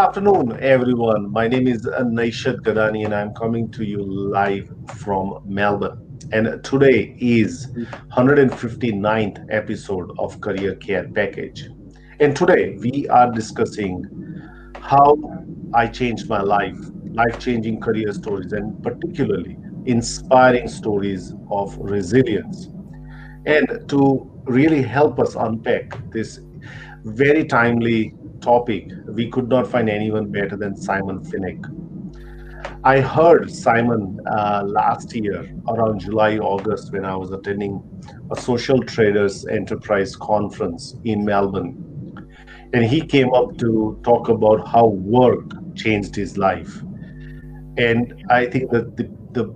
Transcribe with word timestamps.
Afternoon, 0.00 0.58
everyone. 0.60 1.30
My 1.30 1.46
name 1.46 1.68
is 1.68 1.84
Naishad 1.84 2.60
Gadani, 2.60 3.04
and 3.04 3.14
I'm 3.14 3.34
coming 3.34 3.70
to 3.72 3.84
you 3.84 4.02
live 4.02 4.72
from 4.96 5.42
Melbourne. 5.44 6.18
And 6.32 6.64
today 6.64 7.14
is 7.18 7.66
159th 8.16 9.46
episode 9.50 10.10
of 10.18 10.40
Career 10.40 10.76
Care 10.76 11.06
Package. 11.06 11.68
And 12.18 12.34
today 12.34 12.78
we 12.78 13.08
are 13.10 13.30
discussing 13.30 14.06
how 14.80 15.18
I 15.74 15.86
changed 15.86 16.30
my 16.30 16.40
life, 16.40 16.78
life-changing 17.12 17.80
career 17.82 18.10
stories, 18.14 18.52
and 18.52 18.82
particularly 18.82 19.58
inspiring 19.84 20.66
stories 20.68 21.34
of 21.50 21.76
resilience. 21.76 22.70
And 23.44 23.86
to 23.90 24.30
really 24.46 24.80
help 24.80 25.20
us 25.20 25.34
unpack 25.34 26.10
this 26.10 26.40
very 27.04 27.44
timely 27.44 28.14
topic, 28.40 28.88
we 29.06 29.30
could 29.30 29.48
not 29.48 29.66
find 29.66 29.88
anyone 29.88 30.30
better 30.30 30.56
than 30.56 30.76
Simon 30.76 31.20
Fenech. 31.20 31.64
I 32.84 33.00
heard 33.00 33.50
Simon 33.50 34.20
uh, 34.26 34.62
last 34.66 35.14
year 35.14 35.50
around 35.68 36.00
July, 36.00 36.38
August, 36.38 36.92
when 36.92 37.04
I 37.04 37.14
was 37.14 37.30
attending 37.30 37.82
a 38.30 38.40
social 38.40 38.82
traders 38.82 39.46
enterprise 39.46 40.16
conference 40.16 40.96
in 41.04 41.24
Melbourne. 41.24 41.86
And 42.72 42.84
he 42.84 43.00
came 43.00 43.32
up 43.34 43.58
to 43.58 44.00
talk 44.02 44.28
about 44.28 44.66
how 44.66 44.86
work 44.86 45.74
changed 45.74 46.16
his 46.16 46.38
life. 46.38 46.80
And 47.76 48.24
I 48.30 48.46
think 48.46 48.70
that 48.70 48.96
the, 48.96 49.10
the 49.32 49.54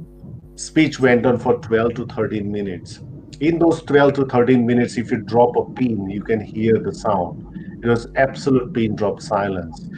speech 0.56 1.00
went 1.00 1.24
on 1.24 1.38
for 1.38 1.58
12 1.58 1.94
to 1.94 2.06
13 2.06 2.50
minutes. 2.50 3.00
In 3.41 3.58
those 3.58 3.82
12 3.82 4.14
to 4.14 4.26
13 4.26 4.66
minutes, 4.66 4.96
if 4.96 5.10
you 5.10 5.19
drop 5.19 5.56
a 5.56 5.64
pin, 5.72 6.10
you 6.10 6.22
can 6.22 6.41
hear 6.41 6.78
the 6.78 6.94
sound 6.94 7.63
it 7.84 7.88
was 7.88 8.08
absolute 8.16 8.72
pin 8.72 8.96
drop 8.96 9.20
silence. 9.20 9.88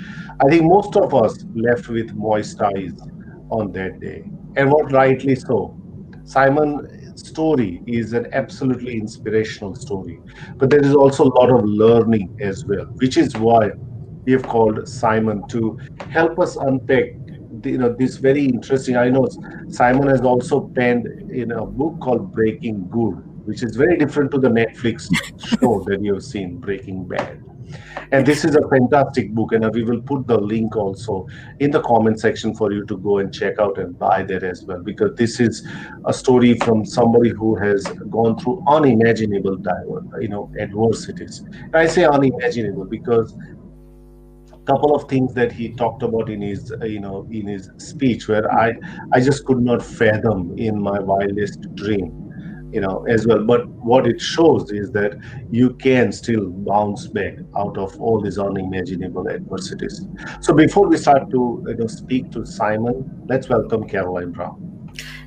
I 0.44 0.48
think 0.50 0.64
most 0.64 0.96
of 0.96 1.14
us 1.14 1.44
left 1.54 1.88
with 1.88 2.12
moist 2.14 2.60
eyes 2.60 3.00
on 3.50 3.70
that 3.72 4.00
day, 4.00 4.24
and 4.56 4.70
what 4.70 4.90
rightly 4.92 5.36
so. 5.36 5.80
Simon's 6.24 7.28
story 7.28 7.80
is 7.86 8.12
an 8.12 8.26
absolutely 8.32 8.98
inspirational 8.98 9.76
story, 9.76 10.20
but 10.56 10.68
there 10.68 10.84
is 10.84 10.94
also 10.94 11.24
a 11.24 11.32
lot 11.38 11.50
of 11.50 11.64
learning 11.64 12.36
as 12.40 12.64
well, 12.64 12.86
which 12.96 13.16
is 13.16 13.36
why 13.36 13.70
we 14.24 14.32
have 14.32 14.42
called 14.42 14.88
Simon 14.88 15.46
to 15.48 15.78
help 16.10 16.40
us 16.40 16.56
unpack 16.56 17.10
you 17.64 17.78
know 17.78 17.92
this 17.98 18.16
very 18.18 18.44
interesting 18.44 18.96
i 18.96 19.08
know 19.08 19.26
simon 19.70 20.06
has 20.08 20.20
also 20.20 20.68
penned 20.74 21.06
in 21.30 21.52
a 21.52 21.64
book 21.64 21.98
called 22.00 22.30
breaking 22.32 22.86
good 22.90 23.14
which 23.46 23.62
is 23.62 23.76
very 23.76 23.96
different 23.96 24.30
to 24.30 24.38
the 24.38 24.48
netflix 24.48 25.08
show 25.58 25.82
that 25.86 26.00
you've 26.02 26.22
seen 26.22 26.58
breaking 26.58 27.08
bad 27.08 27.42
and 28.12 28.26
this 28.26 28.44
is 28.44 28.56
a 28.56 28.68
fantastic 28.68 29.32
book, 29.32 29.52
and 29.52 29.68
we 29.74 29.82
will 29.82 30.00
put 30.00 30.26
the 30.26 30.38
link 30.38 30.76
also 30.76 31.26
in 31.60 31.70
the 31.70 31.80
comment 31.82 32.20
section 32.20 32.54
for 32.54 32.72
you 32.72 32.84
to 32.86 32.96
go 32.98 33.18
and 33.18 33.32
check 33.32 33.58
out 33.58 33.78
and 33.78 33.98
buy 33.98 34.22
that 34.24 34.42
as 34.42 34.64
well, 34.64 34.82
because 34.82 35.16
this 35.16 35.40
is 35.40 35.66
a 36.04 36.12
story 36.12 36.58
from 36.58 36.84
somebody 36.84 37.30
who 37.30 37.54
has 37.56 37.84
gone 38.10 38.38
through 38.38 38.62
unimaginable, 38.68 39.56
you 40.20 40.28
know, 40.28 40.50
adversities. 40.58 41.40
And 41.40 41.76
I 41.76 41.86
say 41.86 42.04
unimaginable 42.04 42.84
because 42.84 43.36
a 44.52 44.58
couple 44.66 44.94
of 44.94 45.08
things 45.08 45.32
that 45.34 45.52
he 45.52 45.72
talked 45.74 46.02
about 46.02 46.28
in 46.28 46.40
his 46.40 46.72
you 46.82 46.98
know 46.98 47.26
in 47.30 47.46
his 47.46 47.70
speech 47.76 48.26
where 48.26 48.50
i 48.52 48.74
i 49.12 49.20
just 49.20 49.44
could 49.44 49.60
not 49.60 49.80
fathom 49.80 50.58
in 50.58 50.80
my 50.80 50.98
wildest 50.98 51.72
dream 51.76 52.25
you 52.72 52.80
know 52.80 53.04
as 53.08 53.26
well. 53.26 53.44
But 53.44 53.68
what 53.68 54.06
it 54.06 54.20
shows 54.20 54.70
is 54.70 54.90
that 54.92 55.18
you 55.50 55.74
can 55.74 56.12
still 56.12 56.50
bounce 56.50 57.06
back 57.06 57.34
out 57.56 57.78
of 57.78 57.98
all 58.00 58.20
these 58.20 58.38
unimaginable 58.38 59.28
adversities. 59.28 60.06
So 60.40 60.52
before 60.54 60.88
we 60.88 60.96
start 60.96 61.30
to 61.30 61.64
you 61.68 61.76
know 61.76 61.86
speak 61.86 62.30
to 62.32 62.44
simon 62.44 63.26
let's 63.28 63.48
welcome 63.48 63.88
Karalyn 63.88 64.32
brown. 64.32 64.72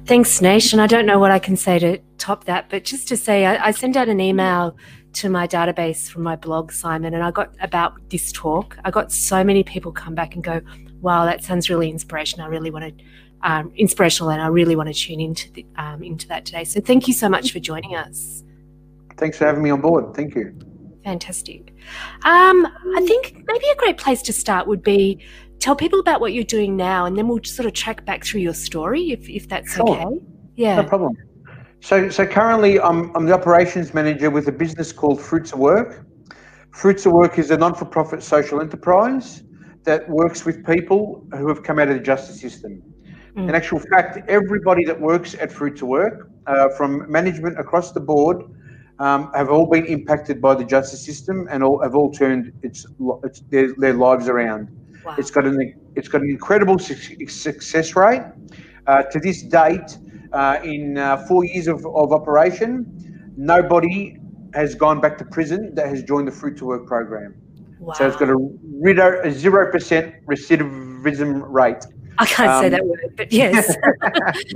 Thanks 0.06 0.40
Naish. 0.40 0.74
and 0.74 0.82
i 0.82 0.88
don't 0.88 1.06
know 1.06 1.20
what 1.20 1.32
i 1.32 1.40
can 1.40 1.56
say 1.56 1.78
to 1.80 2.00
top 2.18 2.46
that 2.46 2.70
but 2.70 2.84
just 2.84 3.08
to 3.10 3.18
say 3.18 3.46
i, 3.46 3.68
I 3.68 3.72
sent 3.72 3.96
out 3.96 4.10
an 4.10 4.20
email 4.20 4.76
to 5.14 5.30
my 5.30 5.48
database 5.48 6.10
from 6.10 6.24
my 6.24 6.36
blog 6.36 6.72
simon 6.72 7.14
and 7.14 7.24
i 7.24 7.32
got 7.32 7.54
about 7.62 7.94
this 8.10 8.32
talk. 8.32 8.78
I 8.84 8.92
got 8.92 9.12
so 9.12 9.44
many 9.44 9.64
people 9.64 9.92
come 9.92 10.16
back 10.16 10.34
and 10.36 10.44
go 10.44 10.62
wow 11.02 11.26
that 11.26 11.44
sounds 11.44 11.70
really 11.70 11.90
inspirational. 11.90 12.48
I 12.48 12.50
really 12.50 12.72
want 12.72 12.98
to 12.98 13.06
um, 13.44 13.72
inspirational, 13.76 14.32
and 14.32 14.42
I 14.42 14.48
really 14.48 14.76
want 14.76 14.90
to 14.90 14.94
tune 14.94 15.20
into 15.20 15.52
the, 15.52 15.66
um, 15.78 16.04
into 16.04 16.28
that 16.28 16.46
today. 16.46 16.64
So 16.64 16.82
thank 16.82 17.08
you 17.08 17.14
so 17.14 17.30
much 17.30 17.52
for 17.52 17.60
joining 17.60 17.96
us. 17.96 18.44
Thanks 19.18 19.38
for 19.38 19.46
having 19.46 19.64
me 19.64 19.70
on 19.70 19.82
board. 19.82 20.16
Thank 20.16 20.36
you. 20.36 20.58
Fantastic. 21.04 21.74
Um, 22.24 22.66
I 22.96 23.06
think 23.06 23.44
maybe 23.48 23.66
a 23.72 23.76
great 23.76 23.98
place 23.98 24.22
to 24.24 24.34
start 24.34 24.68
would 24.68 24.84
be 24.84 25.20
tell 25.60 25.76
people 25.76 26.00
about 26.00 26.22
what 26.22 26.34
you're 26.34 26.44
doing 26.44 26.76
now, 26.76 27.06
and 27.06 27.18
then 27.18 27.28
we'll 27.28 27.44
sort 27.44 27.66
of 27.66 27.74
track 27.74 28.06
back 28.06 28.24
through 28.26 28.42
your 28.42 28.54
story, 28.54 29.12
if 29.12 29.30
if 29.30 29.48
that's 29.48 29.76
sure. 29.76 29.90
okay. 29.90 30.20
Yeah. 30.56 30.76
No 30.76 30.84
problem. 30.84 31.18
So, 31.82 32.10
so 32.10 32.26
currently, 32.26 32.80
I'm, 32.80 33.16
I'm 33.16 33.26
the 33.26 33.34
operations 33.34 33.94
manager 33.94 34.30
with 34.30 34.48
a 34.50 34.52
business 34.52 34.92
called 34.92 35.22
Fruit 35.22 35.46
to 35.46 35.58
Work. 35.58 36.06
Fruit 36.72 36.98
to 37.00 37.10
Work 37.10 37.40
is 37.40 37.52
a 37.52 37.58
non 37.58 37.74
for 37.74 37.86
profit 37.86 38.22
social 38.22 38.60
enterprise 38.60 39.44
that 39.86 40.08
works 40.10 40.46
with 40.46 40.66
people 40.66 41.26
who 41.32 41.48
have 41.48 41.64
come 41.64 41.80
out 41.80 41.88
of 41.88 41.96
the 41.96 42.04
justice 42.04 42.40
system. 42.40 42.84
Mm. 43.36 43.50
In 43.50 43.56
actual 43.56 43.80
fact, 43.80 44.18
everybody 44.28 44.84
that 44.86 45.00
works 45.00 45.36
at 45.36 45.52
Fruit 45.52 45.78
to 45.78 45.86
Work, 45.86 46.30
uh, 46.48 46.70
from 46.70 47.10
management 47.12 47.60
across 47.60 47.92
the 47.92 48.00
board, 48.00 48.44
um, 49.00 49.32
have 49.34 49.50
all 49.50 49.66
been 49.66 49.86
impacted 49.86 50.42
by 50.42 50.56
the 50.56 50.64
justice 50.64 51.04
system 51.06 51.48
and 51.50 51.64
all 51.64 51.82
have 51.82 51.96
all 51.96 52.12
turned 52.12 52.52
its, 52.64 52.86
its 53.24 53.40
their, 53.50 53.74
their 53.78 53.94
lives 53.94 54.28
around. 54.28 54.68
Wow. 55.06 55.16
It's 55.18 55.32
got 55.32 55.46
an 55.46 55.74
it's 55.96 56.08
got 56.08 56.22
an 56.22 56.30
incredible 56.30 56.78
su- 56.78 57.28
success 57.28 57.96
rate. 57.96 58.24
Uh, 58.88 59.04
to 59.04 59.20
this 59.20 59.44
date, 59.44 59.98
uh, 60.34 60.60
in 60.64 60.98
uh, 60.98 61.26
four 61.28 61.46
years 61.46 61.68
of, 61.68 61.86
of 61.86 62.12
operation, 62.12 63.34
nobody 63.38 64.18
has 64.54 64.76
gone 64.76 65.00
back 65.00 65.18
to 65.20 65.26
prison 65.26 65.74
that 65.76 65.88
has 65.88 66.04
joined 66.04 66.28
the 66.28 66.32
Fruit 66.32 66.58
to 66.58 66.66
Work 66.66 66.88
program. 66.88 67.36
Wow. 67.80 67.94
So 67.94 68.08
it's 68.08 68.18
got 68.18 68.30
a 68.30 69.32
zero 69.32 69.72
percent 69.72 70.16
recidivism 70.26 71.44
rate. 71.48 71.86
I 72.18 72.26
can't 72.26 72.50
um, 72.50 72.64
say 72.64 72.70
that 72.70 72.86
word, 72.86 73.14
but 73.16 73.32
yes. 73.32 73.76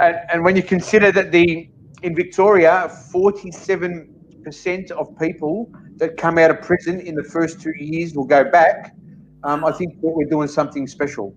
and, 0.00 0.16
and, 0.32 0.44
when 0.44 0.56
you 0.56 0.62
consider 0.62 1.12
that 1.12 1.30
the 1.30 1.68
in 2.02 2.14
Victoria, 2.14 2.90
47% 3.12 4.90
of 4.92 5.18
people 5.18 5.70
that 5.96 6.16
come 6.16 6.38
out 6.38 6.50
of 6.50 6.60
prison 6.62 7.00
in 7.00 7.14
the 7.14 7.24
first 7.24 7.60
two 7.60 7.72
years 7.76 8.14
will 8.14 8.24
go 8.24 8.44
back, 8.44 8.94
um, 9.44 9.64
I 9.64 9.72
think 9.72 10.00
that 10.00 10.08
we're 10.08 10.28
doing 10.28 10.48
something 10.48 10.86
special. 10.86 11.34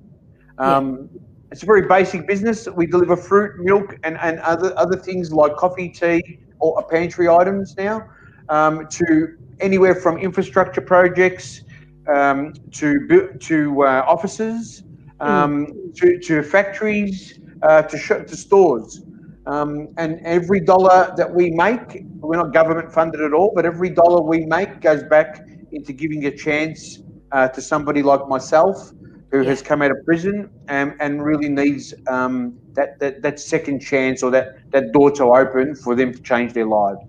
Um, 0.57 1.09
yeah. 1.13 1.21
It's 1.51 1.63
a 1.63 1.65
very 1.65 1.87
basic 1.87 2.27
business. 2.27 2.67
We 2.67 2.85
deliver 2.85 3.17
fruit, 3.17 3.59
milk, 3.59 3.97
and, 4.03 4.17
and 4.19 4.39
other 4.39 4.77
other 4.77 4.97
things 4.97 5.31
like 5.31 5.55
coffee, 5.55 5.89
tea, 5.89 6.39
or 6.59 6.83
pantry 6.83 7.27
items 7.27 7.75
now 7.75 8.07
um, 8.49 8.87
to 8.87 9.37
anywhere 9.59 9.95
from 9.95 10.17
infrastructure 10.17 10.81
projects 10.81 11.63
um, 12.07 12.53
to 12.71 13.33
to 13.39 13.83
uh, 13.83 14.03
offices. 14.07 14.83
Um, 15.21 15.67
mm. 15.67 15.95
to, 15.95 16.19
to 16.19 16.43
factories, 16.43 17.39
uh, 17.63 17.81
to, 17.83 18.25
to 18.25 18.35
stores. 18.35 19.01
Um, 19.45 19.89
and 19.97 20.19
every 20.23 20.59
dollar 20.59 21.13
that 21.17 21.33
we 21.33 21.51
make, 21.51 22.03
we're 22.19 22.37
not 22.37 22.53
government 22.53 22.91
funded 22.91 23.21
at 23.21 23.33
all, 23.33 23.51
but 23.55 23.65
every 23.65 23.89
dollar 23.89 24.21
we 24.21 24.45
make 24.45 24.81
goes 24.81 25.03
back 25.03 25.47
into 25.71 25.93
giving 25.93 26.25
a 26.25 26.31
chance 26.31 26.99
uh, 27.31 27.47
to 27.47 27.61
somebody 27.61 28.03
like 28.03 28.27
myself 28.27 28.91
who 29.31 29.43
has 29.43 29.61
come 29.61 29.81
out 29.81 29.91
of 29.91 29.97
prison 30.05 30.49
and, 30.67 30.93
and 30.99 31.23
really 31.23 31.49
needs 31.49 31.93
um, 32.07 32.57
that, 32.73 32.99
that, 32.99 33.21
that 33.21 33.39
second 33.39 33.79
chance 33.79 34.23
or 34.23 34.31
that, 34.31 34.57
that 34.71 34.91
door 34.91 35.11
to 35.11 35.23
open 35.23 35.75
for 35.75 35.95
them 35.95 36.11
to 36.11 36.21
change 36.21 36.53
their 36.53 36.65
lives. 36.65 36.99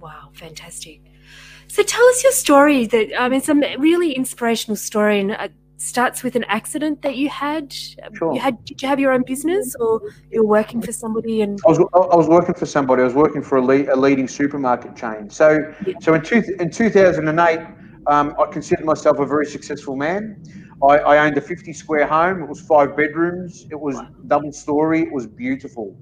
Wow, 0.00 0.30
fantastic. 0.32 1.02
So 1.68 1.82
tell 1.82 2.04
us 2.06 2.22
your 2.22 2.32
story. 2.32 2.86
That 2.86 3.08
I 3.18 3.28
mean, 3.28 3.38
it's 3.38 3.48
a 3.48 3.76
really 3.76 4.12
inspirational 4.12 4.76
story, 4.76 5.20
and 5.20 5.32
uh, 5.32 5.48
starts 5.78 6.22
with 6.22 6.34
an 6.36 6.44
accident 6.44 7.00
that 7.02 7.16
you 7.16 7.28
had. 7.28 7.72
Sure. 7.72 8.34
You 8.34 8.40
had 8.40 8.62
did 8.64 8.82
you 8.82 8.88
have 8.88 9.00
your 9.00 9.12
own 9.12 9.22
business 9.22 9.74
or 9.80 10.00
you 10.30 10.42
were 10.42 10.48
working 10.48 10.82
for 10.82 10.92
somebody 10.92 11.40
and 11.42 11.58
I 11.66 11.70
was, 11.70 11.78
I 11.78 12.16
was 12.16 12.28
working 12.28 12.54
for 12.54 12.66
somebody. 12.66 13.02
I 13.02 13.04
was 13.06 13.14
working 13.14 13.42
for 13.42 13.56
a, 13.56 13.62
le- 13.64 13.92
a 13.92 13.96
leading 13.96 14.28
supermarket 14.28 14.96
chain. 14.96 15.30
So, 15.30 15.72
Yeah. 15.86 15.94
so 16.00 16.14
in, 16.14 16.22
two, 16.22 16.42
in 16.58 16.70
2008, 16.70 17.60
um, 18.08 18.34
I 18.38 18.46
considered 18.46 18.84
myself 18.84 19.18
a 19.20 19.26
very 19.26 19.46
successful 19.46 19.96
man. 19.96 20.42
I, 20.82 20.98
I 20.98 21.26
owned 21.26 21.36
a 21.38 21.40
50 21.40 21.72
square 21.72 22.06
home. 22.06 22.42
It 22.42 22.48
was 22.48 22.60
five 22.60 22.96
bedrooms. 22.96 23.66
It 23.70 23.78
was 23.78 24.00
double 24.26 24.52
story. 24.52 25.02
It 25.02 25.12
was 25.12 25.26
beautiful. 25.26 25.96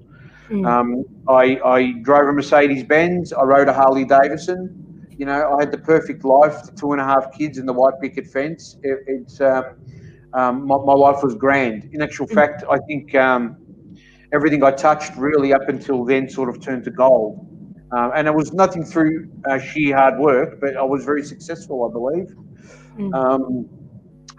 Mm. 0.49 0.65
Um, 0.65 1.03
I, 1.27 1.59
I 1.65 1.91
drove 2.01 2.29
a 2.29 2.33
Mercedes 2.33 2.83
Benz. 2.83 3.33
I 3.33 3.43
rode 3.43 3.67
a 3.67 3.73
Harley 3.73 4.05
Davidson. 4.05 4.86
You 5.17 5.25
know, 5.25 5.55
I 5.55 5.61
had 5.61 5.71
the 5.71 5.79
perfect 5.79 6.23
life. 6.23 6.63
The 6.63 6.71
two 6.71 6.91
and 6.91 7.01
a 7.01 7.03
half 7.03 7.31
kids 7.37 7.57
and 7.57 7.67
the 7.67 7.73
white 7.73 7.99
picket 8.01 8.27
fence. 8.27 8.77
It, 8.83 8.99
it's 9.07 9.41
um, 9.41 9.63
um, 10.33 10.67
my, 10.67 10.77
my 10.77 10.93
life 10.93 11.23
was 11.23 11.35
grand. 11.35 11.89
In 11.93 12.01
actual 12.01 12.27
fact, 12.27 12.63
I 12.69 12.77
think 12.87 13.15
um, 13.15 13.57
everything 14.33 14.63
I 14.63 14.71
touched 14.71 15.15
really 15.15 15.53
up 15.53 15.67
until 15.67 16.05
then 16.05 16.29
sort 16.29 16.49
of 16.49 16.61
turned 16.61 16.83
to 16.85 16.91
gold. 16.91 17.43
Um, 17.95 18.11
and 18.15 18.27
it 18.27 18.33
was 18.33 18.53
nothing 18.53 18.83
through 18.83 19.29
uh, 19.49 19.59
sheer 19.59 19.95
hard 19.95 20.19
work, 20.19 20.59
but 20.59 20.75
I 20.75 20.83
was 20.83 21.05
very 21.05 21.23
successful, 21.23 21.87
I 21.87 21.91
believe. 21.91 22.35
Mm. 22.97 23.13
Um, 23.15 23.69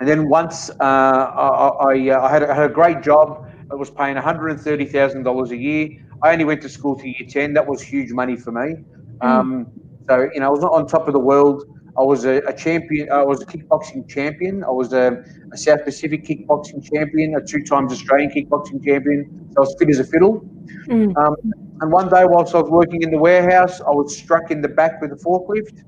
and 0.00 0.08
then 0.08 0.28
once 0.28 0.70
uh, 0.70 0.75
I, 0.82 1.70
I, 1.90 2.10
uh, 2.10 2.20
I, 2.20 2.30
had 2.30 2.42
a, 2.42 2.50
I 2.50 2.54
had 2.54 2.70
a 2.70 2.72
great 2.72 3.02
job. 3.02 3.50
It 3.70 3.78
was 3.78 3.90
paying 3.90 4.16
$130,000 4.16 5.50
a 5.50 5.56
year. 5.56 5.88
I 6.22 6.32
only 6.32 6.44
went 6.44 6.62
to 6.62 6.69
school 6.69 6.96
to 6.96 7.08
year 7.08 7.28
10. 7.28 7.54
That 7.54 7.66
was 7.66 7.80
huge 7.80 8.12
money 8.12 8.36
for 8.36 8.52
me. 8.52 8.84
Um, 9.20 9.66
so, 10.08 10.28
you 10.32 10.40
know, 10.40 10.46
I 10.46 10.50
was 10.50 10.60
not 10.60 10.72
on 10.72 10.87
top 10.87 11.06
of 11.06 11.12
the 11.12 11.20
world. 11.20 11.64
I 11.99 12.02
was 12.02 12.25
a, 12.25 12.37
a 12.46 12.52
champion. 12.52 13.10
I 13.10 13.25
was 13.25 13.43
a 13.43 13.46
kickboxing 13.46 14.08
champion. 14.08 14.62
I 14.62 14.70
was 14.70 14.93
a, 14.93 15.22
a 15.52 15.56
South 15.56 15.84
Pacific 15.84 16.25
kickboxing 16.25 16.88
champion, 16.90 17.34
a 17.34 17.44
two 17.44 17.62
times 17.64 17.93
Australian 17.93 18.31
kickboxing 18.31 18.84
champion. 18.84 19.50
So 19.52 19.58
I 19.58 19.60
was 19.60 19.76
fit 19.78 19.90
as 19.90 19.99
a 19.99 20.05
fiddle. 20.05 20.40
Mm. 20.87 21.16
Um, 21.16 21.37
and 21.81 21.93
one 21.93 22.08
day, 22.08 22.25
whilst 22.25 22.55
I 22.55 22.60
was 22.60 22.70
working 22.70 23.02
in 23.02 23.10
the 23.10 23.19
warehouse, 23.19 23.81
I 23.81 23.90
was 23.90 24.16
struck 24.16 24.50
in 24.50 24.60
the 24.62 24.69
back 24.69 25.00
with 25.00 25.12
a 25.12 25.16
forklift, 25.16 25.82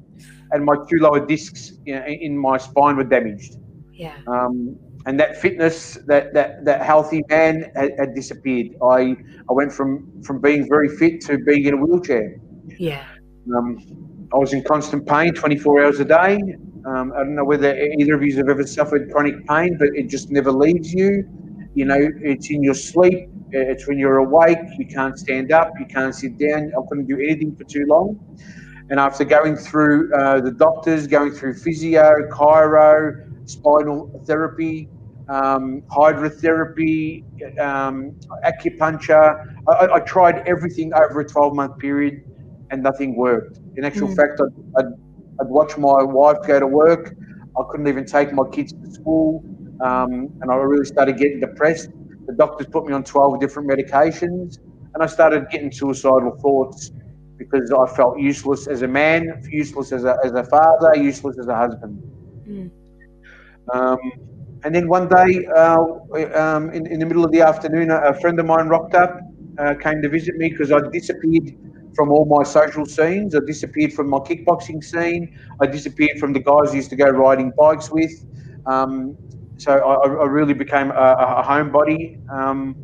and 0.51 0.65
my 0.65 0.75
two 0.89 0.99
lower 0.99 1.25
discs 1.25 1.73
you 1.87 1.95
know, 1.95 2.05
in 2.05 2.37
my 2.37 2.59
spine 2.59 2.97
were 2.97 3.05
damaged. 3.05 3.57
Yeah. 3.93 4.17
Um, 4.27 4.77
and 5.07 5.19
that 5.19 5.41
fitness, 5.41 5.99
that 6.07 6.35
that 6.35 6.65
that 6.65 6.83
healthy 6.83 7.23
man 7.29 7.71
had, 7.75 7.93
had 7.99 8.15
disappeared. 8.15 8.77
I 8.83 9.17
I 9.49 9.53
went 9.53 9.73
from 9.73 10.23
from 10.23 10.41
being 10.41 10.69
very 10.69 10.89
fit 10.89 11.21
to 11.23 11.39
being 11.39 11.65
in 11.65 11.75
a 11.75 11.77
wheelchair. 11.77 12.37
Yeah. 12.79 13.05
Um, 13.57 14.10
I 14.33 14.39
was 14.39 14.53
in 14.53 14.63
constant 14.65 15.07
pain 15.09 15.35
24 15.35 15.85
hours 15.85 16.01
a 16.01 16.05
day. 16.05 16.39
Um, 16.87 17.13
I 17.15 17.19
don't 17.19 17.35
know 17.35 17.45
whether 17.45 17.77
either 17.77 18.15
of 18.15 18.23
you 18.23 18.37
have 18.37 18.49
ever 18.49 18.67
suffered 18.67 19.11
chronic 19.11 19.47
pain, 19.49 19.77
but 19.79 19.89
it 19.95 20.09
just 20.09 20.31
never 20.31 20.53
leaves 20.53 20.93
you. 20.93 21.25
You 21.75 21.87
know, 21.87 21.99
it's 22.23 22.51
in 22.51 22.63
your 22.63 22.75
sleep, 22.75 23.29
it's 23.53 23.89
when 23.89 23.99
you're 23.99 24.19
awake, 24.19 24.59
you 24.79 24.87
can't 24.87 25.19
stand 25.19 25.53
up, 25.53 25.71
you 25.81 25.87
can't 25.87 26.15
sit 26.15 26.39
down. 26.39 26.73
I 26.77 26.81
couldn't 26.89 27.07
do 27.07 27.19
anything 27.19 27.57
for 27.57 27.65
too 27.65 27.85
long. 27.89 28.19
And 28.91 29.01
after 29.01 29.25
going 29.25 29.57
through 29.57 30.13
uh, 30.15 30.41
the 30.41 30.53
doctors, 30.53 31.07
going 31.07 31.33
through 31.33 31.55
physio, 31.55 32.13
chiro, 32.33 33.13
spinal 33.47 34.11
therapy, 34.27 34.91
um, 35.29 35.83
hydrotherapy, 35.91 37.25
um, 37.61 38.17
acupuncture, 38.45 39.37
I, 39.69 39.89
I- 39.95 40.01
tried 40.01 40.43
everything 40.47 40.93
over 40.95 41.21
a 41.21 41.29
12 41.29 41.55
month 41.55 41.79
period 41.79 42.15
and 42.71 42.83
nothing 42.83 43.17
worked. 43.17 43.60
In 43.77 43.85
actual 43.85 44.09
Mm. 44.09 44.17
fact, 44.17 44.41
I'd, 44.41 44.55
I'd, 44.79 44.93
I'd 45.41 45.49
watch 45.49 45.77
my 45.79 46.03
wife 46.03 46.39
go 46.47 46.59
to 46.61 46.67
work. 46.67 47.15
I 47.59 47.63
couldn't 47.71 47.89
even 47.89 48.05
take 48.05 48.33
my 48.33 48.45
kids 48.53 48.73
to 48.73 48.91
school. 48.93 49.45
Um, 49.81 50.29
and 50.41 50.51
I 50.51 50.55
really 50.57 50.85
started 50.85 51.17
getting 51.17 51.41
depressed. 51.41 51.89
The 52.27 52.35
doctors 52.35 52.67
put 52.71 52.87
me 52.87 52.93
on 52.93 53.05
12 53.05 53.41
different 53.41 53.69
medications. 53.69 54.59
And 54.95 55.03
I 55.03 55.07
started 55.07 55.49
getting 55.51 55.71
suicidal 55.71 56.37
thoughts 56.41 56.91
because 57.39 57.73
I 57.73 57.87
felt 57.97 58.19
useless 58.19 58.67
as 58.67 58.83
a 58.83 58.89
man, 58.89 59.43
useless 59.51 59.93
as 59.93 60.05
a, 60.05 60.19
as 60.25 60.33
a 60.33 60.45
father, 60.45 60.95
useless 60.97 61.39
as 61.39 61.47
a 61.47 61.57
husband. 61.57 62.03
Mm. 62.47 62.71
Um, 63.73 63.99
and 64.65 64.75
then 64.75 64.89
one 64.89 65.09
day, 65.09 65.47
uh, 65.57 65.79
um, 66.35 66.71
in, 66.71 66.87
in 66.87 66.99
the 66.99 67.07
middle 67.07 67.25
of 67.25 67.33
the 67.33 67.41
afternoon, 67.41 67.91
a, 67.91 68.13
friend 68.21 68.39
of 68.39 68.47
mine 68.47 68.69
rocked 68.69 68.95
up, 68.95 69.19
uh, 69.59 69.75
came 69.75 70.03
to 70.03 70.09
visit 70.09 70.37
me 70.37 70.51
because 70.51 70.71
I 70.71 70.81
disappeared 70.93 71.57
from 71.95 72.11
all 72.11 72.25
my 72.25 72.43
social 72.43 72.87
scenes. 72.87 73.35
I 73.35 73.41
disappeared 73.47 73.93
from 73.93 74.09
my 74.09 74.19
kickboxing 74.19 74.83
scene. 74.83 75.39
I 75.61 75.67
disappeared 75.67 76.19
from 76.19 76.33
the 76.33 76.41
guys 76.41 76.71
I 76.71 76.75
used 76.75 76.91
to 76.91 76.97
go 76.97 77.09
riding 77.09 77.53
bikes 77.57 77.91
with. 77.91 78.13
Um, 78.67 79.17
so 79.59 79.73
I, 79.73 80.09
I 80.09 80.27
really 80.27 80.55
became 80.55 80.91
a, 80.91 80.95
a 80.95 81.45
homebody. 81.45 82.19
Um, 82.31 82.75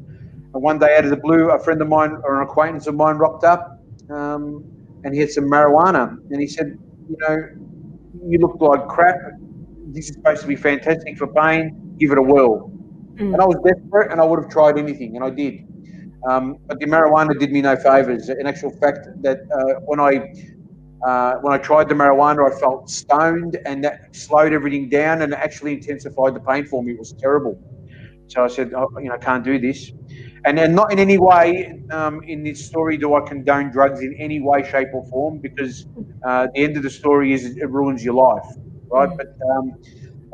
and 0.53 0.63
one 0.63 0.79
day, 0.79 0.97
out 0.97 1.05
of 1.05 1.11
the 1.11 1.17
blue, 1.17 1.51
a 1.51 1.59
friend 1.59 1.81
of 1.81 1.89
mine 1.89 2.19
or 2.23 2.41
an 2.41 2.49
acquaintance 2.49 2.87
of 2.87 2.95
mine 2.95 3.17
rocked 3.17 3.45
up, 3.45 3.83
um, 4.11 4.65
and 5.05 5.15
he 5.15 5.21
had 5.21 5.31
some 5.31 5.45
marijuana. 5.45 6.19
And 6.31 6.41
he 6.41 6.47
said, 6.47 6.79
"You 7.09 7.17
know, 7.21 7.37
you 8.27 8.39
look 8.39 8.61
like 8.61 8.89
crap. 8.89 9.17
This 9.89 10.09
is 10.09 10.15
supposed 10.15 10.43
to 10.43 10.49
be 10.49 10.57
fantastic 10.57 11.17
for 11.19 11.27
pain. 11.29 11.95
Give 11.99 12.11
it 12.13 12.19
a 12.19 12.23
whirl." 12.23 12.71
Mm. 13.17 13.33
And 13.33 13.37
I 13.37 13.45
was 13.45 13.57
desperate, 13.65 14.13
and 14.13 14.21
I 14.21 14.25
would 14.25 14.43
have 14.43 14.51
tried 14.51 14.79
anything, 14.79 15.17
and 15.17 15.25
I 15.25 15.31
did. 15.31 15.67
Um, 16.29 16.57
but 16.67 16.79
the 16.81 16.87
marijuana 16.87 17.39
did 17.39 17.53
me 17.53 17.63
no 17.63 17.77
favors. 17.77 18.29
In 18.29 18.47
actual 18.47 18.71
fact, 18.71 19.09
that 19.23 19.39
uh, 19.55 19.81
when 19.85 20.01
I 20.01 20.13
uh, 21.07 21.35
when 21.43 21.53
I 21.53 21.59
tried 21.59 21.89
the 21.89 21.95
marijuana, 21.95 22.51
I 22.51 22.59
felt 22.59 22.91
stoned, 22.91 23.59
and 23.67 23.85
that 23.85 24.15
slowed 24.17 24.53
everything 24.53 24.89
down, 24.89 25.23
and 25.23 25.35
actually 25.35 25.75
intensified 25.75 26.35
the 26.35 26.41
pain 26.41 26.67
for 26.67 26.83
me. 26.83 26.93
It 26.93 26.99
was 26.99 27.13
terrible. 27.13 27.61
So 28.29 28.45
I 28.45 28.49
said, 28.49 28.73
oh, 28.75 28.89
you 28.99 29.09
know, 29.09 29.15
I 29.15 29.19
can't 29.19 29.45
do 29.45 29.59
this. 29.59 29.93
And 30.45 30.59
then, 30.59 30.75
not 30.75 30.93
in 30.93 30.99
any 30.99 31.19
way 31.19 31.81
um, 31.93 32.23
in 32.25 32.43
this 32.43 32.67
story 32.67 32.97
do 32.97 33.15
I 33.15 33.21
condone 33.21 33.71
drugs 33.71 34.01
in 34.01 34.15
any 34.19 34.41
way, 34.41 34.69
shape, 34.69 34.89
or 34.95 35.05
form, 35.11 35.39
because 35.41 35.87
uh, 36.27 36.49
the 36.55 36.65
end 36.65 36.77
of 36.77 36.83
the 36.83 36.91
story 36.91 37.33
is 37.33 37.57
it 37.57 37.71
ruins 37.71 38.05
your 38.05 38.15
life, 38.15 38.47
right? 38.91 39.11
But 39.17 39.29
um, 39.51 39.73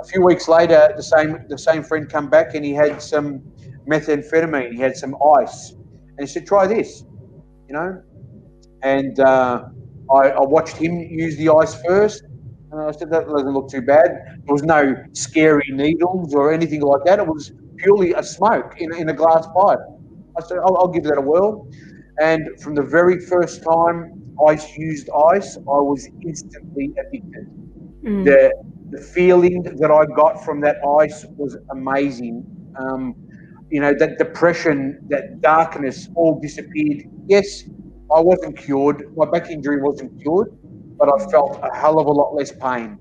a 0.00 0.04
few 0.04 0.22
weeks 0.24 0.48
later, 0.48 0.92
the 0.96 1.02
same 1.02 1.38
the 1.48 1.58
same 1.58 1.82
friend 1.82 2.08
come 2.08 2.28
back 2.30 2.54
and 2.54 2.64
he 2.64 2.72
had 2.72 3.02
some 3.02 3.42
methamphetamine. 3.88 4.72
He 4.72 4.80
had 4.80 4.96
some 4.96 5.16
ice, 5.40 5.74
and 6.16 6.26
he 6.26 6.32
said, 6.32 6.46
"Try 6.46 6.66
this," 6.66 7.04
you 7.68 7.74
know. 7.74 8.02
And 8.82 9.18
uh, 9.20 9.64
I, 10.12 10.30
I 10.30 10.40
watched 10.40 10.76
him 10.76 10.98
use 10.98 11.36
the 11.36 11.50
ice 11.50 11.74
first, 11.82 12.24
and 12.70 12.80
I 12.80 12.90
said, 12.92 13.10
"That 13.10 13.28
doesn't 13.28 13.52
look 13.52 13.68
too 13.70 13.82
bad." 13.82 14.10
There 14.44 14.52
was 14.52 14.62
no 14.62 14.94
scary 15.12 15.68
needles 15.70 16.34
or 16.34 16.52
anything 16.52 16.82
like 16.82 17.04
that. 17.04 17.18
It 17.18 17.26
was 17.26 17.52
purely 17.76 18.12
a 18.12 18.22
smoke 18.22 18.74
in, 18.78 18.94
in 18.96 19.08
a 19.08 19.12
glass 19.12 19.46
pipe. 19.54 19.78
I 20.36 20.42
said, 20.46 20.58
I'll, 20.58 20.76
I'll 20.78 20.88
give 20.88 21.04
that 21.04 21.18
a 21.18 21.20
whirl. 21.20 21.68
And 22.20 22.60
from 22.60 22.74
the 22.74 22.82
very 22.82 23.18
first 23.20 23.62
time 23.62 24.34
ice 24.46 24.76
used 24.76 25.08
ice, 25.32 25.56
I 25.56 25.80
was 25.90 26.08
instantly 26.24 26.90
addicted. 26.98 27.46
Mm. 28.04 28.24
The, 28.24 28.52
the 28.90 29.00
feeling 29.00 29.62
that 29.62 29.90
I 29.90 30.04
got 30.14 30.44
from 30.44 30.60
that 30.60 30.76
ice 31.00 31.24
was 31.36 31.56
amazing. 31.70 32.44
Um, 32.78 33.14
you 33.72 33.80
know, 33.80 33.94
that 33.98 34.18
depression, 34.18 35.00
that 35.10 35.40
darkness 35.42 36.08
all 36.16 36.38
disappeared. 36.42 37.04
Yes, 37.28 37.64
I 38.14 38.20
wasn't 38.20 38.58
cured. 38.58 39.04
My 39.16 39.26
back 39.30 39.50
injury 39.50 39.82
wasn't 39.82 40.12
cured, 40.22 40.48
but 40.98 41.08
I 41.08 41.30
felt 41.30 41.58
a 41.64 41.74
hell 41.76 41.98
of 41.98 42.06
a 42.06 42.12
lot 42.12 42.34
less 42.34 42.52
pain. 42.52 42.98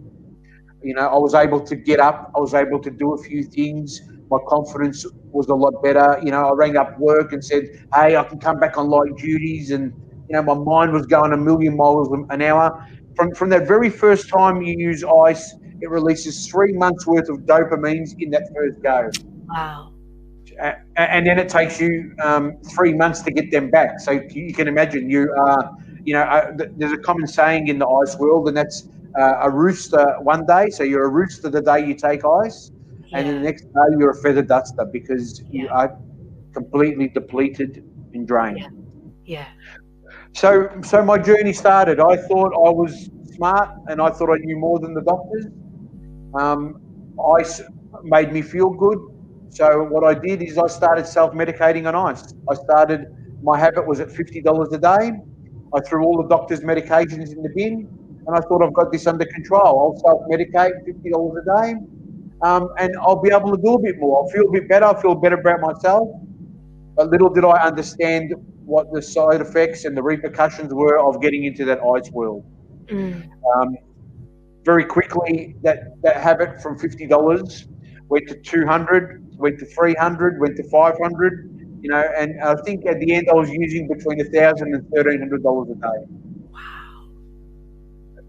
You 0.83 0.95
know, 0.95 1.07
I 1.07 1.17
was 1.17 1.35
able 1.35 1.61
to 1.61 1.75
get 1.75 1.99
up. 1.99 2.31
I 2.35 2.39
was 2.39 2.53
able 2.55 2.79
to 2.81 2.91
do 2.91 3.13
a 3.13 3.17
few 3.23 3.43
things. 3.43 3.99
My 4.31 4.39
confidence 4.49 5.05
was 5.31 5.47
a 5.49 5.55
lot 5.55 5.73
better. 5.83 6.19
You 6.23 6.31
know, 6.31 6.45
I 6.49 6.53
rang 6.55 6.77
up 6.77 6.97
work 6.99 7.33
and 7.33 7.43
said, 7.43 7.63
"Hey, 7.93 8.15
I 8.17 8.23
can 8.23 8.39
come 8.39 8.59
back 8.59 8.77
on 8.77 8.89
light 8.89 9.15
duties," 9.17 9.71
and 9.71 9.93
you 10.29 10.35
know, 10.35 10.43
my 10.43 10.55
mind 10.55 10.93
was 10.93 11.05
going 11.07 11.33
a 11.33 11.37
million 11.37 11.75
miles 11.77 12.09
an 12.29 12.41
hour. 12.41 12.71
From 13.17 13.33
from 13.35 13.49
that 13.49 13.67
very 13.67 13.89
first 13.89 14.29
time 14.29 14.61
you 14.61 14.75
use 14.77 15.03
ice, 15.03 15.53
it 15.81 15.89
releases 15.89 16.47
three 16.47 16.73
months 16.73 17.05
worth 17.07 17.29
of 17.29 17.39
dopamines 17.45 18.11
in 18.19 18.31
that 18.31 18.43
first 18.55 18.81
go, 18.81 19.09
Wow. 19.49 19.90
And 20.95 21.25
then 21.25 21.39
it 21.39 21.49
takes 21.49 21.79
you 21.81 22.13
um, 22.23 22.57
three 22.75 22.93
months 22.93 23.21
to 23.23 23.31
get 23.31 23.51
them 23.51 23.71
back. 23.71 23.99
So 23.99 24.11
you 24.11 24.53
can 24.53 24.67
imagine 24.67 25.09
you 25.09 25.33
are, 25.35 25.71
you 26.03 26.13
know, 26.13 26.21
uh, 26.21 26.51
there's 26.77 26.91
a 26.91 26.97
common 26.97 27.27
saying 27.27 27.67
in 27.67 27.79
the 27.79 27.87
ice 27.87 28.15
world, 28.17 28.47
and 28.47 28.55
that's 28.55 28.87
uh, 29.19 29.39
a 29.41 29.49
rooster 29.49 30.15
one 30.21 30.45
day. 30.45 30.69
So 30.69 30.83
you're 30.83 31.05
a 31.05 31.09
rooster 31.09 31.49
the 31.49 31.61
day 31.61 31.85
you 31.85 31.95
take 31.95 32.23
ice, 32.25 32.71
and 33.13 33.27
then 33.27 33.35
the 33.35 33.41
next 33.41 33.63
day 33.63 33.87
you're 33.97 34.11
a 34.11 34.21
feather 34.21 34.43
duster 34.43 34.85
because 34.85 35.43
you 35.49 35.67
are 35.69 35.97
completely 36.53 37.07
depleted 37.07 37.83
and 38.13 38.27
drained. 38.27 38.59
Yeah. 38.59 38.67
Yeah. 39.25 39.47
So, 40.33 40.69
so 40.83 41.03
my 41.03 41.17
journey 41.17 41.53
started. 41.53 41.99
I 41.99 42.17
thought 42.17 42.53
I 42.53 42.69
was 42.69 43.09
smart, 43.35 43.69
and 43.87 44.01
I 44.01 44.09
thought 44.09 44.29
I 44.29 44.37
knew 44.37 44.57
more 44.57 44.79
than 44.79 44.93
the 44.93 45.01
doctors. 45.01 45.45
Um, 46.39 46.81
ice 47.39 47.61
made 48.03 48.31
me 48.31 48.41
feel 48.41 48.69
good. 48.69 48.99
So 49.51 49.83
what 49.83 50.03
I 50.03 50.13
did 50.17 50.41
is 50.41 50.57
I 50.57 50.67
started 50.67 51.05
self-medicating 51.05 51.85
on 51.87 51.93
ice. 51.93 52.33
I 52.49 52.55
started. 52.55 53.05
My 53.43 53.59
habit 53.59 53.85
was 53.85 53.99
at 53.99 54.09
fifty 54.09 54.41
dollars 54.41 54.71
a 54.71 54.77
day. 54.77 55.11
I 55.73 55.79
threw 55.87 56.03
all 56.05 56.17
the 56.21 56.27
doctor's 56.27 56.61
medications 56.61 57.33
in 57.35 57.43
the 57.43 57.51
bin, 57.55 57.87
and 58.27 58.35
I 58.35 58.39
thought 58.39 58.63
I've 58.63 58.73
got 58.73 58.91
this 58.91 59.07
under 59.07 59.25
control. 59.25 59.61
I'll 59.81 59.99
self-medicate 59.99 60.85
fifty 60.85 61.09
dollars 61.09 61.43
a 61.43 61.61
day, 61.61 61.75
um, 62.43 62.69
and 62.79 62.95
I'll 63.01 63.21
be 63.21 63.31
able 63.31 63.55
to 63.55 63.61
do 63.61 63.73
a 63.73 63.79
bit 63.79 63.99
more. 63.99 64.23
I'll 64.23 64.29
feel 64.29 64.47
a 64.47 64.51
bit 64.51 64.69
better. 64.69 64.85
I'll 64.85 65.01
feel 65.01 65.15
better 65.15 65.39
about 65.39 65.59
myself. 65.59 66.07
But 66.95 67.09
little 67.09 67.29
did 67.29 67.43
I 67.43 67.57
understand 67.63 68.33
what 68.65 68.93
the 68.93 69.01
side 69.01 69.41
effects 69.41 69.83
and 69.85 69.97
the 69.97 70.03
repercussions 70.03 70.73
were 70.73 70.97
of 70.99 71.21
getting 71.21 71.43
into 71.43 71.65
that 71.65 71.79
ice 71.83 72.09
world. 72.11 72.45
Mm. 72.87 73.29
Um, 73.55 73.77
very 74.63 74.85
quickly, 74.85 75.55
that, 75.63 76.01
that 76.03 76.17
habit 76.17 76.61
from 76.61 76.77
fifty 76.77 77.05
dollars 77.05 77.67
went 78.07 78.27
to 78.27 78.35
two 78.35 78.65
hundred, 78.67 79.20
went 79.41 79.59
to 79.59 79.65
three 79.65 79.95
hundred, 79.95 80.39
went 80.39 80.55
to 80.57 80.63
five 80.69 80.95
hundred. 81.01 81.33
You 81.81 81.89
know, 81.91 82.03
and 82.17 82.41
I 82.41 82.55
think 82.65 82.85
at 82.85 82.99
the 82.99 83.13
end 83.15 83.27
I 83.29 83.35
was 83.35 83.49
using 83.51 83.87
between 83.87 84.21
a 84.21 84.25
thousand 84.25 84.75
and 84.75 84.87
thirteen 84.93 85.19
hundred 85.19 85.43
dollars 85.43 85.69
a 85.71 85.75
day. 85.75 85.99
Wow. 86.51 87.07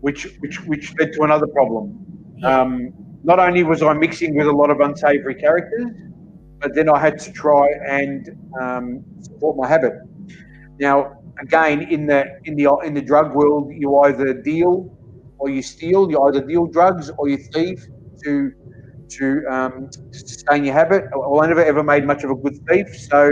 which 0.01 0.25
which 0.41 0.57
which 0.67 0.95
led 0.99 1.13
to 1.15 1.23
another 1.23 1.47
problem. 1.47 1.85
Yeah. 2.39 2.61
Um, 2.61 2.93
not 3.25 3.39
only 3.39 3.63
was 3.63 3.83
I 3.83 3.93
mixing 3.93 4.35
with 4.37 4.49
a 4.49 4.53
lot 4.53 4.71
of 4.71 4.81
unsavory 4.81 5.37
characters, 5.37 5.93
but 6.61 6.75
then 6.75 6.89
I 6.89 6.99
had 6.99 7.19
to 7.21 7.33
try 7.33 7.67
and 7.89 8.31
um, 8.61 9.05
support 9.21 9.57
my 9.57 9.69
habit. 9.69 9.95
Now, 10.81 11.19
again, 11.41 11.83
in 11.83 12.07
the 12.07 12.21
in 12.45 12.57
the 12.57 12.67
in 12.85 12.95
the 12.95 13.03
drug 13.03 13.35
world, 13.35 13.73
you 13.73 13.97
either 14.01 14.35
deal 14.35 14.97
or 15.39 15.51
you 15.51 15.63
steal. 15.63 16.11
You 16.11 16.21
either 16.23 16.41
deal 16.41 16.67
drugs 16.67 17.11
or 17.19 17.29
you 17.29 17.37
thief 17.37 17.87
to 18.25 18.53
to 19.19 19.45
um, 19.51 19.89
to 19.91 20.19
sustain 20.19 20.65
your 20.65 20.75
habit. 20.75 21.05
Well, 21.15 21.43
I 21.43 21.47
never 21.47 21.65
ever 21.65 21.83
made 21.83 22.05
much 22.05 22.25
of 22.25 22.31
a 22.31 22.35
good 22.35 22.59
thief, 22.69 22.89
so 22.97 23.31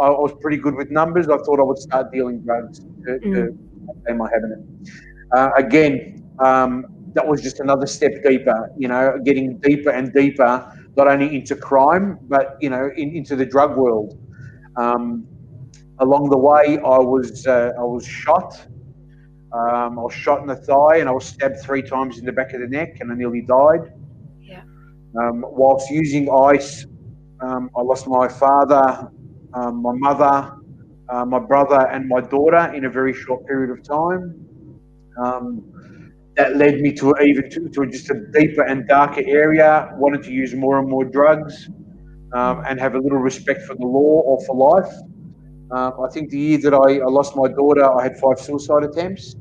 I 0.00 0.10
was 0.10 0.32
pretty 0.40 0.56
good 0.56 0.74
with 0.74 0.90
numbers. 0.90 1.28
I 1.28 1.36
thought 1.38 1.60
I 1.60 1.62
would 1.62 1.78
start 1.78 2.12
dealing 2.12 2.40
drugs 2.40 2.80
to, 3.04 3.18
to 3.18 3.58
sustain 3.94 4.16
my 4.16 4.28
habit. 4.32 4.58
Uh, 5.36 5.50
again, 5.56 6.30
um, 6.38 6.86
that 7.14 7.26
was 7.26 7.42
just 7.42 7.60
another 7.60 7.86
step 7.86 8.12
deeper, 8.24 8.70
you 8.76 8.88
know, 8.88 9.18
getting 9.24 9.58
deeper 9.58 9.90
and 9.90 10.12
deeper, 10.12 10.72
not 10.96 11.08
only 11.08 11.34
into 11.34 11.56
crime, 11.56 12.18
but, 12.22 12.56
you 12.60 12.70
know, 12.70 12.90
in, 12.96 13.14
into 13.14 13.36
the 13.36 13.44
drug 13.44 13.76
world. 13.76 14.18
Um, 14.76 15.26
along 15.98 16.30
the 16.30 16.38
way, 16.38 16.78
I 16.78 16.98
was, 16.98 17.46
uh, 17.46 17.72
I 17.78 17.82
was 17.82 18.06
shot. 18.06 18.60
Um, 19.52 19.98
I 19.98 20.02
was 20.02 20.14
shot 20.14 20.40
in 20.40 20.46
the 20.46 20.56
thigh 20.56 20.98
and 20.98 21.08
I 21.08 21.12
was 21.12 21.24
stabbed 21.24 21.60
three 21.60 21.82
times 21.82 22.18
in 22.18 22.24
the 22.24 22.32
back 22.32 22.52
of 22.54 22.60
the 22.60 22.68
neck 22.68 22.98
and 23.00 23.10
I 23.10 23.16
nearly 23.16 23.42
died. 23.42 23.92
Um, 25.18 25.44
whilst 25.46 25.90
using 25.90 26.30
ice, 26.30 26.86
um, 27.40 27.70
I 27.76 27.82
lost 27.82 28.06
my 28.06 28.28
father, 28.28 29.10
um, 29.54 29.82
my 29.82 29.92
mother, 29.92 30.56
uh, 31.08 31.24
my 31.24 31.38
brother, 31.38 31.88
and 31.88 32.06
my 32.08 32.20
daughter 32.20 32.72
in 32.74 32.84
a 32.84 32.90
very 32.90 33.12
short 33.12 33.46
period 33.46 33.70
of 33.70 33.82
time. 33.82 34.46
Um, 35.22 35.64
that 36.36 36.56
led 36.56 36.80
me 36.80 36.92
to 36.92 37.12
even 37.20 37.50
to, 37.50 37.68
to 37.68 37.86
just 37.86 38.08
a 38.10 38.14
deeper 38.32 38.62
and 38.62 38.86
darker 38.86 39.22
area. 39.26 39.90
Wanted 39.96 40.22
to 40.24 40.32
use 40.32 40.54
more 40.54 40.78
and 40.78 40.88
more 40.88 41.04
drugs, 41.04 41.68
um, 42.32 42.62
and 42.66 42.78
have 42.80 42.94
a 42.94 42.98
little 42.98 43.18
respect 43.18 43.62
for 43.62 43.74
the 43.74 43.86
law 43.86 44.22
or 44.22 44.40
for 44.46 44.54
life. 44.54 44.92
Um, 45.72 45.92
I 46.04 46.08
think 46.12 46.30
the 46.30 46.38
year 46.38 46.58
that 46.58 46.74
I, 46.74 46.98
I 46.98 47.08
lost 47.08 47.36
my 47.36 47.48
daughter, 47.48 47.84
I 47.84 48.02
had 48.02 48.16
five 48.18 48.38
suicide 48.40 48.84
attempts, 48.84 49.36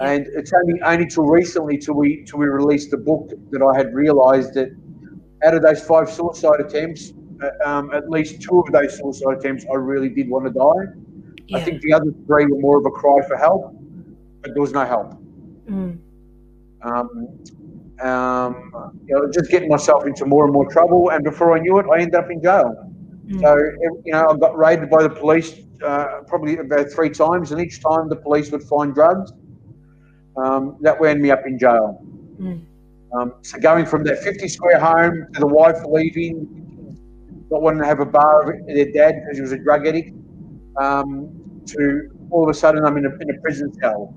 and 0.00 0.26
it's 0.34 0.52
only 0.52 0.80
only 0.82 1.06
till 1.06 1.26
recently, 1.26 1.76
till 1.78 1.94
we 1.94 2.24
till 2.24 2.38
we 2.38 2.46
released 2.46 2.90
the 2.90 2.96
book, 2.96 3.30
that 3.50 3.62
I 3.62 3.76
had 3.76 3.94
realised 3.94 4.54
that 4.54 4.70
out 5.44 5.54
of 5.54 5.62
those 5.62 5.82
five 5.82 6.10
suicide 6.10 6.60
attempts, 6.60 7.12
uh, 7.42 7.68
um, 7.68 7.92
at 7.92 8.08
least 8.10 8.42
two 8.42 8.60
of 8.60 8.72
those 8.72 8.98
suicide 8.98 9.38
attempts, 9.38 9.64
I 9.70 9.76
really 9.76 10.08
did 10.08 10.28
want 10.28 10.46
to 10.46 10.52
die. 10.52 11.44
yeah. 11.46 11.58
I 11.58 11.60
think 11.62 11.80
the 11.82 11.92
other 11.92 12.12
three 12.26 12.46
were 12.46 12.58
more 12.58 12.78
of 12.78 12.86
a 12.86 12.90
cry 12.90 13.20
for 13.26 13.36
help, 13.36 13.74
but 14.42 14.52
there 14.54 14.60
was 14.60 14.72
no 14.72 14.84
help. 14.84 15.14
Mm. 15.68 15.98
um, 16.82 17.38
um, 18.02 18.98
you 19.06 19.14
know, 19.14 19.30
just 19.30 19.50
getting 19.50 19.68
myself 19.68 20.06
into 20.06 20.24
more 20.26 20.44
and 20.44 20.52
more 20.52 20.68
trouble. 20.70 21.10
And 21.10 21.22
before 21.22 21.56
I 21.56 21.60
knew 21.60 21.78
it, 21.78 21.86
I 21.92 22.00
ended 22.00 22.14
up 22.14 22.30
in 22.30 22.42
jail. 22.42 22.74
Mm. 23.26 23.40
So, 23.40 23.56
you 24.04 24.12
know, 24.12 24.28
I 24.30 24.36
got 24.36 24.56
raided 24.56 24.90
by 24.90 25.02
the 25.02 25.10
police 25.10 25.60
uh, 25.84 26.22
probably 26.26 26.56
about 26.56 26.90
three 26.90 27.10
times, 27.10 27.52
and 27.52 27.60
each 27.60 27.80
time 27.82 28.08
the 28.08 28.16
police 28.16 28.50
would 28.50 28.62
find 28.62 28.94
drugs. 28.94 29.32
Um, 30.36 30.76
that 30.80 31.00
wound 31.00 31.20
me 31.20 31.30
up 31.30 31.42
in 31.46 31.58
jail. 31.58 32.04
Mm. 32.40 32.64
Um, 33.12 33.34
so 33.42 33.58
going 33.58 33.86
from 33.86 34.04
that 34.04 34.22
50 34.22 34.48
square 34.48 34.78
home 34.78 35.26
to 35.34 35.40
the 35.40 35.46
wife 35.46 35.78
leaving, 35.86 36.46
not 37.50 37.62
wanting 37.62 37.80
to 37.80 37.86
have 37.86 38.00
a 38.00 38.06
bar 38.06 38.46
with 38.46 38.66
their 38.66 38.92
dad 38.92 39.20
because 39.20 39.36
he 39.36 39.42
was 39.42 39.52
a 39.52 39.58
drug 39.58 39.86
addict, 39.86 40.12
um, 40.80 41.62
to 41.66 42.10
all 42.30 42.44
of 42.44 42.48
a 42.48 42.54
sudden 42.54 42.84
I'm 42.84 42.96
in 42.96 43.06
a, 43.06 43.10
in 43.20 43.30
a 43.30 43.40
prison 43.40 43.72
cell. 43.80 44.14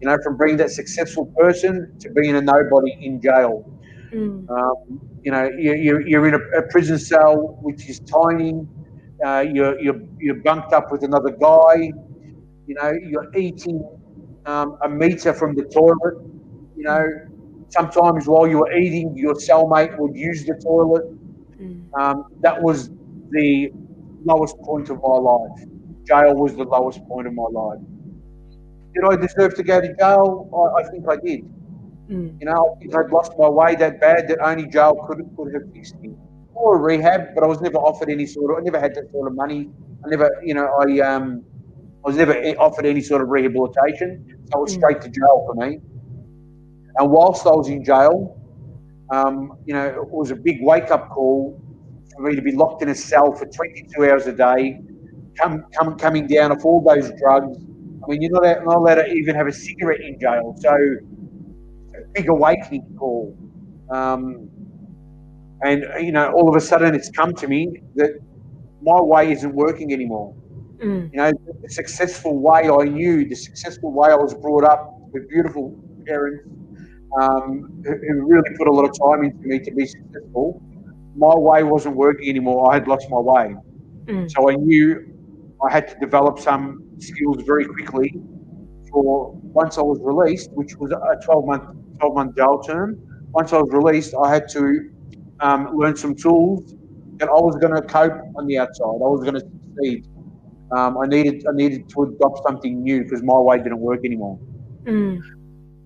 You 0.00 0.08
know, 0.08 0.18
from 0.22 0.36
being 0.36 0.56
that 0.58 0.70
successful 0.70 1.26
person 1.38 1.96
to 2.00 2.10
being 2.10 2.36
a 2.36 2.40
nobody 2.40 2.92
in 3.00 3.20
jail. 3.20 3.64
Mm. 4.12 4.48
Um, 4.50 5.00
you 5.22 5.30
know, 5.30 5.48
you, 5.56 5.74
you, 5.74 6.04
you're 6.06 6.26
in 6.28 6.34
a, 6.34 6.58
a 6.58 6.62
prison 6.68 6.98
cell 6.98 7.58
which 7.62 7.88
is 7.88 8.00
tiny. 8.00 8.66
Uh, 9.24 9.44
you're, 9.50 9.80
you're, 9.80 10.00
you're 10.18 10.42
bunked 10.42 10.72
up 10.72 10.92
with 10.92 11.02
another 11.02 11.30
guy. 11.30 11.92
You 12.66 12.74
know, 12.74 12.92
you're 13.02 13.34
eating 13.34 13.82
um, 14.46 14.78
a 14.82 14.88
meter 14.88 15.32
from 15.34 15.54
the 15.54 15.64
toilet. 15.64 16.14
You 16.76 16.84
know, 16.84 17.06
sometimes 17.68 18.26
while 18.26 18.46
you 18.46 18.58
were 18.58 18.72
eating, 18.72 19.16
your 19.16 19.34
cellmate 19.34 19.98
would 19.98 20.16
use 20.16 20.44
the 20.44 20.54
toilet. 20.54 21.04
Mm. 21.60 21.92
Um, 21.98 22.24
that 22.40 22.60
was 22.62 22.90
the 23.30 23.72
lowest 24.24 24.56
point 24.58 24.90
of 24.90 25.00
my 25.02 25.16
life. 25.16 25.68
Jail 26.04 26.34
was 26.34 26.54
the 26.56 26.64
lowest 26.64 27.00
point 27.08 27.26
of 27.26 27.34
my 27.34 27.48
life. 27.50 27.80
Did 28.94 29.04
I 29.04 29.16
deserve 29.16 29.54
to 29.56 29.62
go 29.62 29.80
to 29.80 29.94
jail? 29.94 30.48
I, 30.54 30.80
I 30.80 30.90
think 30.90 31.04
I 31.08 31.16
did. 31.16 31.40
Mm. 32.08 32.38
You 32.40 32.46
know, 32.46 32.76
I 32.76 32.78
think 32.78 32.94
I'd 32.94 33.10
lost 33.10 33.32
my 33.38 33.48
way 33.48 33.74
that 33.76 34.00
bad 34.00 34.28
that 34.28 34.38
only 34.40 34.66
jail 34.68 34.94
could 35.06 35.18
could 35.36 35.52
have 35.54 35.72
fixed 35.72 35.96
me. 36.00 36.14
Or 36.54 36.78
rehab, 36.78 37.34
but 37.34 37.44
I 37.44 37.46
was 37.46 37.60
never 37.60 37.76
offered 37.76 38.08
any 38.08 38.24
sort 38.24 38.50
of. 38.52 38.58
I 38.58 38.60
never 38.62 38.80
had 38.80 38.94
that 38.94 39.10
sort 39.12 39.28
of 39.28 39.34
money. 39.34 39.68
I 40.04 40.08
never, 40.08 40.30
you 40.42 40.54
know, 40.54 40.66
I 40.80 41.00
um, 41.00 41.44
I 42.06 42.10
was 42.10 42.16
never 42.18 42.34
offered 42.60 42.86
any 42.86 43.00
sort 43.00 43.20
of 43.20 43.30
rehabilitation. 43.30 44.24
So 44.52 44.60
it 44.60 44.62
was 44.62 44.72
Mm. 44.72 44.78
straight 44.78 45.00
to 45.00 45.08
jail 45.08 45.44
for 45.44 45.54
me. 45.54 45.80
And 46.98 47.10
whilst 47.10 47.44
I 47.46 47.50
was 47.50 47.68
in 47.68 47.82
jail, 47.82 48.36
um, 49.10 49.58
you 49.64 49.74
know, 49.74 49.86
it 49.86 50.10
was 50.12 50.30
a 50.30 50.36
big 50.36 50.58
wake 50.62 50.92
up 50.92 51.10
call 51.10 51.60
for 52.14 52.22
me 52.22 52.36
to 52.36 52.42
be 52.42 52.52
locked 52.52 52.82
in 52.82 52.90
a 52.90 52.94
cell 52.94 53.32
for 53.32 53.46
22 53.46 54.08
hours 54.08 54.28
a 54.28 54.32
day, 54.32 54.80
come, 55.36 55.64
come 55.76 55.96
coming 55.98 56.28
down 56.28 56.52
off 56.52 56.64
all 56.64 56.80
those 56.80 57.10
drugs. 57.20 57.58
I 57.58 58.08
mean, 58.08 58.22
you're 58.22 58.30
not, 58.30 58.64
not 58.64 58.76
allowed 58.76 58.94
to 58.96 59.12
even 59.12 59.34
have 59.34 59.48
a 59.48 59.52
cigarette 59.52 60.00
in 60.00 60.18
jail. 60.20 60.54
So, 60.58 60.70
a 60.72 62.08
big 62.14 62.28
awakening 62.28 62.86
call. 62.96 63.36
Um, 63.90 64.48
and, 65.62 65.84
you 66.00 66.12
know, 66.12 66.30
all 66.32 66.48
of 66.48 66.54
a 66.54 66.60
sudden 66.60 66.94
it's 66.94 67.10
come 67.10 67.34
to 67.34 67.48
me 67.48 67.82
that 67.96 68.10
my 68.80 69.00
way 69.00 69.32
isn't 69.32 69.52
working 69.54 69.92
anymore. 69.92 70.34
Mm. 70.82 71.10
You 71.12 71.16
know, 71.16 71.32
the 71.62 71.68
successful 71.70 72.38
way 72.38 72.68
I 72.68 72.84
knew, 72.84 73.28
the 73.28 73.34
successful 73.34 73.92
way 73.92 74.10
I 74.10 74.14
was 74.14 74.34
brought 74.34 74.64
up 74.64 74.94
with 75.12 75.28
beautiful 75.28 75.78
parents 76.06 76.44
um, 77.20 77.82
who, 77.84 77.92
who 77.92 78.26
really 78.26 78.50
put 78.56 78.68
a 78.68 78.72
lot 78.72 78.84
of 78.84 78.92
time 78.98 79.24
into 79.24 79.46
me 79.46 79.58
to 79.60 79.70
be 79.70 79.86
successful, 79.86 80.62
my 81.16 81.34
way 81.34 81.62
wasn't 81.62 81.96
working 81.96 82.28
anymore. 82.28 82.70
I 82.70 82.74
had 82.74 82.88
lost 82.88 83.08
my 83.08 83.18
way. 83.18 83.54
Mm. 84.06 84.30
So 84.30 84.50
I 84.50 84.54
knew 84.54 85.16
I 85.66 85.72
had 85.72 85.88
to 85.88 85.98
develop 85.98 86.38
some 86.38 86.82
skills 86.98 87.42
very 87.46 87.64
quickly 87.66 88.14
for 88.90 89.32
once 89.32 89.78
I 89.78 89.82
was 89.82 89.98
released, 90.02 90.50
which 90.52 90.76
was 90.76 90.90
a 90.92 91.24
12 91.24 91.46
month 91.46 91.64
12 91.98 92.14
month 92.14 92.36
jail 92.36 92.60
term. 92.60 92.98
Once 93.32 93.52
I 93.52 93.58
was 93.58 93.70
released, 93.72 94.14
I 94.22 94.32
had 94.32 94.48
to 94.50 94.90
um, 95.40 95.76
learn 95.76 95.96
some 95.96 96.14
tools 96.14 96.74
that 97.16 97.28
I 97.28 97.32
was 97.32 97.56
going 97.56 97.74
to 97.74 97.82
cope 97.82 98.20
on 98.36 98.46
the 98.46 98.58
outside. 98.58 98.84
I 98.84 99.08
was 99.08 99.22
going 99.22 99.34
to 99.34 99.40
succeed. 99.40 100.06
Um, 100.72 100.98
I 100.98 101.06
needed 101.06 101.44
I 101.48 101.52
needed 101.54 101.88
to 101.90 102.02
adopt 102.02 102.40
something 102.46 102.82
new 102.82 103.04
because 103.04 103.22
my 103.22 103.38
way 103.38 103.58
didn't 103.58 103.80
work 103.80 104.04
anymore. 104.04 104.38
Mm. 104.84 105.20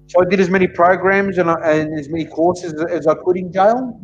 So 0.07 0.21
I 0.23 0.25
did 0.29 0.41
as 0.41 0.51
many 0.51 0.67
programs 0.67 1.39
and, 1.39 1.51
I, 1.51 1.55
and 1.71 1.99
as 1.99 2.09
many 2.09 2.25
courses 2.25 2.75
as 2.91 3.07
I 3.07 3.15
could 3.15 3.37
in 3.37 3.53
jail. 3.53 4.01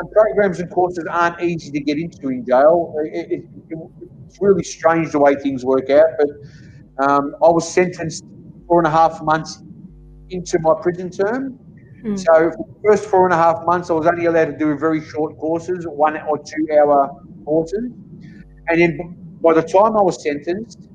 And 0.00 0.10
programs 0.12 0.60
and 0.60 0.70
courses 0.70 1.04
aren't 1.10 1.42
easy 1.42 1.72
to 1.72 1.80
get 1.80 1.98
into 1.98 2.28
in 2.28 2.46
jail. 2.46 2.94
It, 3.12 3.32
it, 3.32 3.44
it, 3.70 3.78
it's 4.26 4.38
really 4.40 4.62
strange 4.62 5.10
the 5.10 5.18
way 5.18 5.34
things 5.34 5.64
work 5.64 5.90
out. 5.90 6.06
But 6.16 7.04
um, 7.04 7.34
I 7.42 7.48
was 7.48 7.68
sentenced 7.68 8.24
four 8.68 8.78
and 8.78 8.86
a 8.86 8.90
half 8.90 9.20
months 9.22 9.60
into 10.30 10.58
my 10.60 10.74
prison 10.80 11.10
term. 11.10 11.58
Mm. 12.04 12.16
So 12.16 12.50
for 12.52 12.66
the 12.68 12.80
first 12.84 13.06
four 13.06 13.24
and 13.24 13.34
a 13.34 13.36
half 13.36 13.64
months, 13.66 13.90
I 13.90 13.94
was 13.94 14.06
only 14.06 14.26
allowed 14.26 14.44
to 14.46 14.56
do 14.56 14.76
very 14.78 15.04
short 15.04 15.36
courses, 15.38 15.84
one 15.88 16.16
or 16.28 16.38
two 16.38 16.68
hour 16.78 17.10
courses. 17.44 17.90
And 18.68 18.80
then 18.80 19.16
by 19.40 19.54
the 19.54 19.62
time 19.62 19.96
I 19.96 20.02
was 20.02 20.22
sentenced, 20.22 20.88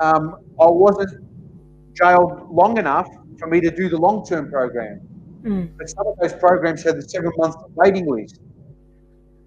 um, 0.00 0.36
I 0.60 0.66
wasn't 0.66 1.24
jailed 1.94 2.48
long 2.50 2.78
enough 2.78 3.08
for 3.38 3.48
me 3.48 3.60
to 3.60 3.70
do 3.70 3.88
the 3.88 3.96
long 3.96 4.24
term 4.24 4.50
program. 4.50 5.00
Mm. 5.42 5.76
But 5.76 5.88
some 5.88 6.06
of 6.06 6.16
those 6.20 6.32
programs 6.32 6.82
had 6.82 6.96
the 6.96 7.02
seven 7.02 7.30
month 7.36 7.56
waiting 7.74 8.06
list. 8.10 8.40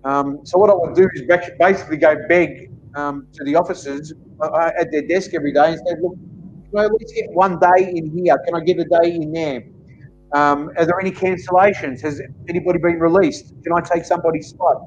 Um, 0.03 0.39
so 0.45 0.57
what 0.57 0.69
I 0.69 0.73
would 0.73 0.95
do 0.95 1.07
is 1.15 1.23
basically 1.59 1.97
go 1.97 2.15
beg 2.29 2.71
um, 2.95 3.27
to 3.33 3.43
the 3.43 3.55
officers 3.55 4.13
uh, 4.41 4.71
at 4.79 4.91
their 4.91 5.01
desk 5.01 5.33
every 5.33 5.51
day 5.51 5.73
and 5.73 5.77
say, 5.79 5.95
look, 6.01 6.15
can 6.69 6.79
I 6.79 6.85
at 6.85 6.93
least 6.93 7.15
get 7.15 7.31
one 7.31 7.59
day 7.59 7.91
in 7.95 8.17
here? 8.17 8.37
Can 8.45 8.55
I 8.55 8.61
get 8.61 8.79
a 8.79 8.85
day 8.85 9.15
in 9.15 9.31
there? 9.31 9.63
Um, 10.33 10.69
are 10.77 10.85
there 10.85 10.99
any 10.99 11.11
cancellations? 11.11 12.01
Has 12.01 12.21
anybody 12.47 12.79
been 12.79 12.99
released? 12.99 13.53
Can 13.63 13.73
I 13.73 13.81
take 13.81 14.05
somebody's 14.05 14.47
spot? 14.47 14.77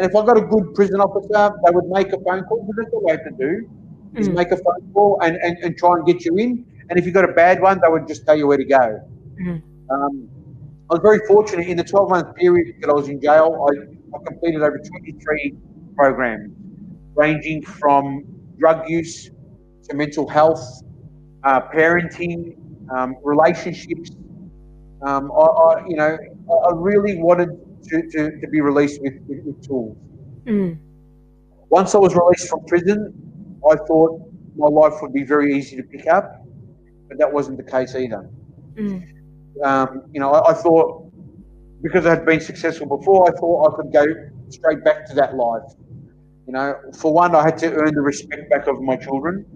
And 0.00 0.08
if 0.10 0.16
I 0.16 0.24
got 0.24 0.38
a 0.38 0.40
good 0.40 0.74
prison 0.74 1.00
officer, 1.00 1.54
they 1.64 1.70
would 1.72 1.86
make 1.88 2.08
a 2.08 2.18
phone 2.24 2.42
call. 2.44 2.64
Because 2.66 2.76
that's 2.78 2.94
all 2.94 3.02
they 3.06 3.12
have 3.12 3.24
to 3.24 3.36
do 3.38 3.68
is 4.16 4.28
Mm. 4.28 4.34
make 4.34 4.50
a 4.50 4.56
phone 4.56 4.92
call 4.94 5.18
and, 5.22 5.36
and, 5.36 5.58
and 5.62 5.76
try 5.76 5.92
and 5.92 6.06
get 6.06 6.24
you 6.24 6.36
in. 6.38 6.64
And 6.88 6.98
if 6.98 7.06
you 7.06 7.12
got 7.12 7.28
a 7.28 7.32
bad 7.34 7.60
one, 7.60 7.80
they 7.82 7.88
would 7.88 8.08
just 8.08 8.24
tell 8.26 8.36
you 8.36 8.46
where 8.46 8.56
to 8.56 8.64
go. 8.64 9.00
Mm. 9.40 9.62
Um, 9.90 10.28
I 10.90 10.94
was 10.94 11.00
very 11.02 11.20
fortunate 11.28 11.68
in 11.68 11.76
the 11.76 11.84
12 11.84 12.10
month 12.10 12.34
period 12.36 12.76
that 12.80 12.90
I 12.90 12.94
was 12.94 13.08
in 13.08 13.20
jail. 13.20 13.66
I, 13.68 14.16
I 14.16 14.18
completed 14.26 14.62
over 14.62 14.78
23 14.78 15.54
programs, 15.96 16.50
ranging 17.14 17.62
from 17.62 18.24
drug 18.58 18.88
use 18.88 19.30
to 19.88 19.96
mental 19.96 20.28
health, 20.28 20.64
uh, 21.44 21.60
parenting, 21.74 22.56
um, 22.90 23.16
relationships. 23.22 24.10
Um, 25.06 25.30
I, 25.32 25.42
I, 25.44 25.86
you 25.88 25.96
know, 25.96 26.18
I 26.50 26.54
I 26.68 26.72
really 26.74 27.18
wanted 27.18 27.50
to, 27.88 28.02
to, 28.10 28.40
to 28.40 28.48
be 28.48 28.60
released 28.60 29.00
with, 29.02 29.14
with, 29.26 29.44
with 29.44 29.66
tools. 29.66 29.96
Mm. 30.44 30.78
Once 31.68 31.94
I 31.94 31.98
was 31.98 32.14
released 32.14 32.48
from 32.48 32.64
prison, 32.66 33.14
I 33.70 33.76
thought 33.76 34.20
my 34.56 34.66
life 34.68 34.94
would 35.02 35.12
be 35.12 35.22
very 35.22 35.56
easy 35.56 35.76
to 35.76 35.82
pick 35.82 36.06
up, 36.06 36.44
but 37.08 37.18
that 37.18 37.32
wasn't 37.32 37.56
the 37.56 37.70
case 37.70 37.94
either. 37.94 38.28
Mm. 38.74 39.06
Um, 39.64 40.02
you 40.12 40.20
know, 40.20 40.32
I, 40.32 40.50
I 40.50 40.54
thought 40.54 41.10
because 41.82 42.06
I 42.06 42.10
had 42.10 42.26
been 42.26 42.40
successful 42.40 42.86
before, 42.86 43.28
I 43.28 43.38
thought 43.38 43.72
I 43.72 43.76
could 43.76 43.92
go 43.92 44.04
straight 44.50 44.84
back 44.84 45.06
to 45.06 45.14
that 45.14 45.34
life. 45.36 45.62
You 46.46 46.52
know, 46.52 46.74
for 46.98 47.12
one, 47.12 47.34
I 47.34 47.42
had 47.42 47.56
to 47.58 47.72
earn 47.72 47.94
the 47.94 48.00
respect 48.00 48.50
back 48.50 48.66
of 48.66 48.80
my 48.82 48.96
children 48.96 49.46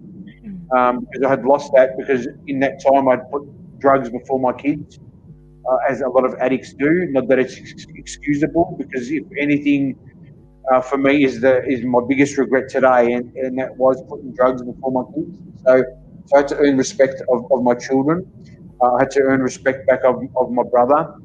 um, 0.75 1.01
because 1.01 1.25
I 1.25 1.29
had 1.29 1.45
lost 1.45 1.71
that 1.75 1.97
because 1.97 2.27
in 2.47 2.59
that 2.59 2.81
time 2.83 3.07
I'd 3.07 3.29
put 3.29 3.43
drugs 3.79 4.09
before 4.09 4.39
my 4.39 4.53
kids, 4.53 4.99
uh, 5.69 5.77
as 5.89 6.01
a 6.01 6.09
lot 6.09 6.25
of 6.25 6.35
addicts 6.39 6.73
do. 6.73 7.07
Not 7.11 7.27
that 7.29 7.39
it's 7.39 7.57
excusable, 7.95 8.75
because 8.77 9.09
if 9.11 9.23
anything, 9.39 9.97
uh, 10.71 10.81
for 10.81 10.97
me 10.97 11.23
is 11.23 11.41
the 11.41 11.63
is 11.65 11.83
my 11.83 11.99
biggest 12.07 12.37
regret 12.37 12.69
today, 12.69 13.13
and, 13.13 13.31
and 13.35 13.57
that 13.59 13.75
was 13.77 14.01
putting 14.09 14.33
drugs 14.33 14.61
before 14.61 14.91
my 14.91 15.03
kids. 15.13 15.37
So, 15.65 15.83
so 16.27 16.35
I 16.35 16.39
had 16.39 16.47
to 16.49 16.57
earn 16.57 16.77
respect 16.77 17.21
of, 17.29 17.51
of 17.51 17.63
my 17.63 17.75
children. 17.75 18.25
Uh, 18.81 18.93
I 18.95 18.99
had 19.01 19.11
to 19.11 19.21
earn 19.21 19.41
respect 19.41 19.87
back 19.87 20.03
of, 20.03 20.15
of 20.35 20.51
my 20.51 20.63
brother. 20.63 21.15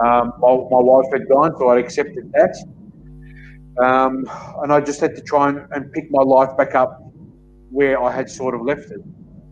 Um, 0.00 0.32
my, 0.38 0.54
my 0.70 0.82
wife 0.90 1.06
had 1.12 1.28
gone, 1.28 1.54
so 1.58 1.68
I 1.68 1.78
accepted 1.78 2.32
that. 2.32 2.56
Um, 3.84 4.28
and 4.62 4.72
I 4.72 4.80
just 4.80 5.00
had 5.00 5.14
to 5.16 5.22
try 5.22 5.48
and, 5.50 5.60
and 5.72 5.92
pick 5.92 6.10
my 6.10 6.22
life 6.22 6.56
back 6.56 6.74
up 6.74 7.00
where 7.70 8.02
I 8.02 8.10
had 8.10 8.30
sort 8.30 8.54
of 8.54 8.62
left 8.62 8.90
it. 8.90 9.00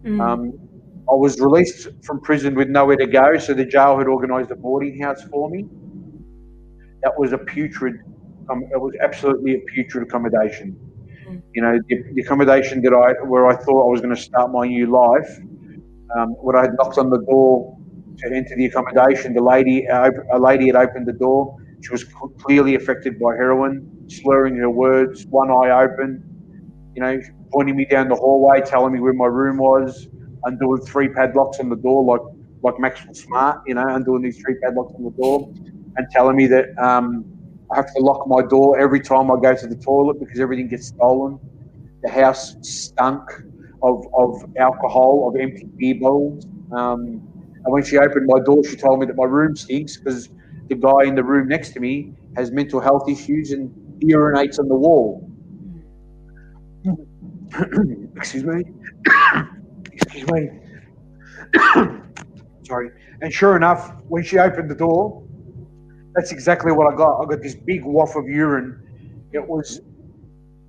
Mm. 0.04 0.20
Um, 0.20 0.65
I 1.08 1.14
was 1.14 1.40
released 1.40 1.88
from 2.02 2.20
prison 2.20 2.54
with 2.54 2.68
nowhere 2.68 2.96
to 2.96 3.06
go, 3.06 3.38
so 3.38 3.54
the 3.54 3.64
jail 3.64 3.96
had 3.96 4.08
organised 4.08 4.50
a 4.50 4.56
boarding 4.56 5.00
house 5.00 5.22
for 5.30 5.48
me. 5.48 5.64
That 7.02 7.16
was 7.16 7.32
a 7.32 7.38
putrid, 7.38 8.00
um, 8.50 8.64
it 8.72 8.80
was 8.80 8.94
absolutely 9.00 9.54
a 9.54 9.60
putrid 9.72 10.08
accommodation. 10.08 10.76
Mm. 11.28 11.42
You 11.54 11.62
know, 11.62 11.78
the, 11.88 12.02
the 12.14 12.22
accommodation 12.22 12.82
that 12.82 12.92
I, 12.92 13.24
where 13.24 13.46
I 13.46 13.54
thought 13.54 13.86
I 13.86 13.90
was 13.90 14.00
going 14.00 14.14
to 14.14 14.20
start 14.20 14.50
my 14.50 14.66
new 14.66 14.86
life, 14.90 15.38
um, 16.16 16.30
when 16.42 16.56
I 16.56 16.62
had 16.62 16.74
knocked 16.76 16.98
on 16.98 17.10
the 17.10 17.22
door 17.22 17.78
to 18.18 18.34
enter 18.34 18.56
the 18.56 18.66
accommodation, 18.66 19.34
the 19.34 19.42
lady, 19.42 19.86
uh, 19.88 20.10
a 20.32 20.38
lady 20.38 20.66
had 20.66 20.76
opened 20.76 21.06
the 21.06 21.12
door. 21.12 21.56
She 21.82 21.90
was 21.90 22.04
clearly 22.38 22.74
affected 22.74 23.18
by 23.20 23.34
heroin, 23.36 24.08
slurring 24.08 24.56
her 24.56 24.70
words, 24.70 25.26
one 25.26 25.50
eye 25.50 25.84
open, 25.84 26.22
you 26.94 27.02
know, 27.02 27.20
pointing 27.52 27.76
me 27.76 27.84
down 27.84 28.08
the 28.08 28.16
hallway, 28.16 28.60
telling 28.60 28.92
me 28.92 29.00
where 29.00 29.12
my 29.12 29.26
room 29.26 29.58
was, 29.58 30.08
undoing 30.46 30.80
three 30.82 31.08
padlocks 31.08 31.60
on 31.60 31.68
the 31.68 31.76
door, 31.76 32.04
like 32.04 32.36
like 32.62 32.80
Maxwell 32.80 33.14
Smart, 33.14 33.60
you 33.66 33.74
know, 33.74 33.86
and 33.86 34.04
doing 34.04 34.22
these 34.22 34.38
three 34.40 34.56
padlocks 34.62 34.92
on 34.94 35.04
the 35.04 35.10
door, 35.10 35.52
and 35.96 36.06
telling 36.10 36.36
me 36.36 36.46
that 36.46 36.76
um, 36.78 37.24
I 37.70 37.76
have 37.76 37.92
to 37.94 38.00
lock 38.00 38.26
my 38.26 38.42
door 38.42 38.78
every 38.78 39.00
time 39.00 39.30
I 39.30 39.36
go 39.40 39.54
to 39.54 39.66
the 39.66 39.76
toilet 39.76 40.18
because 40.18 40.40
everything 40.40 40.68
gets 40.68 40.88
stolen. 40.88 41.38
The 42.02 42.10
house 42.10 42.56
stunk 42.62 43.22
of, 43.82 44.06
of 44.14 44.44
alcohol, 44.56 45.28
of 45.28 45.40
empty 45.40 45.68
beer 45.76 45.96
bottles. 46.00 46.46
Um, 46.72 47.22
and 47.64 47.72
when 47.72 47.84
she 47.84 47.98
opened 47.98 48.26
my 48.26 48.38
door, 48.44 48.64
she 48.64 48.76
told 48.76 49.00
me 49.00 49.06
that 49.06 49.16
my 49.16 49.24
room 49.24 49.56
stinks 49.56 49.96
because 49.96 50.28
the 50.68 50.76
guy 50.76 51.04
in 51.04 51.14
the 51.14 51.24
room 51.24 51.48
next 51.48 51.70
to 51.70 51.80
me 51.80 52.12
has 52.36 52.50
mental 52.50 52.80
health 52.80 53.08
issues 53.08 53.50
and 53.50 53.70
urinates 54.00 54.58
on 54.58 54.68
the 54.68 54.74
wall. 54.74 55.28
Excuse 58.16 58.44
me. 58.44 58.64
Excuse 60.16 60.50
me. 61.92 62.00
Sorry. 62.64 62.90
And 63.20 63.32
sure 63.32 63.56
enough, 63.56 63.92
when 64.08 64.22
she 64.22 64.38
opened 64.38 64.70
the 64.70 64.74
door, 64.74 65.22
that's 66.14 66.32
exactly 66.32 66.72
what 66.72 66.92
I 66.92 66.96
got. 66.96 67.20
I 67.20 67.26
got 67.26 67.42
this 67.42 67.54
big 67.54 67.84
waft 67.84 68.16
of 68.16 68.26
urine. 68.26 68.80
It 69.32 69.46
was, 69.46 69.80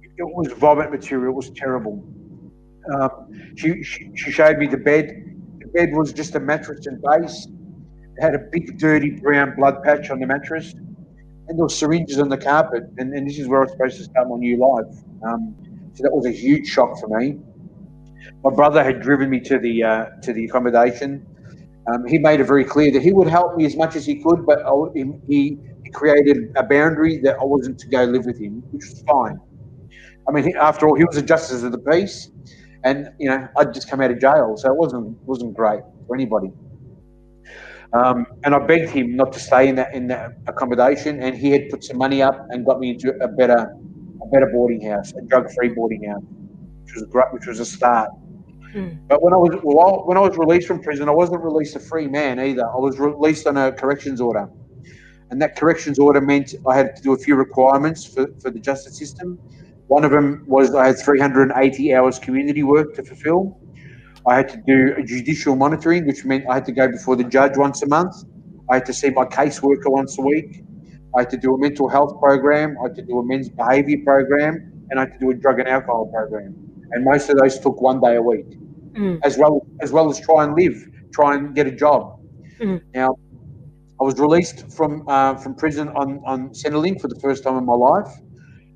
it 0.02 0.24
was 0.24 0.52
vomit 0.54 0.92
material. 0.92 1.32
It 1.32 1.36
was 1.36 1.50
terrible. 1.52 2.04
Um, 2.94 3.54
she, 3.56 3.84
she 3.84 4.12
she 4.16 4.32
showed 4.32 4.58
me 4.58 4.68
the 4.68 4.78
bed. 4.78 5.24
The 5.60 5.68
bed 5.68 5.90
was 5.94 6.14
just 6.14 6.36
a 6.36 6.40
mattress 6.40 6.86
and 6.88 7.02
base. 7.02 7.48
It 8.18 8.22
had 8.22 8.36
a 8.36 8.40
big, 8.52 8.78
dirty 8.78 9.12
brown 9.12 9.56
blood 9.56 9.84
patch 9.84 10.10
on 10.10 10.20
the 10.20 10.26
mattress, 10.26 10.74
and 10.74 11.58
there 11.58 11.64
were 11.64 11.70
syringes 11.70 12.20
on 12.20 12.30
the 12.30 12.38
carpet. 12.38 12.84
And, 12.98 13.14
and 13.14 13.30
this 13.30 13.40
is 13.40 13.48
where 13.48 13.60
I 13.60 13.64
was 13.64 13.72
supposed 13.72 13.98
to 13.98 14.04
start 14.06 14.30
my 14.30 14.38
new 14.38 14.58
life. 14.58 14.96
Um, 15.24 15.56
so 15.94 16.04
that 16.04 16.12
was 16.12 16.26
a 16.26 16.32
huge 16.32 16.68
shock 16.68 17.00
for 17.00 17.08
me. 17.18 17.40
My 18.44 18.52
brother 18.52 18.84
had 18.84 19.02
driven 19.02 19.30
me 19.30 19.40
to 19.42 19.60
the 19.60 19.84
uh, 19.84 20.06
to 20.24 20.34
the 20.34 20.46
accommodation. 20.46 21.26
Um, 21.92 22.06
he 22.06 22.18
made 22.18 22.40
it 22.42 22.44
very 22.44 22.66
clear 22.66 22.92
that 22.92 23.02
he 23.02 23.14
would 23.14 23.28
help 23.28 23.56
me 23.56 23.66
as 23.66 23.78
much 23.78 23.96
as 23.96 24.06
he 24.06 24.22
could, 24.22 24.46
but 24.46 24.60
I, 24.66 24.72
he, 25.28 25.58
created 25.94 26.52
a 26.58 26.64
boundary 26.64 27.18
that 27.20 27.38
I 27.40 27.46
wasn't 27.46 27.80
to 27.80 27.88
go 27.88 28.04
live 28.04 28.26
with 28.26 28.38
him, 28.38 28.62
which 28.72 28.84
was 28.90 29.04
fine. 29.08 29.40
I 30.28 30.34
mean, 30.34 30.44
he, 30.44 30.54
after 30.54 30.86
all, 30.86 30.96
he 30.96 31.06
was 31.06 31.16
a 31.16 31.22
justice 31.22 31.64
of 31.64 31.72
the 31.72 31.78
peace, 31.78 32.30
and 32.84 33.10
you 33.18 33.30
know, 33.30 33.48
I'd 33.56 33.74
just 33.74 33.90
come 33.90 34.02
out 34.02 34.12
of 34.12 34.20
jail, 34.20 34.56
so 34.58 34.70
it 34.70 34.76
wasn't 34.76 35.18
wasn't 35.24 35.54
great 35.54 35.80
for 36.06 36.16
anybody. 36.16 36.52
Um, 37.94 38.26
and 38.44 38.54
I 38.54 38.60
begged 38.60 38.90
him 38.90 39.16
not 39.16 39.32
to 39.34 39.40
stay 39.40 39.70
in 39.70 39.76
that 39.76 39.94
in 39.94 40.08
that 40.08 40.32
accommodation, 40.48 41.22
and 41.24 41.38
he 41.38 41.52
had 41.52 41.70
put 41.70 41.84
some 41.84 41.98
money 41.98 42.22
up 42.22 42.48
and 42.50 42.66
got 42.66 42.80
me 42.80 42.90
into 42.92 43.16
a 43.22 43.28
better 43.30 43.74
a 44.22 44.28
better 44.28 44.50
boarding 44.52 44.82
house, 44.82 45.14
a 45.14 45.22
drug 45.22 45.50
free 45.54 45.70
boarding 45.70 46.04
house, 46.04 46.24
which 46.88 46.96
was 46.96 47.04
great, 47.04 47.34
which 47.34 47.46
was 47.46 47.60
a 47.60 47.66
start. 47.66 48.10
Mm. 48.74 48.98
But 49.08 49.22
when 49.22 49.34
I 49.34 49.38
was 49.38 49.60
well, 49.62 50.06
when 50.06 50.18
I 50.18 50.22
was 50.22 50.38
released 50.38 50.68
from 50.68 50.82
prison, 50.82 51.10
I 51.10 51.12
wasn't 51.12 51.44
released 51.44 51.76
a 51.76 51.80
free 51.80 52.08
man 52.08 52.40
either. 52.40 52.66
I 52.66 52.78
was 52.78 52.98
released 52.98 53.46
on 53.46 53.58
a 53.58 53.74
corrections 53.74 54.22
order, 54.22 54.50
and 55.30 55.42
that 55.42 55.58
corrections 55.58 56.00
order 56.00 56.22
meant 56.22 56.56
I 56.66 56.78
had 56.78 56.96
to 56.96 57.02
do 57.02 57.14
a 57.14 57.18
few 57.18 57.36
requirements 57.36 58.06
for, 58.06 58.28
for 58.42 58.52
the 58.52 58.60
justice 58.60 58.98
system. 58.98 59.38
One 59.88 60.06
of 60.06 60.12
them 60.12 60.44
was 60.48 60.74
I 60.74 60.88
had 60.88 61.00
380 61.00 61.94
hours 61.94 62.20
community 62.20 62.64
work 62.64 62.96
to 62.96 63.04
fulfill. 63.04 63.60
I 64.26 64.36
had 64.36 64.50
to 64.50 64.58
do 64.66 64.94
a 64.98 65.04
judicial 65.04 65.56
monitoring, 65.56 66.06
which 66.06 66.24
meant 66.24 66.46
I 66.50 66.56
had 66.56 66.66
to 66.66 66.72
go 66.72 66.88
before 66.90 67.16
the 67.16 67.24
judge 67.24 67.58
once 67.58 67.82
a 67.84 67.88
month. 67.88 68.16
I 68.70 68.76
had 68.76 68.86
to 68.86 68.94
see 68.94 69.10
my 69.10 69.26
caseworker 69.26 69.90
once 69.90 70.18
a 70.18 70.22
week. 70.22 70.64
I 71.16 71.22
had 71.22 71.30
to 71.32 71.38
do 71.38 71.54
a 71.56 71.58
mental 71.58 71.88
health 71.90 72.20
program. 72.20 72.78
I 72.80 72.88
had 72.88 72.96
to 72.96 73.02
do 73.02 73.20
a 73.20 73.26
men's 73.26 73.50
behaviour 73.50 73.98
program, 74.04 74.86
and 74.90 75.00
I 75.00 75.04
had 75.04 75.14
to 75.14 75.20
do 75.20 75.32
a 75.32 75.34
drug 75.34 75.60
and 75.60 75.70
alcohol 75.70 76.08
program. 76.08 76.67
And 76.92 77.04
most 77.06 77.30
of 77.30 77.38
those 77.38 77.60
took 77.60 77.82
one 77.82 78.00
day 78.00 78.16
a 78.16 78.22
week, 78.22 78.48
Mm. 78.94 79.20
as 79.24 79.38
well 79.38 79.66
as 79.82 79.92
well 79.92 80.10
as 80.10 80.20
try 80.20 80.44
and 80.44 80.56
live, 80.56 80.78
try 81.14 81.36
and 81.36 81.54
get 81.56 81.68
a 81.68 81.72
job. 81.72 82.20
Mm. 82.60 82.82
Now, 82.96 83.16
I 84.00 84.04
was 84.04 84.20
released 84.20 84.72
from 84.72 85.04
uh, 85.08 85.36
from 85.36 85.54
prison 85.56 85.90
on 85.90 86.22
on 86.26 86.50
Centrelink 86.50 87.02
for 87.02 87.08
the 87.08 87.20
first 87.20 87.44
time 87.44 87.58
in 87.58 87.66
my 87.66 87.76
life. 87.76 88.12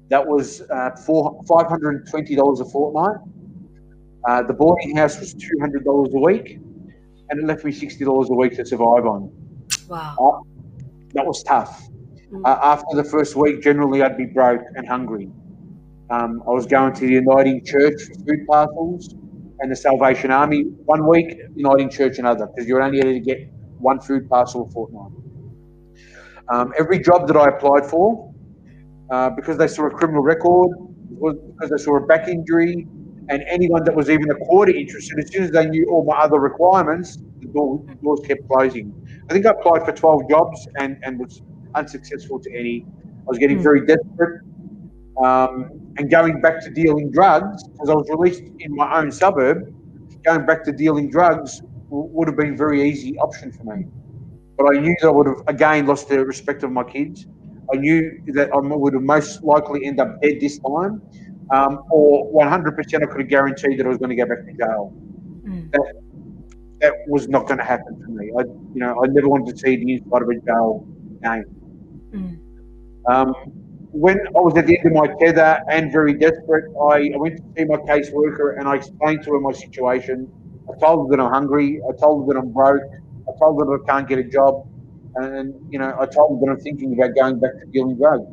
That 0.10 0.28
was 0.28 0.62
uh, 0.69 0.91
four 1.06 1.41
five 1.47 1.67
hundred 1.67 1.95
and 1.95 2.08
twenty 2.10 2.36
dollars 2.36 2.60
a 2.60 2.65
fortnight. 2.65 3.17
Uh, 4.28 4.43
the 4.43 4.54
boarding 4.54 4.95
house 4.95 5.19
was 5.19 5.34
two 5.34 5.58
hundred 5.60 5.84
dollars 5.86 6.13
a 6.13 6.19
week, 6.19 6.60
and 7.30 7.39
it 7.39 7.45
left 7.45 7.63
me 7.65 7.71
sixty 7.71 8.04
dollars 8.06 8.30
a 8.30 8.34
week 8.34 8.56
to 8.58 8.65
survive 8.65 9.06
on. 9.06 9.32
Wow. 9.88 10.43
That 11.13 11.26
was 11.26 11.43
tough. 11.43 11.88
Mm. 12.32 12.45
Uh, 12.45 12.60
after 12.62 12.95
the 12.95 13.04
first 13.04 13.36
week, 13.36 13.62
generally 13.62 14.02
I'd 14.04 14.17
be 14.17 14.26
broke 14.26 14.62
and 14.76 14.88
hungry. 14.88 15.30
Um, 16.12 16.43
I 16.45 16.52
was 16.52 16.65
going 16.65 16.93
to 16.93 17.08
the 17.08 17.13
Uniting 17.13 17.63
Church 17.63 17.93
for 18.04 18.15
food 18.26 18.45
parcels 18.45 19.15
and 19.62 19.71
the 19.71 19.76
Salvation 19.76 20.30
Army 20.30 20.63
one 20.84 21.08
week, 21.08 21.38
Uniting 21.56 21.89
Church 21.89 22.19
another, 22.19 22.47
because 22.47 22.67
you're 22.67 22.82
only 22.82 23.00
able 23.00 23.13
to 23.13 23.19
get 23.21 23.38
one 23.78 24.02
food 24.02 24.28
parcel 24.30 24.67
a 24.67 24.71
fortnight. 24.71 25.12
Um, 26.50 26.74
every 26.78 27.00
job 27.00 27.28
that 27.28 27.38
I 27.38 27.47
applied 27.47 27.86
for, 27.86 28.34
uh, 29.10 29.30
because 29.30 29.58
they 29.58 29.67
saw 29.67 29.88
a 29.88 29.89
criminal 29.89 30.21
record, 30.21 30.71
because 31.08 31.69
they 31.69 31.82
saw 31.82 31.95
a 31.95 32.06
back 32.06 32.28
injury, 32.28 32.86
and 33.30 33.43
anyone 33.47 33.86
that 33.86 33.95
was 33.95 34.10
even 34.10 34.30
a 34.32 34.36
quarter 34.47 34.74
interested, 34.74 35.17
as 35.17 35.32
soon 35.32 35.43
as 35.43 35.52
they 35.52 35.65
knew 35.67 35.89
all 35.89 36.04
my 36.04 36.17
other 36.17 36.39
requirements, 36.39 37.19
the, 37.39 37.47
door, 37.54 37.82
the 37.88 37.95
doors 38.04 38.19
kept 38.28 38.41
closing. 38.50 38.93
I 39.30 39.34
think 39.34 39.45
I 39.45 39.52
applied 39.52 39.86
for 39.86 39.93
12 39.93 40.30
jobs 40.30 40.67
and, 40.78 40.97
and 41.04 41.19
was 41.19 41.41
unsuccessful 41.76 42.41
to 42.41 42.54
any. 42.54 42.86
I 42.86 43.28
was 43.28 43.38
getting 43.38 43.60
Mm. 43.60 43.63
very 43.63 43.86
desperate 43.86 44.41
um, 45.24 45.80
and 45.97 46.10
going 46.10 46.41
back 46.41 46.62
to 46.63 46.69
dealing 46.69 47.12
drugs 47.12 47.63
because 47.63 47.89
I 47.89 47.93
was 47.93 48.08
released 48.10 48.43
in 48.60 48.75
my 48.75 48.99
own 48.99 49.12
suburb. 49.12 49.73
Going 50.23 50.45
back 50.45 50.63
to 50.65 50.71
dealing 50.71 51.10
drugs 51.10 51.62
would 51.89 52.27
have 52.27 52.38
been 52.38 52.54
a 52.54 52.58
very 52.58 52.88
easy 52.89 53.17
option 53.17 53.51
for 53.51 53.63
me. 53.75 53.86
But 54.58 54.75
I 54.75 54.80
knew 54.80 54.95
that 55.01 55.08
I 55.08 55.12
would 55.12 55.27
have 55.27 55.41
again 55.47 55.88
lost 55.88 56.10
the 56.10 56.23
respect 56.25 56.63
of 56.63 56.71
my 56.71 56.84
kids. 56.84 57.25
I 57.73 57.77
knew 57.77 58.21
that 58.27 58.54
I 58.54 58.58
would 58.58 58.93
have 58.93 59.04
most 59.04 59.43
likely 59.43 59.86
end 59.86 59.99
up 59.99 60.21
dead 60.21 60.39
this 60.39 60.60
time, 60.60 61.01
um, 61.51 61.84
or 61.89 62.32
100% 62.34 62.77
I 62.77 63.06
could 63.06 63.21
have 63.21 63.30
guaranteed 63.30 63.80
that 63.80 63.86
I 63.86 63.89
was 63.89 63.97
going 63.97 64.10
to 64.10 64.15
go 64.15 64.25
back 64.25 64.45
to 64.45 64.54
jail. 64.54 64.93
Mm. 65.43 65.71
That, 65.71 65.93
that 66.82 66.93
was 67.08 67.27
not 67.27 67.47
going 67.47 67.60
to 67.60 67.63
happen 67.63 68.01
for 68.04 68.12
me. 68.12 68.32
I, 68.38 68.41
you 68.41 68.80
know, 68.82 69.01
I 69.04 69.08
never 69.08 69.30
wanted 69.30 69.56
to 69.56 69.58
see 69.58 69.75
the 69.77 69.93
inside 69.93 70.21
of 70.21 70.30
a 70.30 70.36
jail 70.45 70.86
again. 71.19 71.45
Mm. 72.13 72.39
Um, 73.08 73.61
when 73.91 74.17
I 74.27 74.39
was 74.39 74.58
at 74.58 74.67
the 74.67 74.77
end 74.80 74.88
of 74.88 74.93
my 74.93 75.13
tether 75.19 75.62
and 75.69 75.91
very 75.91 76.13
desperate, 76.13 76.71
I, 76.80 77.12
I 77.13 77.17
went 77.17 77.38
to 77.38 77.43
see 77.58 77.65
my 77.65 77.75
caseworker 77.75 78.58
and 78.58 78.67
I 78.67 78.75
explained 78.75 79.23
to 79.25 79.34
her 79.34 79.39
my 79.39 79.51
situation. 79.51 80.32
I 80.69 80.80
told 80.80 81.10
her 81.10 81.17
that 81.17 81.21
I'm 81.21 81.32
hungry. 81.32 81.82
I 81.88 81.95
told 81.99 82.25
her 82.25 82.34
that 82.34 82.39
I'm 82.39 82.54
broke. 82.54 82.82
I 83.27 83.38
told 83.38 83.60
her 83.60 83.65
that 83.65 83.84
I 83.84 83.91
can't 83.91 84.08
get 84.08 84.19
a 84.19 84.23
job. 84.23 84.65
And, 85.15 85.54
you 85.69 85.77
know, 85.77 85.93
I 85.99 86.06
told 86.06 86.39
her 86.39 86.45
that 86.45 86.51
I'm 86.51 86.60
thinking 86.62 86.93
about 86.93 87.15
going 87.15 87.39
back 87.41 87.51
to 87.60 87.65
dealing 87.71 87.97
drugs. 87.97 88.23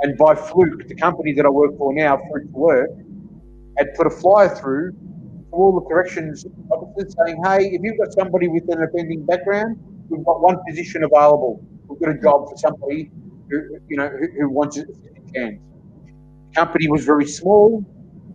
And 0.00 0.18
by 0.18 0.34
fluke, 0.34 0.88
the 0.88 0.96
company 0.96 1.32
that 1.34 1.46
I 1.46 1.48
work 1.48 1.78
for 1.78 1.94
now, 1.94 2.18
Fruit 2.30 2.50
to 2.50 2.58
Work, 2.58 2.90
had 3.78 3.94
put 3.94 4.08
a 4.08 4.10
flyer 4.10 4.48
through 4.48 4.92
for 5.50 5.58
all 5.58 5.80
the 5.80 5.86
corrections 5.86 6.44
officers 6.70 7.14
saying, 7.24 7.40
hey, 7.44 7.68
if 7.68 7.80
you've 7.84 7.98
got 7.98 8.12
somebody 8.12 8.48
with 8.48 8.64
an 8.68 8.82
offending 8.82 9.24
background, 9.24 9.78
we've 10.08 10.24
got 10.24 10.42
one 10.42 10.58
position 10.68 11.04
available. 11.04 11.64
We've 11.86 12.00
got 12.00 12.10
a 12.10 12.20
job 12.20 12.50
for 12.50 12.56
somebody 12.56 13.12
who, 13.50 13.78
you 13.88 13.96
know, 13.96 14.08
who, 14.08 14.26
who 14.38 14.50
wants 14.50 14.78
a 14.78 14.84
chance. 15.34 15.60
The 16.48 16.54
company 16.54 16.88
was 16.88 17.04
very 17.04 17.26
small 17.26 17.84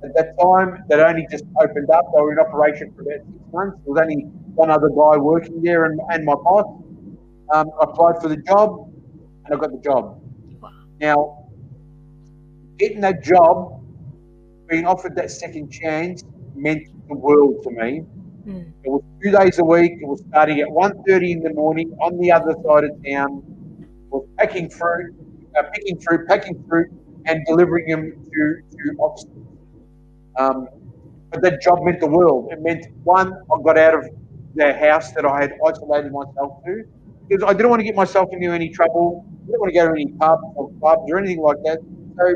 at 0.04 0.14
that 0.16 0.36
time. 0.40 0.84
They'd 0.90 1.00
only 1.00 1.28
just 1.32 1.46
opened 1.62 1.90
up. 1.90 2.06
They 2.14 2.22
were 2.22 2.32
in 2.32 2.40
operation 2.40 2.94
for 2.94 3.02
about 3.02 3.26
six 3.26 3.54
months. 3.54 3.78
There 3.84 3.94
was 3.94 4.02
only 4.02 4.24
one 4.56 4.70
other 4.70 4.90
guy 4.90 5.18
working 5.18 5.62
there 5.62 5.86
and, 5.86 6.00
and 6.10 6.26
my 6.26 6.36
boss. 6.36 6.66
Um, 7.54 7.70
I 7.80 7.84
applied 7.84 8.22
for 8.22 8.30
the 8.30 8.38
job 8.38 8.92
and 9.46 9.54
I 9.54 9.58
got 9.58 9.72
the 9.72 9.82
job. 9.84 10.22
Now, 11.00 11.48
getting 12.78 13.02
that 13.02 13.24
job, 13.24 13.84
being 14.70 14.86
offered 14.86 15.16
that 15.16 15.32
second 15.32 15.70
chance, 15.72 16.24
meant 16.56 16.84
the 17.08 17.16
world 17.16 17.64
to 17.64 17.72
me. 17.72 18.04
Mm. 18.46 18.74
It 18.84 18.90
was 18.90 19.04
two 19.24 19.32
days 19.32 19.60
a 19.60 19.66
week. 19.66 19.94
It 20.02 20.08
was 20.08 20.24
starting 20.30 20.60
at 20.60 20.68
1.30 20.68 21.32
in 21.32 21.44
the 21.44 21.54
morning 21.54 21.96
on 22.02 22.18
the 22.18 22.32
other 22.32 22.56
side 22.64 22.84
of 22.86 22.92
town. 23.06 23.44
Was 24.12 24.28
packing 24.38 24.70
fruit, 24.70 25.16
uh, 25.58 25.64
picking 25.74 26.00
fruit, 26.00 26.28
packing 26.28 26.64
fruit, 26.68 26.92
and 27.26 27.44
delivering 27.48 27.88
them 27.90 28.26
to, 28.34 28.62
to 28.72 28.98
officers. 29.00 29.32
Um, 30.38 30.68
but 31.32 31.42
that 31.42 31.62
job 31.62 31.80
meant 31.84 32.00
the 32.00 32.08
world. 32.08 32.52
It 32.52 32.62
meant, 32.62 32.86
one, 33.04 33.34
I 33.34 33.62
got 33.64 33.78
out 33.78 33.96
of 33.96 34.06
the 34.56 34.74
house 34.74 35.12
that 35.14 35.26
I 35.26 35.42
had 35.42 35.54
isolated 35.66 36.12
myself 36.12 36.64
to 36.66 36.84
because 37.28 37.44
I 37.48 37.54
didn't 37.54 37.70
want 37.70 37.80
to 37.80 37.86
get 37.86 37.96
myself 37.96 38.30
into 38.34 38.52
any 38.52 38.70
trouble. 38.70 39.26
I 39.26 39.46
didn't 39.46 39.62
want 39.62 39.74
to 39.74 39.80
go 39.80 39.86
to 39.86 39.92
any 39.92 40.08
pubs 40.20 40.44
or 40.56 40.72
clubs 40.80 41.04
or 41.10 41.18
anything 41.18 41.42
like 41.42 41.58
that. 41.64 41.80
So 42.18 42.36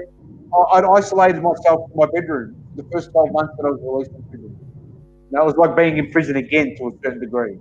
I'd 0.71 0.85
isolated 0.85 1.41
myself 1.41 1.89
in 1.91 1.97
my 1.97 2.07
bedroom 2.13 2.55
the 2.75 2.83
first 2.91 3.11
12 3.11 3.31
months 3.31 3.53
that 3.57 3.65
I 3.65 3.71
was 3.71 3.81
released 3.83 4.11
from 4.11 4.23
prison. 4.29 4.55
And 4.55 5.31
that 5.31 5.45
was 5.45 5.55
like 5.55 5.75
being 5.75 5.97
in 5.97 6.11
prison 6.11 6.37
again 6.37 6.75
to 6.77 6.87
a 6.87 6.91
certain 7.03 7.19
degree. 7.19 7.57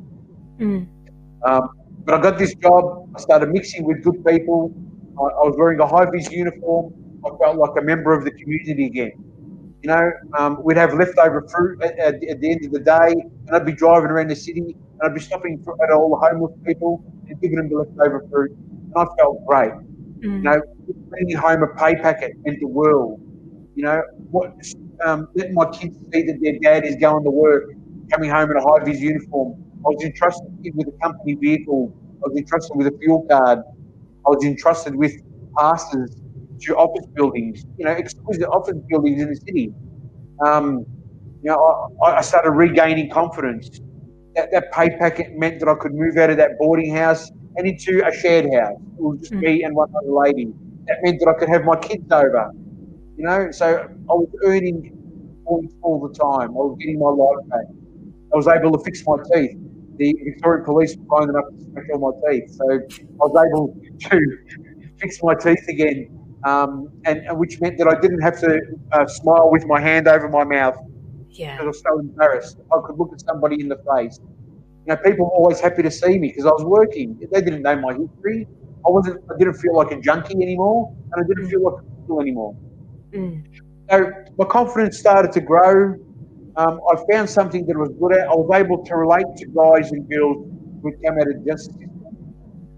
Mm. 0.59 0.87
Um, 1.45 1.69
but 2.05 2.15
I 2.15 2.21
got 2.21 2.39
this 2.39 2.55
job. 2.55 3.11
I 3.17 3.21
started 3.21 3.51
mixing 3.51 3.85
with 3.85 4.03
good 4.03 4.25
people. 4.25 4.73
I, 5.19 5.23
I 5.23 5.43
was 5.49 5.55
wearing 5.57 5.81
a 5.81 5.87
high 5.87 6.07
vis 6.11 6.31
uniform. 6.31 6.95
I 7.25 7.31
felt 7.43 7.57
like 7.57 7.71
a 7.79 7.83
member 7.83 8.13
of 8.13 8.25
the 8.25 8.31
community 8.33 8.87
again. 8.87 9.13
You 9.83 9.89
know, 9.89 10.13
um, 10.39 10.63
we'd 10.63 10.79
have 10.79 10.95
leftover 10.95 11.47
fruit 11.49 11.83
at, 11.83 11.99
at, 11.99 12.15
at, 12.25 12.41
the 12.41 12.51
end 12.51 12.65
of 12.65 12.73
the 12.73 12.81
day, 12.81 13.13
and 13.47 13.51
I'd 13.51 13.67
be 13.67 13.73
driving 13.73 14.11
around 14.11 14.29
the 14.29 14.37
city, 14.37 14.61
and 14.61 15.03
I'd 15.03 15.15
be 15.15 15.21
stopping 15.21 15.63
at 15.83 15.91
all 15.91 16.09
the 16.09 16.17
homeless 16.17 16.57
people 16.65 17.05
and 17.29 17.39
giving 17.41 17.57
them 17.57 17.69
the 17.69 17.77
leftover 17.77 18.25
fruit, 18.31 18.53
and 18.53 18.93
I 18.97 19.05
felt 19.19 19.45
great. 19.47 19.73
Mm. 19.73 20.23
You 20.23 20.43
know, 20.43 20.63
bringing 21.11 21.37
home 21.37 21.63
a 21.63 21.67
pay 21.79 21.97
packet 21.97 22.33
meant 22.45 22.61
the 22.61 22.69
world. 22.69 23.21
You 23.75 23.85
know, 23.85 24.03
what 24.31 24.55
um, 25.05 25.29
letting 25.35 25.55
my 25.55 25.67
kids 25.67 25.99
see 26.13 26.23
that 26.23 26.39
their 26.41 26.59
dad 26.61 26.87
is 26.87 26.97
going 26.97 27.25
to 27.25 27.31
work, 27.31 27.65
coming 28.11 28.31
home 28.31 28.51
in 28.51 28.57
a 28.57 28.63
high 28.63 28.85
vis 28.85 29.01
uniform. 29.01 29.63
I 29.87 29.89
was 29.89 30.03
entrusted 30.03 30.51
with 30.75 30.89
a 30.89 30.99
company 31.03 31.35
vehicle. 31.35 31.93
I 32.25 32.29
was 32.29 32.37
entrusted 32.39 32.77
with 32.77 32.87
a 32.87 32.99
fuel 32.99 33.27
card. 33.31 33.59
I 33.59 34.31
was 34.31 34.45
entrusted 34.45 34.97
with 34.97 35.13
passes 35.59 36.17
to 36.63 36.77
office 36.77 37.07
buildings, 37.15 37.65
you 37.77 37.85
know, 37.85 37.91
exquisite 37.91 38.49
office 38.49 38.79
buildings 38.89 39.21
in 39.21 39.29
the 39.29 39.37
city. 39.37 39.73
Um, 40.45 40.87
you 41.43 41.51
know, 41.51 41.91
I, 42.03 42.17
I, 42.17 42.21
started 42.23 42.53
regaining 42.53 43.11
confidence. 43.11 43.81
That, 44.35 44.51
that 44.53 44.73
pay 44.73 44.91
packet 44.97 45.37
meant 45.37 45.61
that 45.61 45.69
I 45.69 45.75
could 45.75 45.95
move 45.95 46.17
out 46.17 46.31
of 46.31 46.39
that 46.39 46.59
boarding 46.59 46.95
house 46.95 47.31
and 47.57 47.69
into 47.69 48.03
a 48.07 48.13
shared 48.13 48.47
house. 48.55 48.81
It 48.97 49.03
was 49.03 49.21
just 49.21 49.33
mm. 49.33 49.43
me 49.43 49.63
and 49.63 49.77
one 49.77 49.91
other 49.95 50.11
lady. 50.11 50.53
That 50.87 50.99
meant 51.03 51.21
that 51.21 51.29
I 51.29 51.39
could 51.39 51.49
have 51.51 51.65
my 51.65 51.77
kids 51.77 52.11
over. 52.11 52.51
You 53.17 53.25
know, 53.25 53.51
so 53.51 53.87
I 54.11 54.13
was 54.13 54.29
earning 54.45 54.95
all 55.45 56.09
the 56.09 56.15
time. 56.19 56.51
I 56.51 56.53
was 56.53 56.77
getting 56.81 56.99
my 56.99 57.11
life 57.11 57.49
back. 57.49 57.67
I 58.33 58.37
was 58.37 58.49
able 58.49 58.77
to 58.77 58.83
fix 58.83 59.05
my 59.07 59.17
teeth. 59.33 59.57
The 59.97 60.15
Victorian 60.25 60.65
Police 60.65 60.97
were 60.97 61.19
kind 61.19 61.31
enough 61.31 61.45
to 61.51 61.65
smash 61.65 61.85
all 61.93 62.13
my 62.23 62.33
teeth, 62.33 62.51
so 62.51 62.65
I 62.73 63.27
was 63.27 63.47
able 63.47 63.77
to 64.11 64.39
fix 65.01 65.23
my 65.23 65.35
teeth 65.35 65.65
again, 65.69 66.19
um, 66.45 66.89
and, 67.05 67.19
and, 67.27 67.39
which 67.39 67.61
meant 67.61 67.79
that 67.79 67.89
I 67.89 68.01
didn't 68.01 68.21
have 68.21 68.41
to 68.41 68.61
uh, 68.93 69.07
smile 69.07 69.51
with 69.51 69.67
my 69.67 69.81
hand 69.81 70.09
over 70.09 70.29
my 70.29 70.45
mouth. 70.45 70.77
Yeah. 71.31 71.57
Because 71.57 71.65
I 71.65 71.67
was 71.67 71.83
so 71.83 71.99
embarrassed. 72.01 72.59
I 72.73 72.81
could 72.87 72.99
look 72.99 73.13
at 73.13 73.21
somebody 73.21 73.61
in 73.61 73.69
the 73.69 73.79
face. 73.95 74.21
You 74.87 74.95
know, 74.95 74.97
people 74.97 75.27
were 75.27 75.33
always 75.33 75.61
happy 75.61 75.83
to 75.83 75.91
see 75.91 76.19
me 76.19 76.29
because 76.29 76.47
I 76.47 76.51
was 76.51 76.65
working. 76.65 77.19
They 77.33 77.41
didn't 77.41 77.63
know 77.63 77.77
my 77.77 77.95
history. 77.95 78.47
I 78.87 78.91
wasn't. 78.91 79.23
I 79.33 79.39
didn't 79.39 79.55
feel 79.55 79.75
like 79.75 79.93
a 79.93 80.01
junkie 80.01 80.35
anymore, 80.35 80.95
and 81.13 81.25
I 81.25 81.27
didn't 81.27 81.49
feel 81.49 81.65
like 81.65 81.83
a 81.83 82.07
fool 82.07 82.21
anymore. 82.21 82.55
Mm. 83.13 83.45
So 83.91 84.11
my 84.37 84.45
confidence 84.45 84.99
started 84.99 85.33
to 85.33 85.41
grow. 85.41 85.95
Um, 86.57 86.81
I 86.89 86.97
found 87.11 87.29
something 87.29 87.67
that 87.67 87.77
was 87.77 87.91
good 88.01 88.13
at. 88.13 88.29
I 88.29 88.35
was 88.35 88.49
able 88.55 88.85
to 88.85 88.97
relate 88.97 89.27
to 89.39 89.47
guys 89.47 89.91
and 89.91 90.09
girls 90.09 90.47
who 90.83 90.93
come 91.05 91.19
out 91.19 91.27
of 91.27 91.45
the 91.45 91.51
justice 91.51 91.75
system. 91.75 91.91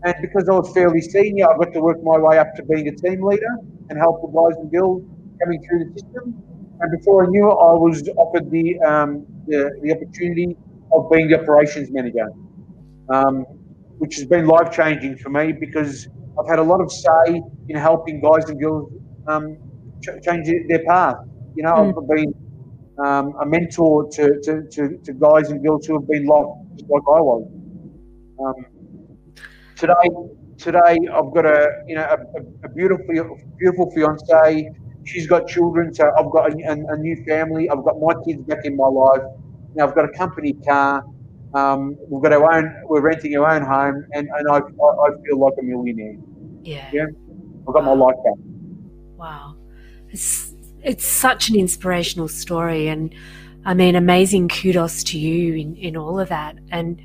And 0.05 0.15
because 0.23 0.49
I 0.49 0.53
was 0.53 0.73
fairly 0.73 1.01
senior, 1.01 1.51
I 1.51 1.57
got 1.59 1.73
to 1.75 1.81
work 1.81 2.03
my 2.03 2.17
way 2.17 2.39
up 2.39 2.55
to 2.57 2.63
being 2.63 2.89
a 2.89 2.95
team 2.95 3.23
leader 3.23 3.59
and 3.91 3.99
help 3.99 4.23
the 4.23 4.29
guys 4.29 4.57
and 4.59 4.71
girls 4.71 5.03
coming 5.43 5.63
through 5.67 5.85
the 5.85 6.01
system. 6.01 6.43
And 6.81 6.99
before 6.99 7.25
I 7.25 7.27
knew 7.29 7.51
it, 7.51 7.55
I 7.55 7.73
was 7.73 8.09
offered 8.17 8.51
the 8.51 8.79
um, 8.81 9.27
the, 9.47 9.71
the, 9.83 9.93
opportunity 9.93 10.57
of 10.93 11.11
being 11.11 11.29
the 11.29 11.41
operations 11.41 11.91
manager, 11.91 12.29
um, 13.11 13.45
which 13.99 14.17
has 14.17 14.27
been 14.27 14.47
life 14.47 14.73
changing 14.73 15.17
for 15.19 15.31
me 15.31 15.53
because 15.53 16.09
I've 16.39 16.49
had 16.49 16.59
a 16.59 16.63
lot 16.63 16.81
of 16.81 16.91
say 16.93 17.43
in 17.69 17.77
helping 17.77 18.21
guys 18.21 18.49
and 18.51 18.61
girls 18.61 18.93
um, 19.27 19.57
ch- 20.03 20.23
change 20.23 20.49
their 20.69 20.85
path. 20.85 21.17
You 21.55 21.63
know, 21.63 21.75
mm. 21.75 22.03
I've 22.03 22.09
been 22.09 22.35
um, 23.05 23.35
a 23.41 23.47
mentor 23.47 24.09
to, 24.11 24.41
to, 24.43 24.63
to, 24.71 24.99
to, 24.99 25.13
guys 25.13 25.51
and 25.51 25.65
girls 25.65 25.87
who 25.87 25.95
have 25.99 26.09
been 26.09 26.27
lost, 26.27 26.61
just 26.77 26.91
like 26.91 27.03
I 27.03 27.21
was. 27.21 27.49
Um, 28.39 28.67
today, 29.77 29.93
today 30.59 30.99
I've 31.13 31.33
got 31.35 31.47
a 31.47 31.85
you 31.87 31.95
know 31.97 32.03
a, 32.05 32.67
a, 32.67 32.69
beautiful 32.71 33.39
beautiful 33.59 33.91
fiance. 33.91 34.71
She's 35.05 35.27
got 35.27 35.47
children, 35.47 35.95
so 35.95 36.11
I've 36.19 36.31
got 36.31 36.53
a, 36.53 36.57
a, 36.69 36.97
new 36.97 37.25
family. 37.25 37.71
I've 37.71 37.85
got 37.85 38.01
my 38.01 38.15
kids 38.27 38.43
back 38.43 38.65
in 38.65 38.77
my 38.77 38.89
life. 38.89 39.23
Now 39.75 39.87
I've 39.87 39.95
got 39.95 40.05
a 40.05 40.13
company 40.13 40.55
car. 40.67 41.05
Um, 41.55 41.97
we've 42.09 42.23
got 42.23 42.33
our 42.33 42.53
own. 42.53 42.83
We're 42.85 43.03
renting 43.03 43.37
our 43.37 43.55
own 43.55 43.63
home, 43.63 44.05
and, 44.13 44.29
and 44.29 44.49
I, 44.51 44.59
I 44.59 45.09
feel 45.25 45.39
like 45.39 45.55
a 45.59 45.63
millionaire. 45.63 46.17
Yeah. 46.63 46.91
Yeah. 46.93 47.07
I've 47.69 47.75
got 47.75 47.85
my 47.85 47.93
life 47.93 48.17
back. 48.25 48.35
Wow 49.17 49.57
it's 50.11 50.55
it's 50.87 51.05
such 51.05 51.49
an 51.51 51.57
inspirational 51.57 52.29
story 52.29 52.87
and 52.89 53.15
I 53.65 53.75
mean 53.75 53.97
amazing 53.97 54.49
kudos 54.49 55.03
to 55.05 55.19
you 55.19 55.55
in, 55.55 55.77
in 55.77 55.97
all 55.97 56.19
of 56.21 56.29
that. 56.29 56.57
And 56.71 57.03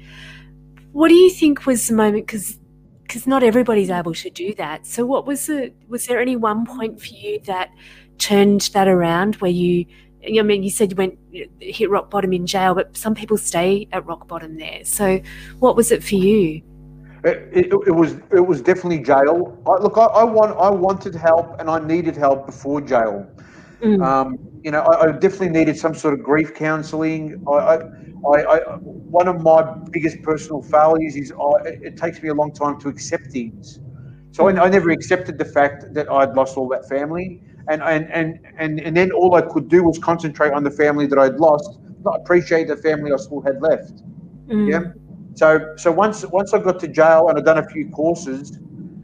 what 0.91 1.09
do 1.09 1.15
you 1.15 1.31
think 1.31 1.65
was 1.65 1.87
the 1.87 1.95
moment 1.95 2.27
because 2.27 2.57
because 3.01 3.27
not 3.27 3.43
everybody's 3.43 3.89
able 3.89 4.13
to 4.13 4.29
do 4.29 4.53
that. 4.55 4.87
So 4.87 5.05
what 5.05 5.25
was 5.25 5.47
the 5.47 5.73
was 5.89 6.05
there 6.05 6.21
any 6.21 6.37
one 6.37 6.65
point 6.65 7.01
for 7.01 7.07
you 7.07 7.41
that 7.45 7.71
turned 8.19 8.61
that 8.73 8.87
around 8.87 9.35
where 9.35 9.51
you 9.51 9.85
I 10.23 10.43
mean, 10.43 10.61
you 10.61 10.69
said 10.69 10.91
you 10.91 10.95
went 10.95 11.17
hit 11.59 11.89
rock 11.89 12.11
bottom 12.11 12.31
in 12.31 12.45
jail, 12.45 12.75
but 12.75 12.95
some 12.95 13.15
people 13.15 13.37
stay 13.37 13.87
at 13.91 14.05
rock 14.05 14.27
bottom 14.27 14.55
there. 14.57 14.85
So, 14.85 15.19
what 15.57 15.75
was 15.75 15.91
it 15.91 16.03
for 16.03 16.13
you? 16.13 16.61
It, 17.23 17.49
it, 17.51 17.73
it, 17.87 17.91
was 17.91 18.13
it 18.31 18.45
was 18.45 18.61
definitely 18.61 18.99
jail. 18.99 19.57
I, 19.65 19.81
look, 19.81 19.97
I, 19.97 20.05
I, 20.05 20.23
want 20.23 20.57
I 20.57 20.69
wanted 20.69 21.15
help 21.15 21.59
and 21.59 21.69
I 21.69 21.79
needed 21.79 22.15
help 22.15 22.45
before 22.45 22.81
jail. 22.81 23.27
Mm. 23.81 24.05
Um, 24.05 24.37
you 24.63 24.71
know, 24.71 24.81
I, 24.81 25.07
I, 25.07 25.11
definitely 25.11 25.49
needed 25.49 25.75
some 25.75 25.95
sort 25.95 26.13
of 26.13 26.23
grief 26.23 26.53
counselling. 26.53 27.43
I, 27.47 27.79
I, 28.27 28.59
one 28.77 29.27
of 29.27 29.41
my 29.41 29.63
biggest 29.89 30.21
personal 30.21 30.61
failures 30.61 31.15
is 31.15 31.31
I, 31.31 31.67
it 31.67 31.97
takes 31.97 32.21
me 32.21 32.29
a 32.29 32.33
long 32.33 32.53
time 32.53 32.79
to 32.81 32.89
accept 32.89 33.27
things. 33.27 33.79
So 34.33 34.47
I, 34.47 34.69
never 34.69 34.91
accepted 34.91 35.37
the 35.37 35.45
fact 35.45 35.93
that 35.93 36.09
I'd 36.09 36.33
lost 36.35 36.57
all 36.57 36.69
that 36.69 36.87
family, 36.87 37.41
and 37.67 37.81
and, 37.83 38.09
and 38.11 38.39
and 38.57 38.79
and 38.79 38.95
then 38.95 39.11
all 39.11 39.35
I 39.35 39.41
could 39.41 39.67
do 39.67 39.83
was 39.83 39.99
concentrate 39.99 40.53
on 40.53 40.63
the 40.63 40.71
family 40.71 41.05
that 41.07 41.19
I'd 41.19 41.35
lost, 41.35 41.79
not 42.05 42.21
appreciate 42.21 42.69
the 42.69 42.77
family 42.77 43.11
I 43.11 43.17
still 43.17 43.41
had 43.41 43.61
left. 43.61 44.03
Mm. 44.47 44.71
Yeah. 44.71 44.91
So 45.35 45.73
so 45.75 45.91
once 45.91 46.25
once 46.27 46.53
I 46.53 46.59
got 46.59 46.79
to 46.79 46.87
jail 46.87 47.27
and 47.27 47.37
I'd 47.37 47.43
done 47.43 47.57
a 47.57 47.67
few 47.67 47.89
courses, 47.89 48.57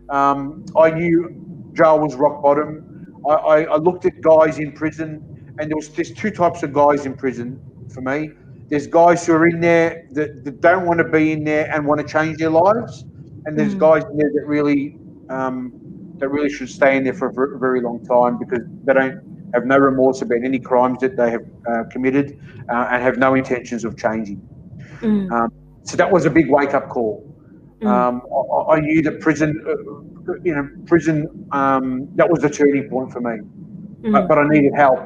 um, 0.09 0.65
I 0.77 0.91
knew 0.91 1.71
jail 1.73 1.99
was 1.99 2.15
rock 2.15 2.41
bottom. 2.41 2.96
I, 3.29 3.33
I, 3.33 3.63
I 3.63 3.75
looked 3.77 4.05
at 4.05 4.21
guys 4.21 4.59
in 4.59 4.71
prison, 4.71 5.21
and 5.59 5.69
there 5.69 5.75
was 5.75 5.89
there's 5.89 6.11
two 6.11 6.31
types 6.31 6.63
of 6.63 6.73
guys 6.73 7.05
in 7.05 7.15
prison 7.15 7.59
for 7.93 8.01
me. 8.01 8.31
There's 8.69 8.87
guys 8.87 9.25
who 9.25 9.33
are 9.33 9.47
in 9.47 9.61
there 9.61 10.05
that, 10.11 10.43
that 10.43 10.61
don't 10.61 10.85
want 10.85 10.99
to 10.99 11.05
be 11.05 11.31
in 11.31 11.43
there 11.43 11.71
and 11.73 11.85
want 11.85 12.01
to 12.01 12.07
change 12.07 12.37
their 12.37 12.49
lives, 12.49 13.05
and 13.45 13.57
there's 13.57 13.75
Mm. 13.75 13.79
guys 13.79 14.03
in 14.11 14.17
there 14.17 14.31
that 14.33 14.45
really 14.45 14.97
um, 15.29 15.71
that 16.19 16.29
really 16.29 16.49
should 16.49 16.69
stay 16.69 16.97
in 16.97 17.03
there 17.03 17.13
for 17.13 17.27
a 17.29 17.59
very 17.59 17.81
long 17.81 18.03
time 18.05 18.37
because 18.37 18.59
they 18.85 18.93
don't 18.93 19.51
have 19.53 19.65
no 19.65 19.77
remorse 19.77 20.21
about 20.21 20.39
any 20.43 20.59
crimes 20.59 20.99
that 20.99 21.15
they 21.15 21.31
have 21.31 21.45
uh, 21.69 21.83
committed 21.91 22.39
uh, 22.69 22.87
and 22.91 23.03
have 23.03 23.17
no 23.17 23.35
intentions 23.35 23.85
of 23.85 23.97
changing. 23.97 24.41
Mm. 25.01 25.49
So 25.83 25.95
that 25.95 26.11
was 26.11 26.25
a 26.25 26.29
big 26.29 26.49
wake 26.49 26.73
up 26.73 26.89
call. 26.89 27.26
Mm. 27.81 27.87
Um, 27.87 28.21
I, 28.69 28.75
I 28.75 28.79
knew 28.79 29.01
that 29.03 29.19
prison, 29.19 29.63
uh, 29.67 30.33
you 30.43 30.55
know, 30.55 30.67
prison, 30.85 31.47
um, 31.51 32.07
that 32.15 32.29
was 32.29 32.41
the 32.41 32.49
turning 32.49 32.89
point 32.89 33.11
for 33.11 33.21
me. 33.21 33.35
Mm. 34.01 34.11
But, 34.13 34.27
but 34.27 34.37
I 34.39 34.47
needed 34.47 34.73
help. 34.75 34.99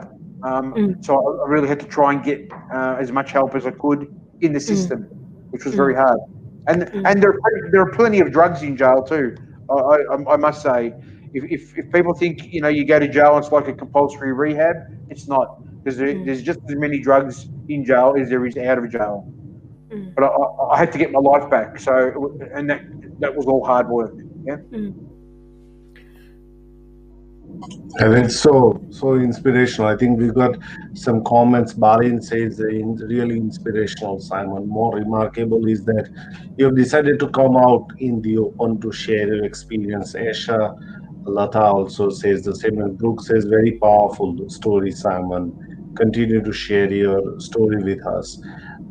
Um, 0.43 0.73
Mm. 0.73 1.05
So 1.05 1.11
I, 1.15 1.45
I 1.45 1.47
really 1.49 1.67
had 1.67 1.79
to 1.81 1.85
try 1.85 2.13
and 2.13 2.23
get 2.23 2.39
uh, 2.73 2.95
as 2.99 3.11
much 3.11 3.31
help 3.31 3.55
as 3.55 3.65
I 3.65 3.71
could 3.71 4.07
in 4.41 4.53
the 4.53 4.59
system, 4.59 5.03
which 5.51 5.65
was 5.65 5.75
very 5.75 5.95
hard. 5.95 6.19
And 6.67 6.83
Mm. 6.83 7.07
and 7.09 7.21
there 7.21 7.31
are, 7.33 7.71
there 7.71 7.81
are 7.81 7.91
plenty 7.91 8.19
of 8.21 8.31
drugs 8.31 8.61
in 8.63 8.75
jail 8.77 9.03
too. 9.03 9.35
I, 9.69 9.73
I, 10.13 10.33
I 10.33 10.37
must 10.37 10.61
say, 10.61 10.93
if, 11.33 11.43
if, 11.55 11.77
if 11.77 11.91
people 11.91 12.13
think 12.13 12.51
you 12.53 12.61
know 12.61 12.69
you 12.69 12.85
go 12.85 12.99
to 12.99 13.07
jail, 13.07 13.37
it's 13.37 13.51
like 13.51 13.67
a 13.67 13.73
compulsory 13.73 14.33
rehab. 14.33 14.75
It's 15.09 15.27
not 15.27 15.47
because 15.83 15.97
there, 15.97 16.13
Mm. 16.13 16.25
there's 16.25 16.41
just 16.41 16.59
as 16.69 16.75
many 16.75 16.99
drugs 16.99 17.47
in 17.69 17.83
jail 17.85 18.15
as 18.19 18.29
there 18.29 18.45
is 18.45 18.55
out 18.57 18.77
of 18.77 18.89
jail. 18.91 19.15
Mm. 19.91 20.15
But 20.15 20.23
I, 20.23 20.27
I, 20.27 20.73
I 20.73 20.77
had 20.77 20.91
to 20.93 20.97
get 20.97 21.11
my 21.11 21.19
life 21.19 21.49
back. 21.49 21.79
So 21.79 22.37
and 22.53 22.69
that 22.69 22.81
that 23.19 23.35
was 23.35 23.45
all 23.45 23.63
hard 23.65 23.89
work. 23.89 24.13
Yeah. 24.43 24.57
And 27.99 28.15
it's 28.17 28.39
so 28.39 28.81
so 28.89 29.15
inspirational. 29.15 29.89
I 29.89 29.97
think 29.97 30.17
we 30.17 30.29
got 30.29 30.57
some 30.93 31.23
comments. 31.23 31.73
Barin 31.73 32.21
says 32.21 32.59
uh, 32.59 32.65
really 32.65 33.37
inspirational. 33.37 34.19
Simon, 34.19 34.67
more 34.67 34.95
remarkable 34.95 35.67
is 35.67 35.83
that 35.85 36.09
you 36.57 36.65
have 36.65 36.75
decided 36.75 37.19
to 37.19 37.27
come 37.29 37.57
out 37.57 37.87
in 37.99 38.21
the 38.21 38.37
open 38.37 38.79
to 38.81 38.91
share 38.91 39.27
your 39.27 39.45
experience. 39.45 40.13
Esha 40.13 40.79
Lata 41.25 41.61
also 41.61 42.09
says 42.09 42.43
the 42.43 42.55
same. 42.55 42.79
And 42.81 42.97
Brooke 42.97 43.21
says 43.21 43.45
very 43.45 43.73
powerful 43.73 44.49
story. 44.49 44.91
Simon, 44.91 45.93
continue 45.95 46.41
to 46.41 46.53
share 46.53 46.91
your 46.91 47.39
story 47.39 47.83
with 47.83 48.05
us. 48.07 48.41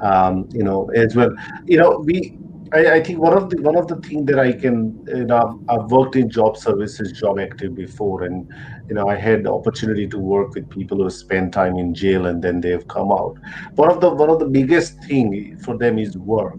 Um, 0.02 0.48
you 0.50 0.64
know 0.64 0.90
as 0.94 1.14
well. 1.14 1.34
You 1.66 1.78
know 1.78 1.98
we 2.04 2.38
I, 2.72 2.94
I 2.94 3.02
think 3.02 3.18
one 3.18 3.36
of 3.36 3.50
the 3.50 3.60
one 3.62 3.76
of 3.76 3.88
the 3.88 3.96
things 3.96 4.26
that 4.26 4.38
I 4.38 4.52
can 4.52 5.04
you 5.08 5.24
know 5.24 5.60
I've 5.68 5.90
worked 5.90 6.16
in 6.16 6.30
job 6.30 6.56
services, 6.56 7.12
job 7.12 7.38
active 7.40 7.74
before, 7.74 8.22
and 8.22 8.48
you 8.88 8.94
know 8.94 9.08
I 9.08 9.16
had 9.16 9.44
the 9.44 9.52
opportunity 9.52 10.06
to 10.08 10.18
work 10.18 10.54
with 10.54 10.70
people 10.70 10.98
who 10.98 11.10
spend 11.10 11.52
time 11.52 11.76
in 11.76 11.94
jail 11.94 12.26
and 12.26 12.42
then 12.42 12.60
they've 12.60 12.86
come 12.88 13.10
out. 13.12 13.36
One 13.74 13.90
of 13.90 14.00
the 14.00 14.10
one 14.10 14.30
of 14.30 14.38
the 14.38 14.46
biggest 14.46 15.02
thing 15.04 15.58
for 15.64 15.76
them 15.76 15.98
is 15.98 16.16
work, 16.16 16.58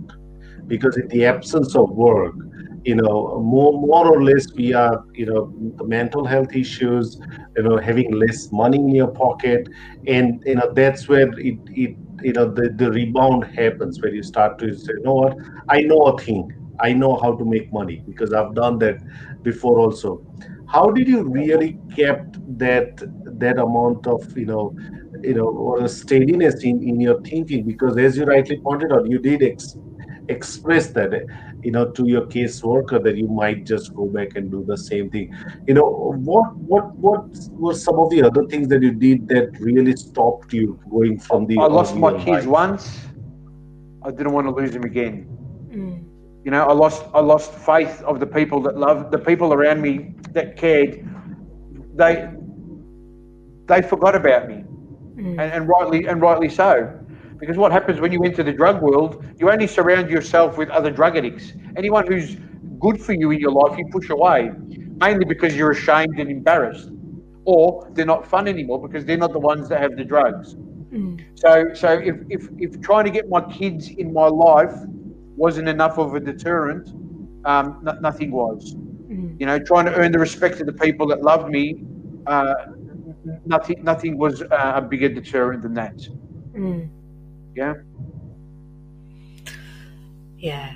because 0.68 0.98
in 0.98 1.08
the 1.08 1.26
absence 1.26 1.76
of 1.76 1.90
work, 1.92 2.36
you 2.84 2.96
know 2.96 3.40
more 3.40 3.74
more 3.74 4.08
or 4.14 4.24
less 4.24 4.52
we 4.54 4.74
are 4.74 5.04
you 5.14 5.26
know 5.26 5.54
the 5.78 5.86
mental 5.86 6.26
health 6.26 6.54
issues, 6.54 7.20
you 7.56 7.64
know 7.64 7.78
having 7.78 8.12
less 8.12 8.52
money 8.52 8.78
in 8.78 8.94
your 8.94 9.08
pocket, 9.08 9.68
and 10.08 10.44
you 10.46 10.56
know 10.56 10.72
that's 10.74 11.08
where 11.08 11.30
it 11.40 11.58
it 11.70 11.96
you 12.24 12.34
know 12.34 12.46
the, 12.52 12.70
the 12.76 12.92
rebound 12.92 13.46
happens 13.56 14.00
where 14.02 14.14
you 14.14 14.24
start 14.24 14.58
to 14.60 14.74
say 14.76 14.94
you 14.98 15.04
know 15.04 15.14
what? 15.16 15.38
I 15.70 15.82
know 15.82 16.02
a 16.04 16.18
thing. 16.18 16.50
I 16.80 16.94
know 16.94 17.16
how 17.22 17.36
to 17.38 17.46
make 17.46 17.72
money 17.72 18.02
because 18.08 18.34
i've 18.34 18.54
done 18.56 18.80
that 18.80 18.96
before 19.44 19.80
also. 19.80 20.24
How 20.66 20.90
did 20.92 21.08
you 21.08 21.24
really 21.30 21.80
kept 21.96 22.38
that 22.58 22.88
that 23.44 23.58
amount 23.60 24.08
of 24.08 24.22
you 24.36 24.46
know 24.46 24.74
you 25.24 25.34
know 25.36 25.48
or 25.48 25.84
a 25.84 25.90
steadiness 25.90 26.64
in 26.64 26.82
in 26.82 27.00
your 27.00 27.20
thinking? 27.22 27.66
Because 27.66 27.98
as 27.98 28.18
you 28.18 28.24
rightly 28.26 28.60
pointed 28.64 28.92
out 28.92 29.08
you 29.08 29.20
did 29.20 29.44
ex- 29.44 29.76
express 30.30 30.92
that 30.92 31.12
you 31.64 31.72
know 31.72 31.92
to 31.92 32.08
your 32.08 32.26
caseworker 32.28 33.02
that 33.04 33.16
you 33.18 33.28
might 33.28 33.66
just 33.66 33.94
go 33.94 34.06
back 34.08 34.36
and 34.36 34.52
do 34.52 34.64
the 34.66 34.78
same 34.78 35.10
thing 35.10 35.34
you 35.68 35.74
know 35.74 35.88
what 36.30 36.56
what 36.56 36.96
what 36.96 37.26
were 37.52 37.74
some 37.74 38.00
of 38.00 38.10
the 38.10 38.22
other 38.22 38.44
things 38.46 38.68
that 38.70 38.82
you 38.82 38.92
did 38.92 39.28
that 39.28 39.50
really 39.60 39.96
stopped 39.96 40.54
you 40.54 40.80
going 40.90 41.18
from 41.20 41.46
the 41.48 41.58
I 41.58 41.66
lost 41.66 41.96
my 41.96 42.14
kids 42.14 42.46
life? 42.46 42.48
once. 42.48 43.00
I 44.04 44.12
didn't 44.12 44.34
want 44.34 44.48
to 44.48 44.52
lose 44.52 44.72
them 44.72 44.84
again. 44.84 45.28
Mm. 45.72 46.04
You 46.44 46.52
know, 46.52 46.64
I 46.66 46.74
lost 46.74 47.04
I 47.14 47.20
lost 47.20 47.54
faith 47.54 48.02
of 48.04 48.20
the 48.20 48.26
people 48.28 48.60
that 48.62 48.78
loved 48.78 49.12
the 49.12 49.20
people 49.20 49.54
around 49.54 49.82
me 49.82 50.16
that 50.34 50.56
cared. 50.58 51.08
They 51.96 52.30
they 53.68 53.82
forgot 53.82 54.16
about 54.16 54.48
me, 54.48 54.64
Mm. 55.18 55.32
and, 55.32 55.52
and 55.56 55.68
rightly 55.68 56.06
and 56.08 56.22
rightly 56.22 56.50
so. 56.50 57.01
Because 57.42 57.58
what 57.58 57.72
happens 57.72 58.00
when 58.00 58.12
you 58.12 58.24
enter 58.24 58.44
the 58.44 58.54
drug 58.54 58.82
world, 58.84 59.26
you 59.38 59.50
only 59.52 59.66
surround 59.66 60.12
yourself 60.12 60.60
with 60.60 60.70
other 60.70 60.92
drug 60.92 61.18
addicts. 61.18 61.54
Anyone 61.76 62.06
who's 62.06 62.38
good 62.80 63.02
for 63.02 63.14
you 63.14 63.32
in 63.32 63.40
your 63.40 63.52
life, 63.52 63.78
you 63.80 63.86
push 63.92 64.12
away, 64.12 64.52
mainly 65.02 65.26
because 65.26 65.56
you're 65.56 65.72
ashamed 65.72 66.20
and 66.20 66.30
embarrassed, 66.30 66.92
or 67.46 67.90
they're 67.94 68.06
not 68.06 68.28
fun 68.28 68.48
anymore 68.48 68.80
because 68.88 69.06
they're 69.06 69.18
not 69.18 69.34
the 69.34 69.40
ones 69.40 69.68
that 69.70 69.82
have 69.82 69.98
the 69.98 70.04
drugs. 70.04 70.54
Mm. 70.94 71.20
So, 71.34 71.74
so 71.74 71.94
if, 71.94 72.16
if, 72.30 72.48
if 72.60 72.80
trying 72.80 73.06
to 73.06 73.12
get 73.12 73.28
my 73.28 73.42
kids 73.52 73.90
in 73.90 74.14
my 74.14 74.28
life 74.28 74.76
wasn't 75.36 75.68
enough 75.68 75.98
of 75.98 76.14
a 76.14 76.20
deterrent, 76.20 76.90
um, 77.46 77.80
no, 77.82 77.94
nothing 77.94 78.32
was. 78.32 78.76
Mm. 78.76 79.40
You 79.40 79.48
know, 79.48 79.58
trying 79.58 79.86
to 79.86 79.96
earn 79.96 80.12
the 80.12 80.20
respect 80.20 80.60
of 80.60 80.68
the 80.68 80.74
people 80.74 81.08
that 81.08 81.24
loved 81.24 81.50
me, 81.50 81.84
uh, 82.28 82.54
nothing, 83.46 83.84
nothing 83.84 84.20
was 84.20 84.44
uh, 84.44 84.74
a 84.76 84.82
bigger 84.82 85.10
deterrent 85.10 85.64
than 85.64 85.74
that. 85.74 85.98
Mm. 86.54 86.90
Yeah. 87.56 87.74
Yeah. 90.38 90.74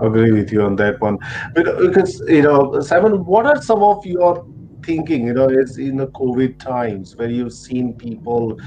I 0.00 0.06
agree 0.06 0.32
with 0.32 0.50
you 0.50 0.62
on 0.62 0.76
that 0.76 1.00
one 1.00 1.18
but 1.54 1.78
because 1.78 2.22
you 2.26 2.42
know 2.42 2.80
simon 2.80 3.24
what 3.26 3.44
are 3.44 3.60
some 3.60 3.82
of 3.82 4.04
your 4.06 4.46
thinking 4.82 5.26
you 5.26 5.34
know 5.34 5.48
is 5.48 5.76
in 5.78 5.96
the 5.96 6.06
covid 6.08 6.58
times 6.58 7.16
where 7.16 7.28
you've 7.28 7.52
seen 7.52 7.92
people 7.94 8.58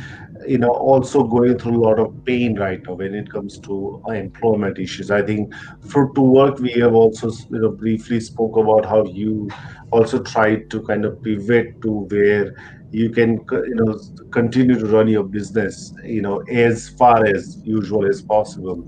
you 0.48 0.58
know 0.58 0.70
also 0.70 1.24
going 1.24 1.58
through 1.58 1.78
a 1.78 1.84
lot 1.84 2.00
of 2.00 2.14
pain 2.26 2.58
right 2.60 2.84
now 2.84 2.94
when 2.94 3.16
it 3.16 3.32
comes 3.32 3.58
to 3.60 4.02
employment 4.10 4.78
issues 4.78 5.10
i 5.12 5.22
think 5.22 5.54
Fruit 5.88 6.14
to 6.16 6.22
Work 6.22 6.60
we 6.60 6.72
have 6.74 6.94
also 6.94 7.32
you 7.50 7.60
know 7.60 7.70
briefly 7.70 8.20
spoke 8.20 8.58
about 8.58 8.86
how 8.86 9.04
you 9.06 9.50
also 9.92 10.22
tried 10.22 10.70
to 10.72 10.82
kind 10.84 11.06
of 11.06 11.22
pivot 11.24 11.82
to 11.82 11.92
where 12.12 12.56
you 12.94 13.10
can 13.10 13.44
you 13.52 13.76
know 13.76 14.00
continue 14.30 14.78
to 14.80 14.86
run 14.86 15.08
your 15.08 15.24
business 15.24 15.94
you 16.04 16.22
know 16.22 16.38
as 16.66 16.90
far 16.90 17.26
as 17.26 17.60
usual 17.64 18.06
as 18.08 18.22
possible. 18.22 18.88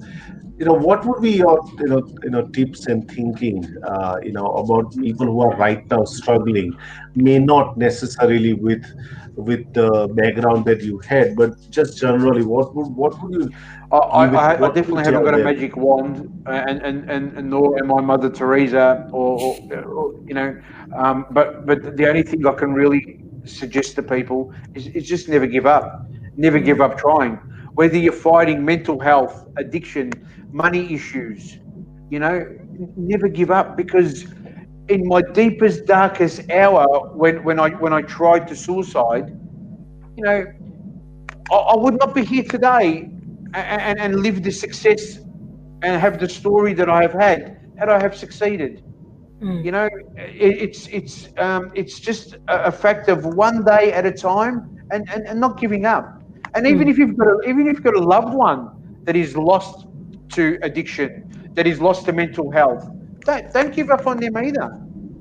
You 0.58 0.66
know 0.66 0.74
what 0.74 1.04
would 1.06 1.22
be 1.22 1.32
your 1.32 1.60
you 1.80 1.88
know 1.88 2.02
you 2.24 2.30
know 2.30 2.48
tips 2.48 2.86
and 2.86 3.10
thinking 3.12 3.66
uh, 3.84 4.18
you 4.24 4.32
know 4.32 4.46
about 4.62 4.96
people 4.96 5.26
who 5.26 5.42
are 5.42 5.56
right 5.58 5.90
now 5.90 6.04
struggling? 6.06 6.78
May 7.16 7.40
not 7.40 7.78
necessarily 7.78 8.54
with 8.54 8.86
with 9.36 9.74
the 9.74 10.08
background 10.14 10.64
that 10.64 10.82
you 10.82 10.98
had 11.00 11.36
but 11.36 11.52
just 11.70 11.98
generally 11.98 12.44
what 12.44 12.74
would 12.74 12.88
what 12.96 13.22
would 13.22 13.34
you 13.34 13.52
I, 13.92 13.98
I, 13.98 14.54
I, 14.54 14.72
definitely 14.72 15.04
haven't 15.04 15.24
got 15.24 15.36
a 15.36 15.44
magic 15.44 15.78
wand, 15.78 16.44
uh, 16.48 16.50
and, 16.50 16.82
and, 16.82 17.10
and, 17.10 17.38
and 17.38 17.50
nor 17.50 17.78
am 17.78 17.94
I 17.94 18.02
Mother 18.02 18.30
Teresa, 18.32 19.08
or, 19.12 19.40
or, 19.40 19.84
or 19.84 20.16
you 20.26 20.34
know, 20.34 20.60
um, 20.98 21.28
but 21.32 21.66
but 21.68 21.96
the 21.96 22.10
only 22.10 22.24
thing 22.24 22.46
I 22.48 22.54
can 22.54 22.74
really 22.74 23.24
suggest 23.46 23.96
to 23.96 24.04
people 24.04 24.54
is, 24.74 24.88
is 24.88 25.08
just 25.08 25.30
never 25.30 25.48
give 25.48 25.66
up, 25.66 26.06
never 26.36 26.60
give 26.60 26.82
up 26.82 26.98
trying. 26.98 27.36
Whether 27.74 27.98
you're 27.98 28.14
fighting 28.14 28.64
mental 28.64 29.00
health, 29.00 29.48
addiction, 29.58 30.12
money 30.52 30.94
issues, 30.94 31.58
you 32.10 32.20
know, 32.20 32.46
never 32.96 33.28
give 33.28 33.52
up 33.52 33.76
because 33.76 34.24
in 34.90 35.08
my 35.08 35.22
deepest, 35.34 35.86
darkest 35.86 36.50
hour, 36.52 36.86
when, 37.14 37.44
when 37.44 37.60
I 37.60 37.70
when 37.72 37.94
I 37.94 38.02
tried 38.02 38.48
to 38.48 38.56
suicide, 38.56 39.38
you 40.16 40.24
know, 40.24 40.46
I, 41.52 41.56
I 41.56 41.76
would 41.76 41.98
not 42.00 42.14
be 42.14 42.24
here 42.24 42.44
today 42.44 43.10
and, 43.54 43.82
and, 43.82 44.00
and 44.00 44.22
live 44.22 44.44
the 44.44 44.52
success 44.52 45.18
and 45.82 46.02
have 46.02 46.20
the 46.20 46.30
story 46.30 46.74
that 46.74 46.90
I 46.90 47.02
have 47.02 47.14
had 47.14 47.60
had 47.78 47.90
I 47.90 48.02
have 48.02 48.16
succeeded. 48.16 48.84
Mm. 49.46 49.66
You 49.66 49.72
know, 49.72 49.90
it, 50.18 50.54
it's 50.66 50.88
it's 50.88 51.30
um, 51.38 51.72
it's 51.76 52.00
just 52.00 52.36
a, 52.48 52.66
a 52.66 52.72
fact 52.72 53.10
of 53.10 53.26
one 53.26 53.64
day 53.64 53.94
at 53.94 54.06
a 54.06 54.12
time 54.12 54.56
and, 54.92 55.08
and, 55.14 55.28
and 55.28 55.40
not 55.40 55.60
giving 55.60 55.86
up. 55.86 56.06
And 56.56 56.66
even 56.68 56.88
Mm. 56.88 56.92
if 56.92 56.98
you've 56.98 57.18
got 57.18 57.28
a, 57.28 57.36
even 57.50 57.68
if 57.68 57.76
you've 57.76 57.84
got 57.84 57.98
a 57.98 58.08
loved 58.16 58.34
one 58.34 58.70
that 59.06 59.16
is 59.16 59.36
lost 59.38 59.88
to 60.38 60.58
addiction, 60.64 61.52
that 61.56 61.68
is 61.68 61.80
lost 61.80 62.06
to 62.08 62.14
mental 62.14 62.50
health, 62.52 62.84
don't 63.22 63.52
don't 63.54 63.74
give 63.74 63.90
up 63.92 64.08
on 64.08 64.18
them 64.18 64.36
either. 64.38 64.68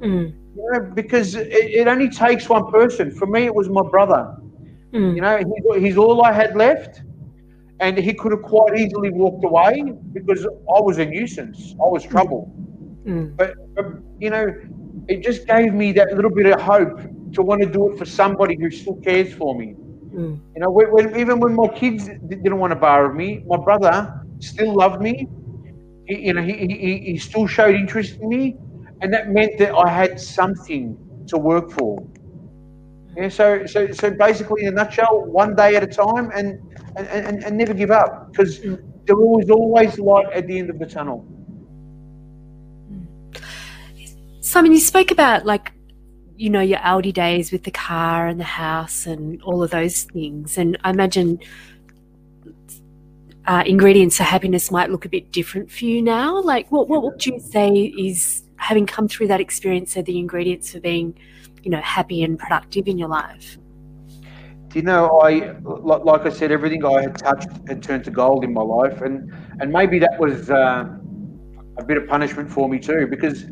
Mm. 0.01 0.33
You 0.57 0.71
know, 0.73 0.81
because 0.95 1.35
it, 1.35 1.49
it 1.81 1.87
only 1.89 2.09
takes 2.09 2.49
one 2.49 2.71
person. 2.71 3.11
For 3.11 3.27
me, 3.27 3.45
it 3.45 3.55
was 3.55 3.69
my 3.69 3.83
brother. 3.95 4.23
Mm. 4.93 5.15
You 5.17 5.23
know, 5.23 5.37
he's, 5.39 5.83
he's 5.85 5.97
all 5.99 6.23
I 6.25 6.33
had 6.33 6.57
left, 6.57 7.03
and 7.81 7.99
he 7.99 8.15
could 8.15 8.33
have 8.33 8.43
quite 8.43 8.79
easily 8.79 9.11
walked 9.11 9.45
away 9.45 9.93
because 10.13 10.47
I 10.47 10.81
was 10.89 10.99
a 10.99 11.05
nuisance. 11.05 11.75
I 11.85 11.89
was 11.89 12.05
trouble. 12.05 12.43
Mm. 13.07 13.37
But, 13.37 13.55
but 13.75 13.87
you 14.19 14.31
know, 14.31 14.55
it 15.09 15.23
just 15.23 15.47
gave 15.47 15.75
me 15.75 15.93
that 15.93 16.15
little 16.15 16.31
bit 16.31 16.47
of 16.47 16.61
hope 16.61 17.01
to 17.33 17.43
want 17.43 17.63
to 17.63 17.69
do 17.69 17.91
it 17.91 17.99
for 17.99 18.05
somebody 18.05 18.57
who 18.57 18.71
still 18.71 18.97
cares 18.97 19.33
for 19.35 19.55
me. 19.55 19.75
Mm. 20.15 20.41
You 20.55 20.61
know, 20.61 20.71
when, 20.71 20.91
when, 20.93 21.19
even 21.19 21.41
when 21.41 21.55
my 21.55 21.69
kids 21.69 22.09
didn't 22.29 22.59
want 22.59 22.71
to 22.73 22.77
borrow 22.77 23.13
me, 23.13 23.43
my 23.47 23.57
brother 23.57 24.21
still 24.39 24.75
loved 24.75 25.03
me. 25.03 25.29
He, 26.07 26.27
you 26.27 26.33
know, 26.35 26.43
he, 26.43 26.53
he, 26.53 26.99
he 27.13 27.19
still 27.19 27.47
showed 27.47 27.75
interest 27.75 28.21
in 28.21 28.29
me, 28.29 28.57
and 29.01 29.13
that 29.13 29.31
meant 29.31 29.59
that 29.59 29.75
I 29.75 29.89
had 29.89 30.21
something 30.21 30.97
to 31.29 31.39
work 31.39 31.71
for. 31.71 32.07
Yeah, 33.17 33.29
so, 33.29 33.65
so, 33.67 33.91
so 33.93 34.11
basically, 34.11 34.63
in 34.65 34.69
a 34.69 34.71
nutshell, 34.73 35.25
one 35.25 35.55
day 35.55 35.77
at 35.77 35.83
a 35.83 35.87
time, 35.87 36.31
and 36.35 36.59
and, 36.97 37.07
and, 37.09 37.45
and 37.45 37.57
never 37.57 37.75
give 37.75 37.91
up 37.91 38.31
because 38.31 38.61
there 38.61 39.17
was 39.17 39.51
always 39.51 39.99
light 39.99 40.27
at 40.33 40.47
the 40.47 40.59
end 40.59 40.71
of 40.71 40.79
the 40.79 40.87
tunnel. 40.87 41.27
Simon, 44.45 44.73
you 44.73 44.79
spoke 44.79 45.11
about 45.11 45.47
like, 45.47 45.73
you 46.37 46.51
know, 46.51 46.61
your 46.61 46.79
Aldi 46.81 47.15
days 47.15 47.51
with 47.51 47.65
the 47.65 47.71
car 47.71 48.27
and 48.27 48.39
the 48.39 48.45
house 48.45 49.07
and 49.07 49.41
all 49.41 49.63
of 49.63 49.71
those 49.71 50.03
things. 50.03 50.59
And 50.59 50.77
I 50.85 50.91
imagine 50.91 51.39
uh, 53.47 53.65
ingredients 53.65 54.19
for 54.19 54.25
happiness 54.25 54.71
might 54.71 54.91
look 54.91 55.07
a 55.07 55.09
bit 55.09 55.33
different 55.33 55.71
for 55.71 55.87
you 55.87 56.03
now. 56.03 56.43
Like, 56.43 56.71
what, 56.71 56.91
what 56.91 57.03
would 57.03 57.25
you 57.25 57.41
say 57.41 57.71
is 57.71 58.43
having 58.57 58.85
come 58.85 59.09
through 59.09 59.29
that 59.29 59.41
experience 59.41 59.97
are 59.97 60.03
the 60.03 60.19
ingredients 60.19 60.73
for 60.73 60.81
being, 60.81 61.19
you 61.63 61.71
know, 61.71 61.81
happy 61.81 62.23
and 62.23 62.39
productive 62.39 62.87
in 62.87 62.99
your 62.99 63.09
life? 63.09 63.57
Do 64.69 64.79
you 64.79 64.83
know, 64.83 65.21
I 65.23 65.57
like 65.63 66.27
I 66.27 66.29
said, 66.29 66.53
everything 66.53 66.85
I 66.85 67.01
had 67.01 67.17
touched 67.17 67.49
had 67.67 67.83
turned 67.83 68.05
to 68.05 68.11
gold 68.11 68.45
in 68.45 68.53
my 68.53 68.63
life, 68.63 69.01
and 69.01 69.33
and 69.61 69.73
maybe 69.73 69.99
that 70.01 70.19
was 70.19 70.51
uh, 70.51 70.85
a 71.79 71.85
bit 71.85 71.97
of 71.97 72.07
punishment 72.07 72.51
for 72.51 72.69
me 72.69 72.79
too, 72.79 73.07
because 73.09 73.47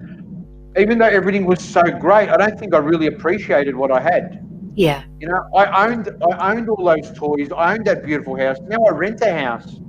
even 0.79 0.99
though 0.99 1.07
everything 1.07 1.47
was 1.47 1.61
so 1.63 1.83
great, 1.83 2.29
I 2.29 2.37
don't 2.37 2.59
think 2.59 2.75
I 2.75 2.79
really 2.79 3.07
appreciated 3.07 3.75
what 3.77 3.91
I 3.91 4.01
had. 4.01 4.41
Yeah. 4.75 5.05
You 5.21 5.29
know, 5.29 5.41
I 5.57 5.87
owned 5.89 6.09
I 6.31 6.53
owned 6.53 6.69
all 6.69 6.85
those 6.85 7.11
toys. 7.17 7.49
I 7.57 7.75
owned 7.75 7.87
that 7.87 8.05
beautiful 8.05 8.37
house. 8.37 8.57
Now 8.69 8.79
I 8.85 8.91
rent 8.93 9.21
a 9.23 9.33
house. 9.33 9.81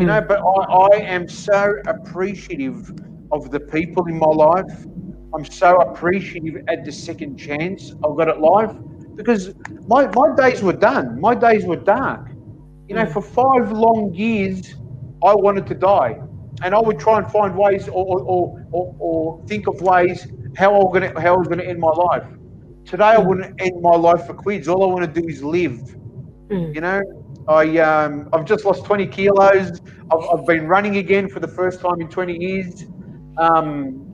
You 0.00 0.06
Mm. 0.06 0.06
know, 0.06 0.20
but 0.20 0.38
I, 0.40 0.96
I 0.96 0.96
am 1.16 1.28
so 1.28 1.72
appreciative 1.86 2.90
of 3.32 3.50
the 3.50 3.60
people 3.60 4.06
in 4.06 4.18
my 4.18 4.26
life. 4.26 4.86
I'm 5.34 5.44
so 5.44 5.76
appreciative 5.80 6.62
at 6.68 6.84
the 6.84 6.92
second 6.92 7.36
chance 7.36 7.92
I've 8.04 8.16
got 8.16 8.28
at 8.28 8.40
life 8.40 8.72
because 9.16 9.52
my, 9.86 10.06
my 10.14 10.34
days 10.36 10.62
were 10.62 10.72
done. 10.72 11.20
My 11.20 11.34
days 11.34 11.66
were 11.66 11.76
dark. 11.76 12.30
You 12.88 12.96
know, 12.96 13.06
Mm. 13.06 13.12
for 13.12 13.22
five 13.22 13.70
long 13.72 14.12
years, 14.14 14.76
I 15.24 15.34
wanted 15.34 15.66
to 15.66 15.74
die. 15.74 16.20
And 16.62 16.74
I 16.74 16.80
would 16.80 16.98
try 16.98 17.18
and 17.18 17.30
find 17.30 17.56
ways 17.56 17.88
or, 17.88 18.20
or, 18.20 18.66
or, 18.72 18.96
or, 18.98 19.46
think 19.46 19.68
of 19.68 19.80
ways 19.80 20.26
how 20.56 20.74
I, 20.74 20.78
was 20.78 20.90
gonna, 20.92 21.20
how 21.20 21.34
I 21.34 21.36
was 21.36 21.46
going 21.46 21.60
to 21.60 21.66
end 21.68 21.78
my 21.78 21.88
life. 21.90 22.24
Today, 22.84 23.04
I 23.04 23.16
Mm. 23.16 23.26
wouldn't 23.26 23.60
end 23.60 23.80
my 23.82 23.94
life 23.94 24.26
for 24.26 24.34
quids. 24.34 24.66
All 24.66 24.82
I 24.82 24.86
want 24.92 25.14
to 25.14 25.20
do 25.20 25.28
is 25.28 25.42
live. 25.42 25.78
Mm. 26.48 26.74
You 26.74 26.80
know, 26.80 27.00
I 27.46 27.78
um, 27.78 28.28
I've 28.32 28.44
just 28.44 28.64
lost 28.64 28.84
20 28.84 29.06
kilos. 29.06 29.80
I've, 30.10 30.24
I've 30.32 30.46
been 30.46 30.66
running 30.66 30.96
again 30.96 31.28
for 31.28 31.40
the 31.40 31.48
first 31.48 31.80
time 31.80 32.00
in 32.00 32.08
20 32.08 32.36
years. 32.38 32.86
Um, 33.36 34.04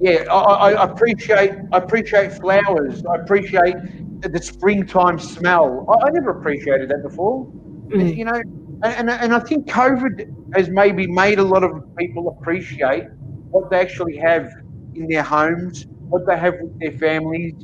yeah, 0.00 0.24
I, 0.30 0.72
I 0.72 0.84
appreciate 0.84 1.52
I 1.72 1.78
appreciate 1.78 2.32
flowers. 2.32 3.04
I 3.06 3.16
appreciate 3.16 3.76
the, 4.20 4.28
the 4.28 4.42
springtime 4.42 5.18
smell. 5.18 5.86
I, 5.88 6.06
I 6.06 6.10
never 6.10 6.30
appreciated 6.30 6.88
that 6.90 7.02
before. 7.02 7.46
Mm. 7.88 8.16
You 8.16 8.24
know, 8.24 8.42
and, 8.82 8.84
and 8.84 9.10
and 9.10 9.34
I 9.34 9.40
think 9.40 9.66
COVID 9.66 10.54
has 10.56 10.68
maybe 10.68 11.06
made 11.06 11.38
a 11.38 11.44
lot 11.44 11.64
of 11.64 11.84
people 11.96 12.36
appreciate 12.38 13.04
what 13.50 13.70
they 13.70 13.80
actually 13.80 14.16
have 14.16 14.50
in 14.94 15.08
their 15.08 15.22
homes, 15.22 15.86
what 16.08 16.26
they 16.26 16.36
have 16.36 16.54
with 16.60 16.78
their 16.80 16.92
families. 16.98 17.54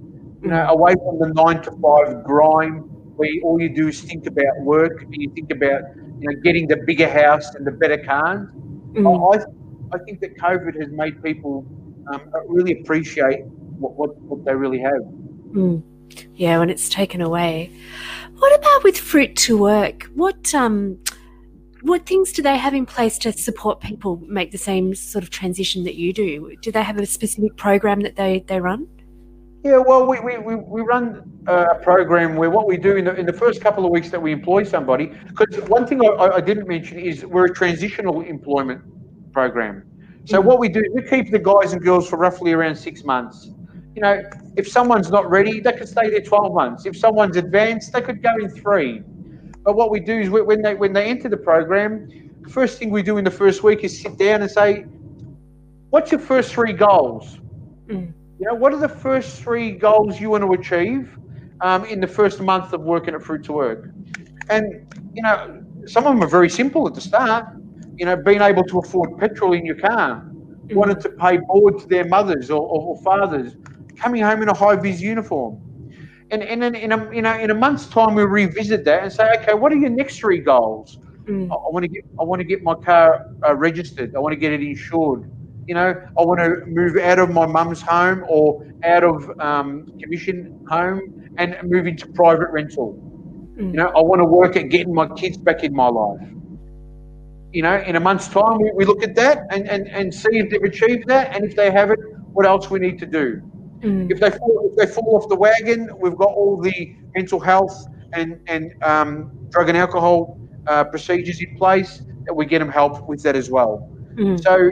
You 0.43 0.49
know, 0.49 0.67
away 0.71 0.95
from 0.95 1.19
the 1.19 1.29
nine 1.35 1.61
to 1.63 1.71
five 1.73 2.25
grind 2.25 2.85
where 3.17 3.29
you, 3.29 3.43
all 3.45 3.61
you 3.61 3.69
do 3.69 3.89
is 3.89 4.01
think 4.01 4.27
about 4.27 4.59
work 4.61 5.03
and 5.03 5.15
you 5.15 5.31
think 5.35 5.51
about 5.51 5.83
you 6.19 6.29
know 6.29 6.41
getting 6.43 6.67
the 6.67 6.79
bigger 6.87 7.09
house 7.09 7.55
and 7.55 7.67
the 7.67 7.71
better 7.71 7.99
cars. 7.99 8.49
Mm. 8.93 9.05
I, 9.35 9.45
I 9.95 9.99
think 10.05 10.21
that 10.21 10.37
COVID 10.39 10.81
has 10.81 10.91
made 10.91 11.23
people 11.23 11.67
um, 12.11 12.21
really 12.49 12.81
appreciate 12.81 13.45
what, 13.79 13.95
what, 13.95 14.17
what 14.23 14.45
they 14.45 14.55
really 14.55 14.81
have. 14.81 15.03
Mm. 15.53 15.83
Yeah, 16.35 16.59
when 16.59 16.71
it's 16.71 16.89
taken 16.89 17.21
away. 17.21 17.71
What 18.39 18.59
about 18.59 18.85
with 18.85 18.99
Fruit 18.99 19.37
to 19.37 19.59
Work? 19.59 20.05
What 20.15 20.55
um, 20.55 20.99
what 21.83 22.07
things 22.07 22.33
do 22.33 22.43
they 22.43 22.57
have 22.57 22.75
in 22.75 22.87
place 22.87 23.19
to 23.19 23.33
support 23.33 23.81
people 23.81 24.23
make 24.27 24.51
the 24.51 24.59
same 24.59 24.95
sort 24.95 25.25
of 25.25 25.31
transition 25.31 25.85
that 25.85 25.95
you 25.95 26.13
do? 26.13 26.57
Do 26.63 26.71
they 26.73 26.83
have 26.83 26.99
a 26.99 27.07
specific 27.07 27.57
program 27.57 28.01
that 28.01 28.17
they, 28.17 28.45
they 28.47 28.61
run? 28.61 28.87
Yeah, 29.65 29.79
well, 29.79 30.07
we, 30.07 30.21
we, 30.21 30.39
we, 30.39 30.55
we 30.57 30.81
run 30.81 31.23
a 31.47 31.75
program 31.77 32.37
where 32.37 32.49
what 32.49 32.67
we 32.67 32.79
do 32.79 32.97
in 32.97 33.05
the, 33.05 33.15
in 33.15 33.27
the 33.27 33.33
first 33.33 33.61
couple 33.61 33.85
of 33.85 33.91
weeks 33.91 34.09
that 34.11 34.21
we 34.21 34.33
employ 34.33 34.65
somebody, 34.65 35.13
because 35.29 35.61
one 35.69 35.87
thing 35.87 36.03
I, 36.03 36.37
I 36.37 36.41
didn't 36.41 36.67
mention 36.67 36.99
is 36.99 37.27
we're 37.27 37.45
a 37.47 37.55
transitional 37.55 38.23
employment 38.23 38.81
program. 39.35 39.85
So 40.25 40.41
Mhm. 40.41 40.45
what 40.45 40.59
we 40.61 40.69
do, 40.69 40.83
we 40.95 41.03
keep 41.03 41.31
the 41.31 41.39
guys 41.39 41.73
and 41.75 41.83
girls 41.83 42.09
for 42.09 42.17
roughly 42.17 42.53
around 42.53 42.77
six 42.77 43.05
months. 43.05 43.51
You 43.95 44.03
know, 44.03 44.23
if 44.57 44.69
someone's 44.69 45.11
not 45.11 45.29
ready, 45.29 45.61
they 45.61 45.73
could 45.73 45.89
stay 45.89 46.11
there 46.11 46.21
12 46.21 46.55
months. 46.55 46.87
If 46.87 46.97
someone's 46.97 47.37
advanced, 47.37 47.93
they 47.93 48.01
could 48.01 48.23
go 48.23 48.35
in 48.37 48.49
three. 48.49 49.03
But 49.65 49.77
what 49.77 49.91
we 49.91 50.01
do 50.01 50.19
is 50.19 50.31
when 50.31 50.63
they 50.63 50.75
when 50.75 50.93
they 50.93 51.05
enter 51.05 51.29
the 51.29 51.37
program, 51.37 52.09
the 52.41 52.49
first 52.49 52.79
thing 52.79 52.91
we 52.91 53.03
do 53.03 53.19
in 53.19 53.25
the 53.25 53.31
first 53.31 53.63
week 53.63 53.85
is 53.85 54.01
sit 54.01 54.17
down 54.17 54.43
and 54.43 54.51
say, 54.51 54.85
"What's 55.91 56.11
your 56.11 56.21
first 56.21 56.53
three 56.55 56.73
goals? 56.73 57.39
Mm. 57.89 58.13
You 58.39 58.47
know, 58.47 58.55
what 58.55 58.73
are 58.73 58.79
the 58.79 58.89
first 58.89 59.43
three 59.43 59.73
goals 59.73 60.19
you 60.19 60.31
want 60.31 60.45
to 60.45 60.53
achieve 60.53 61.19
um, 61.61 61.85
in 61.85 62.01
the 62.01 62.07
first 62.07 62.41
month 62.41 62.73
of 62.73 62.81
working 62.81 63.15
at 63.15 63.23
Fruit 63.23 63.45
to 63.45 63.53
Work?" 63.53 63.91
And 64.49 64.65
you 65.13 65.23
know, 65.23 65.63
some 65.87 66.07
of 66.07 66.15
them 66.15 66.23
are 66.23 66.31
very 66.39 66.49
simple 66.49 66.87
at 66.87 66.95
the 66.95 67.03
start. 67.03 67.47
You 67.97 68.07
know, 68.07 68.17
being 68.17 68.41
able 68.41 68.65
to 68.65 68.79
afford 68.79 69.19
petrol 69.19 69.53
in 69.53 69.67
your 69.67 69.77
car, 69.77 70.25
wanted 70.75 71.01
to 71.01 71.11
pay 71.11 71.37
board 71.37 71.79
to 71.81 71.87
their 71.87 72.07
mothers 72.07 72.51
or, 72.51 72.61
or, 72.61 72.81
or 72.81 73.03
fathers, 73.03 73.57
coming 74.01 74.23
home 74.23 74.43
in 74.43 74.49
a 74.49 74.57
high 74.57 74.77
vis 74.77 75.01
uniform. 75.01 75.61
And, 76.33 76.43
and 76.43 76.63
then 76.63 76.75
in 76.75 76.93
a, 76.93 77.11
in, 77.11 77.27
a, 77.27 77.39
in 77.39 77.51
a 77.51 77.55
month's 77.55 77.87
time, 77.87 78.15
we 78.15 78.23
revisit 78.23 78.85
that 78.85 79.03
and 79.03 79.13
say, 79.13 79.29
okay, 79.39 79.55
what 79.55 79.73
are 79.73 79.77
your 79.77 79.91
next 79.91 80.19
three 80.21 80.39
goals? 80.39 80.99
Mm. 81.25 81.51
I, 81.51 81.55
I 81.55 81.69
want 81.75 81.83
to 81.83 81.89
get 81.89 82.05
I 82.21 82.23
want 82.23 82.41
to 82.41 82.45
get 82.45 82.63
my 82.63 82.75
car 82.75 83.27
uh, 83.47 83.55
registered. 83.55 84.15
I 84.15 84.21
want 84.21 84.33
to 84.33 84.41
get 84.45 84.53
it 84.53 84.63
insured. 84.63 85.31
You 85.67 85.75
know, 85.75 85.95
I 86.19 86.23
want 86.23 86.41
to 86.41 86.67
move 86.67 86.97
out 86.97 87.19
of 87.19 87.31
my 87.31 87.47
mum's 87.47 87.83
home 87.83 88.25
or 88.29 88.67
out 88.85 89.05
of 89.05 89.39
um, 89.41 89.87
commission 90.01 90.65
home 90.69 91.31
and 91.37 91.57
move 91.65 91.87
into 91.87 92.07
private 92.09 92.51
rental. 92.51 92.95
Mm. 93.57 93.73
You 93.73 93.77
know, 93.81 93.89
I 93.89 94.01
want 94.01 94.21
to 94.21 94.25
work 94.25 94.57
at 94.57 94.69
getting 94.71 94.95
my 94.95 95.09
kids 95.09 95.37
back 95.37 95.63
in 95.65 95.75
my 95.75 95.89
life. 95.89 96.27
You 97.53 97.63
know, 97.63 97.77
in 97.91 97.97
a 97.97 98.01
month's 98.01 98.29
time, 98.29 98.59
we, 98.63 98.71
we 98.75 98.85
look 98.85 99.03
at 99.03 99.15
that 99.17 99.47
and, 99.51 99.69
and, 99.69 99.89
and 99.89 100.15
see 100.15 100.39
if 100.39 100.51
they've 100.51 100.63
achieved 100.63 101.09
that, 101.09 101.35
and 101.35 101.45
if 101.45 101.57
they 101.57 101.71
haven't, 101.71 102.01
what 102.33 102.47
else 102.47 102.71
we 102.71 102.79
need 102.79 102.99
to 103.01 103.07
do. 103.07 103.43
Mm. 103.83 104.11
If 104.11 104.21
they 104.21 104.31
fall, 104.31 104.71
if 104.71 104.77
they 104.77 104.93
fall 104.93 105.17
off 105.17 105.29
the 105.29 105.37
wagon, 105.37 105.89
we've 106.01 106.17
got 106.17 106.29
all 106.29 106.61
the 106.61 106.95
mental 107.17 107.41
health 107.41 107.75
and 108.13 108.39
and 108.47 108.71
um, 108.83 109.31
drug 109.51 109.69
and 109.69 109.79
alcohol 109.79 110.39
uh, 110.67 110.85
procedures 110.85 111.41
in 111.41 111.57
place 111.57 112.03
that 112.27 112.35
we 112.35 112.45
get 112.47 112.59
them 112.59 112.69
help 112.71 113.09
with 113.09 113.23
that 113.23 113.37
as 113.37 113.51
well. 113.51 113.91
Mm. 114.17 114.43
So, 114.43 114.71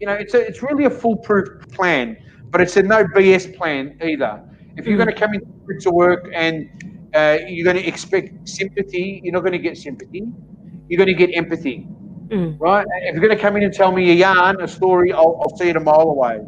you 0.00 0.06
know, 0.06 0.14
it's 0.14 0.34
a, 0.34 0.40
it's 0.46 0.62
really 0.62 0.84
a 0.86 0.90
foolproof 0.90 1.48
plan, 1.72 2.16
but 2.50 2.60
it's 2.60 2.76
a 2.76 2.82
no 2.82 3.04
BS 3.04 3.56
plan 3.56 3.98
either. 4.02 4.42
If 4.76 4.86
you're 4.86 4.96
Mm. 4.96 5.04
going 5.04 5.14
to 5.14 5.20
come 5.20 5.34
into 5.34 5.90
work 5.90 6.24
and 6.34 6.68
uh, 7.14 7.36
you're 7.46 7.64
going 7.64 7.76
to 7.76 7.86
expect 7.86 8.48
sympathy, 8.48 9.20
you're 9.22 9.34
not 9.34 9.40
going 9.40 9.52
to 9.52 9.58
get 9.58 9.76
sympathy. 9.76 10.24
You're 10.88 10.96
going 10.96 11.14
to 11.14 11.26
get 11.26 11.30
empathy, 11.36 11.86
Mm. 12.30 12.56
right? 12.58 12.86
If 13.02 13.14
you're 13.14 13.22
going 13.22 13.36
to 13.36 13.42
come 13.42 13.56
in 13.58 13.62
and 13.64 13.74
tell 13.74 13.92
me 13.92 14.10
a 14.10 14.14
yarn, 14.14 14.60
a 14.62 14.66
story, 14.68 15.12
I'll, 15.12 15.38
I'll 15.42 15.54
see 15.58 15.68
it 15.68 15.76
a 15.76 15.80
mile 15.80 16.08
away. 16.08 16.40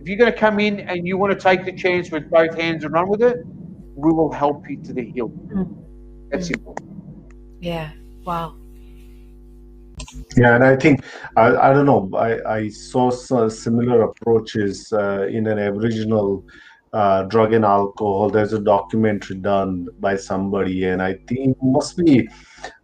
If 0.00 0.08
you're 0.08 0.18
going 0.18 0.32
to 0.32 0.38
come 0.38 0.60
in 0.60 0.80
and 0.80 1.06
you 1.06 1.18
want 1.18 1.32
to 1.32 1.38
take 1.38 1.64
the 1.64 1.72
chance 1.72 2.10
with 2.10 2.30
both 2.30 2.56
hands 2.56 2.84
and 2.84 2.92
run 2.92 3.08
with 3.08 3.22
it, 3.22 3.38
we 3.96 4.12
will 4.12 4.32
help 4.32 4.68
you 4.68 4.80
to 4.84 4.92
the 4.92 5.04
hill. 5.10 5.28
Mm. 5.28 5.84
That's 6.30 6.46
simple. 6.46 6.76
Yeah. 7.60 7.90
Wow. 8.24 8.56
Yeah, 10.36 10.54
and 10.54 10.64
I 10.64 10.76
think 10.76 11.04
I, 11.36 11.56
I 11.56 11.72
don't 11.72 11.86
know. 11.86 12.08
I, 12.16 12.58
I 12.58 12.68
saw 12.68 13.10
some 13.10 13.50
similar 13.50 14.02
approaches 14.02 14.92
uh, 14.92 15.26
in 15.28 15.46
an 15.48 15.58
Aboriginal 15.58 16.44
uh, 16.92 17.24
drug 17.24 17.52
and 17.52 17.64
alcohol. 17.64 18.30
There's 18.30 18.52
a 18.52 18.60
documentary 18.60 19.36
done 19.36 19.88
by 19.98 20.16
somebody, 20.16 20.84
and 20.84 21.02
I 21.02 21.14
think 21.26 21.50
it 21.50 21.56
must 21.62 21.96
be 21.96 22.28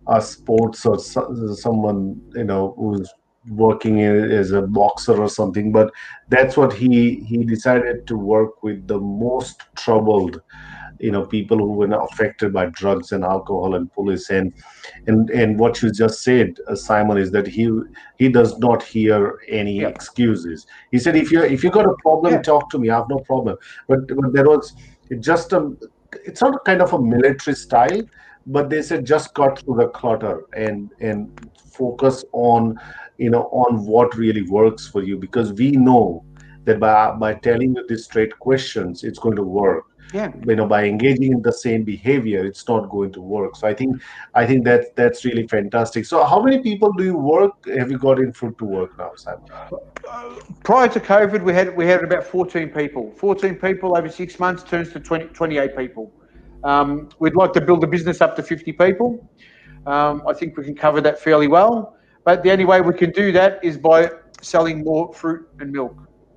a 0.09 0.21
sports 0.21 0.85
or 0.85 0.99
so, 0.99 1.55
someone 1.55 2.21
you 2.35 2.45
know 2.45 2.75
who's 2.77 3.13
working 3.49 4.01
as 4.03 4.53
a 4.53 4.63
boxer 4.63 5.21
or 5.21 5.29
something. 5.29 5.73
But 5.73 5.91
that's 6.29 6.57
what 6.57 6.73
he 6.73 7.17
he 7.29 7.45
decided 7.45 8.07
to 8.07 8.17
work 8.17 8.63
with 8.63 8.87
the 8.87 8.99
most 8.99 9.63
troubled 9.77 10.41
you 11.01 11.11
know 11.11 11.27
people 11.27 11.59
who 11.59 11.73
were 11.73 11.91
affected 12.05 12.53
by 12.53 12.67
drugs 12.67 13.13
and 13.13 13.25
alcohol 13.25 13.75
and 13.75 13.93
police 13.93 14.31
and 14.31 14.53
and 15.07 15.29
and 15.31 15.59
what 15.59 15.83
you 15.83 15.91
just 15.91 16.23
said 16.23 16.55
uh, 16.69 16.75
simon 16.75 17.19
is 17.19 17.33
that 17.33 17.47
he 17.47 17.69
he 18.19 18.29
does 18.29 18.57
not 18.59 18.83
hear 18.83 19.39
any 19.49 19.81
Yeah. 19.81 19.89
excuses 19.89 20.65
he 20.93 20.99
said 20.99 21.17
if 21.17 21.33
you 21.33 21.43
if 21.43 21.65
you 21.65 21.71
got 21.71 21.87
a 21.87 21.95
problem 22.03 22.35
Yeah. 22.35 22.43
talk 22.43 22.71
to 22.71 22.79
me 22.79 22.91
i 22.91 22.97
have 22.97 23.09
no 23.09 23.19
problem 23.21 23.57
but, 23.89 24.07
but 24.07 24.33
there 24.33 24.49
was 24.49 24.73
just 25.21 25.53
a 25.53 25.73
it's 26.25 26.41
not 26.41 26.65
kind 26.65 26.81
of 26.81 26.93
a 26.93 27.01
military 27.03 27.57
style 27.57 28.03
but 28.47 28.71
they 28.71 28.83
said 28.83 29.05
just 29.05 29.35
cut 29.35 29.59
through 29.59 29.77
the 29.77 29.89
clutter 29.89 30.43
and 30.55 30.93
and 31.01 31.51
focus 31.79 32.25
on 32.33 32.79
you 33.19 33.31
know 33.31 33.45
on 33.65 33.85
what 33.87 34.17
really 34.17 34.43
works 34.59 34.87
for 34.89 35.03
you 35.03 35.17
because 35.17 35.53
we 35.53 35.71
know 35.73 36.25
that 36.65 36.79
by 36.81 36.95
by 37.25 37.33
telling 37.49 37.75
you 37.77 37.85
these 37.89 38.05
straight 38.05 38.39
questions 38.39 39.05
it's 39.05 39.19
going 39.27 39.37
to 39.43 39.49
work 39.63 39.85
Yeah. 40.19 40.33
you 40.49 40.55
know 40.59 40.67
by 40.73 40.81
engaging 40.89 41.31
in 41.37 41.41
the 41.47 41.53
same 41.61 41.83
behavior 41.87 42.41
it's 42.51 42.65
not 42.73 42.83
going 42.95 43.13
to 43.17 43.23
work 43.37 43.53
so 43.61 43.65
i 43.71 43.75
think 43.81 44.03
i 44.41 44.43
think 44.51 44.65
that 44.69 44.83
that's 45.01 45.25
really 45.29 45.47
fantastic 45.55 46.07
so 46.11 46.25
how 46.33 46.39
many 46.47 46.59
people 46.69 46.93
do 47.01 47.05
you 47.11 47.17
work 47.35 47.55
have 47.81 47.91
you 47.95 47.99
got 48.07 48.19
in 48.25 48.33
fruit 48.41 48.57
to 48.63 48.69
work 48.77 48.93
now 49.03 49.11
sam 49.25 49.39
Prior 50.65 50.89
to 50.89 51.01
COVID, 51.01 51.43
we 51.43 51.53
had 51.53 51.75
we 51.77 51.87
had 51.87 52.03
about 52.05 52.25
14 52.25 52.69
people. 52.71 53.11
14 53.17 53.55
people 53.57 53.97
over 53.97 54.09
six 54.09 54.39
months 54.39 54.63
turns 54.63 54.93
to 54.93 55.01
20, 55.01 55.27
28 55.27 55.77
people. 55.77 56.13
Um, 56.63 57.09
we'd 57.19 57.35
like 57.37 57.53
to 57.55 57.61
build 57.61 57.85
a 57.85 57.87
business 57.87 58.21
up 58.21 58.37
to 58.37 58.43
50 58.43 58.73
people. 58.73 59.29
Um, 59.87 60.23
I 60.27 60.33
think 60.33 60.57
we 60.57 60.65
can 60.65 60.75
cover 60.75 61.01
that 61.03 61.19
fairly 61.19 61.49
well. 61.49 61.97
But 62.25 62.43
the 62.43 62.51
only 62.51 62.65
way 62.65 62.81
we 62.81 62.95
can 62.95 63.11
do 63.11 63.33
that 63.33 63.63
is 63.63 63.77
by 63.77 64.11
selling 64.41 64.83
more 64.83 65.13
fruit 65.13 65.47
and 65.61 65.71
milk. 65.71 65.97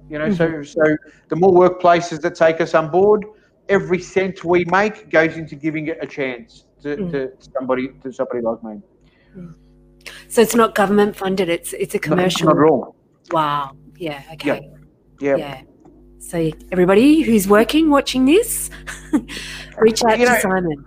You 0.09 0.19
know, 0.19 0.31
so 0.33 0.61
so 0.63 0.81
the 1.29 1.35
more 1.35 1.51
workplaces 1.51 2.21
that 2.21 2.35
take 2.35 2.61
us 2.61 2.73
on 2.73 2.89
board, 2.91 3.25
every 3.69 3.99
cent 3.99 4.43
we 4.43 4.63
make 4.65 5.09
goes 5.09 5.35
into 5.37 5.55
giving 5.55 5.87
it 5.87 5.97
a 6.01 6.07
chance 6.07 6.65
to, 6.83 6.95
Mm. 6.97 7.11
to 7.11 7.31
somebody 7.53 7.89
to 8.03 8.11
somebody 8.11 8.41
like 8.41 8.63
me. 8.63 8.81
So 10.29 10.41
it's 10.41 10.55
not 10.55 10.75
government 10.75 11.15
funded. 11.15 11.49
It's 11.49 11.73
it's 11.73 11.95
a 11.95 11.99
commercial. 11.99 12.47
Not, 12.47 12.55
not 12.57 12.63
at 12.65 12.69
all. 12.69 12.95
Wow. 13.31 13.71
Yeah. 13.97 14.21
Okay. 14.33 14.69
Yeah. 15.19 15.35
Yeah. 15.37 15.61
So 16.19 16.51
everybody 16.71 17.21
who's 17.21 17.47
working, 17.47 17.89
watching 17.89 18.25
this, 18.25 18.69
reach 19.77 20.03
out 20.05 20.19
You 20.19 20.25
to 20.25 20.31
know- 20.33 20.39
Simon. 20.39 20.85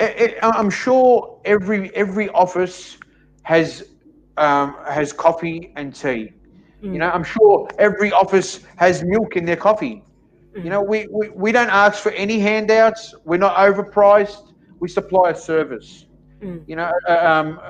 It, 0.00 0.38
I'm 0.42 0.70
sure 0.70 1.40
every 1.44 1.94
every 1.94 2.28
office 2.30 2.98
has 3.42 3.88
um, 4.36 4.76
has 4.86 5.12
coffee 5.12 5.72
and 5.76 5.94
tea. 5.94 6.32
Mm. 6.82 6.92
You 6.92 6.98
know, 7.00 7.10
I'm 7.10 7.24
sure 7.24 7.68
every 7.78 8.12
office 8.12 8.60
has 8.76 9.02
milk 9.04 9.36
in 9.36 9.44
their 9.44 9.56
coffee. 9.56 10.02
You 10.54 10.70
know, 10.70 10.82
we, 10.82 11.06
we, 11.12 11.28
we 11.28 11.52
don't 11.52 11.70
ask 11.70 12.02
for 12.02 12.10
any 12.12 12.40
handouts. 12.40 13.14
We're 13.24 13.36
not 13.36 13.54
overpriced. 13.56 14.54
We 14.80 14.88
supply 14.88 15.30
a 15.30 15.34
service. 15.36 16.06
Mm. 16.40 16.64
You 16.66 16.76
know, 16.76 16.90
uh, 17.08 17.12
um, 17.12 17.60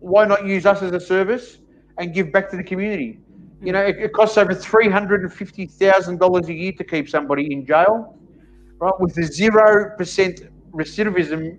why 0.00 0.26
not 0.26 0.44
use 0.44 0.66
us 0.66 0.82
as 0.82 0.90
a 0.92 0.98
service 0.98 1.58
and 1.98 2.12
give 2.12 2.32
back 2.32 2.50
to 2.50 2.56
the 2.56 2.64
community? 2.64 3.20
You 3.62 3.72
know, 3.72 3.80
it, 3.80 3.96
it 3.96 4.12
costs 4.12 4.36
over 4.38 4.54
three 4.54 4.88
hundred 4.88 5.22
and 5.22 5.32
fifty 5.32 5.66
thousand 5.66 6.18
dollars 6.18 6.48
a 6.48 6.52
year 6.52 6.72
to 6.72 6.84
keep 6.84 7.08
somebody 7.08 7.52
in 7.52 7.64
jail, 7.64 8.18
right? 8.78 8.94
With 8.98 9.16
a 9.18 9.24
zero 9.24 9.96
percent 9.96 10.42
recidivism, 10.72 11.58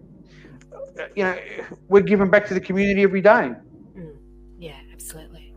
you 1.16 1.24
know, 1.24 1.38
we're 1.88 2.02
giving 2.02 2.30
back 2.30 2.48
to 2.48 2.54
the 2.54 2.62
community 2.62 3.04
every 3.04 3.22
day. 3.22 3.52
Yeah, 4.60 4.78
absolutely. 4.92 5.54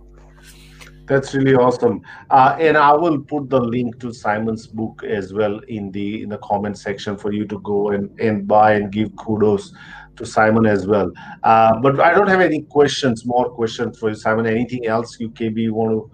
That's 1.07 1.35
really 1.35 1.55
awesome. 1.55 2.03
Uh, 2.31 2.57
and 2.59 2.77
I 2.77 2.93
will 2.93 3.21
put 3.21 3.49
the 3.49 3.61
link 3.61 4.01
to 4.01 4.13
Simon's 4.13 4.67
book 4.67 5.05
as 5.05 5.33
well 5.33 5.61
in 5.69 5.93
the 5.93 6.23
in 6.23 6.31
the 6.31 6.39
comment 6.39 6.77
section 6.79 7.17
for 7.17 7.33
you 7.33 7.45
to 7.47 7.61
go 7.61 7.91
and, 7.91 8.11
and 8.19 8.49
buy 8.49 8.73
and 8.73 8.91
give 8.91 9.15
kudos 9.15 9.73
to 10.17 10.27
Simon 10.27 10.67
as 10.67 10.87
well. 10.87 11.13
Uh, 11.45 11.79
but 11.81 12.01
I 12.01 12.13
don't 12.13 12.27
have 12.27 12.41
any 12.41 12.63
questions, 12.63 13.25
more 13.25 13.49
questions 13.51 13.99
for 13.99 14.09
you, 14.09 14.17
Simon. 14.17 14.47
Anything 14.47 14.87
else 14.87 15.21
you 15.21 15.31
KB 15.31 15.57
you 15.59 15.75
want 15.75 15.93
to, 15.93 16.11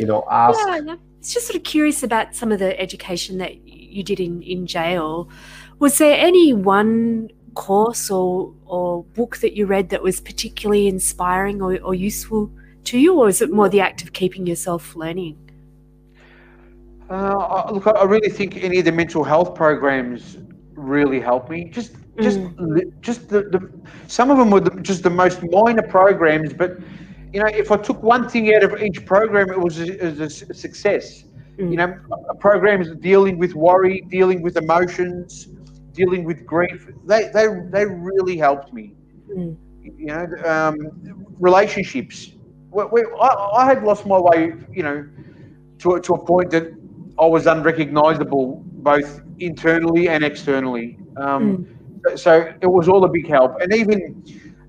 you 0.00 0.06
know, 0.06 0.24
ask? 0.30 0.58
Yeah, 0.66 0.80
yeah. 0.84 0.96
It's 1.20 1.32
just 1.32 1.46
sort 1.46 1.56
of 1.56 1.62
curious 1.62 2.02
about 2.02 2.34
some 2.34 2.50
of 2.50 2.58
the 2.58 2.78
education 2.80 3.38
that 3.38 3.64
you 3.68 4.02
did 4.02 4.18
in, 4.18 4.42
in 4.42 4.66
jail. 4.66 5.28
Was 5.78 5.98
there 5.98 6.18
any 6.18 6.52
one 6.52 7.30
course 7.54 8.10
or, 8.10 8.52
or 8.66 9.04
book 9.14 9.38
that 9.38 9.54
you 9.54 9.66
read 9.66 9.90
that 9.90 10.02
was 10.02 10.20
particularly 10.20 10.86
inspiring 10.88 11.60
or, 11.62 11.78
or 11.80 11.94
useful 11.94 12.50
to 12.84 12.98
you, 12.98 13.14
or 13.18 13.28
is 13.28 13.40
it 13.42 13.52
more 13.52 13.68
the 13.68 13.80
act 13.80 14.02
of 14.02 14.12
keeping 14.12 14.46
yourself 14.46 14.96
learning? 14.96 15.36
Uh, 17.10 17.36
I- 17.36 17.70
look, 17.70 17.86
I- 17.86 18.04
really 18.04 18.30
think 18.30 18.62
any 18.62 18.78
of 18.78 18.84
the 18.84 18.92
mental 18.92 19.22
health 19.24 19.54
programs 19.54 20.38
really 20.74 21.20
helped 21.20 21.50
me. 21.50 21.64
Just, 21.64 21.92
just, 22.20 22.40
li- 22.58 22.90
just 23.00 23.28
the, 23.28 23.42
the 23.42 23.70
some 24.06 24.30
of 24.30 24.38
them 24.38 24.50
were 24.50 24.60
the, 24.60 24.80
just 24.80 25.02
the 25.02 25.10
most 25.10 25.42
minor 25.42 25.82
programs, 25.82 26.52
but 26.52 26.78
you 27.32 27.40
know, 27.40 27.46
if 27.46 27.70
I 27.72 27.76
took 27.76 28.02
one 28.02 28.28
thing 28.28 28.54
out 28.54 28.62
of 28.62 28.82
each 28.82 29.06
program, 29.06 29.50
it 29.50 29.58
was 29.58 29.80
a, 29.80 30.04
it 30.06 30.18
was 30.18 30.42
a 30.42 30.54
success. 30.54 31.24
Mm. 31.58 31.70
You 31.70 31.76
know, 31.76 31.98
a- 32.30 32.34
programs 32.34 32.90
dealing 32.96 33.38
with 33.38 33.54
worry, 33.54 34.02
dealing 34.08 34.42
with 34.42 34.56
emotions, 34.56 35.48
dealing 35.92 36.24
with 36.24 36.46
grief. 36.46 36.88
They, 37.04 37.30
they, 37.34 37.46
they 37.70 37.84
really 37.86 38.36
helped 38.36 38.72
me. 38.72 38.94
Mm. 39.36 39.56
You 39.98 40.06
know, 40.06 40.26
um, 40.44 40.76
relationships. 41.38 42.32
We, 42.70 42.84
we, 42.92 43.04
I, 43.20 43.28
I 43.58 43.66
had 43.66 43.82
lost 43.82 44.06
my 44.06 44.18
way. 44.18 44.52
You 44.72 44.82
know, 44.82 45.08
to, 45.78 45.94
a- 45.94 46.00
to 46.00 46.14
a 46.14 46.24
point 46.24 46.50
that 46.50 46.64
I 47.18 47.26
was 47.26 47.46
unrecognizable 47.46 48.62
both 48.72 49.20
internally 49.38 50.08
and 50.08 50.24
externally. 50.24 50.98
Um, 51.16 51.64
So 52.16 52.32
it 52.60 52.66
was 52.66 52.88
all 52.88 53.04
a 53.04 53.08
big 53.08 53.28
help, 53.28 53.52
and 53.60 53.72
even 53.72 53.98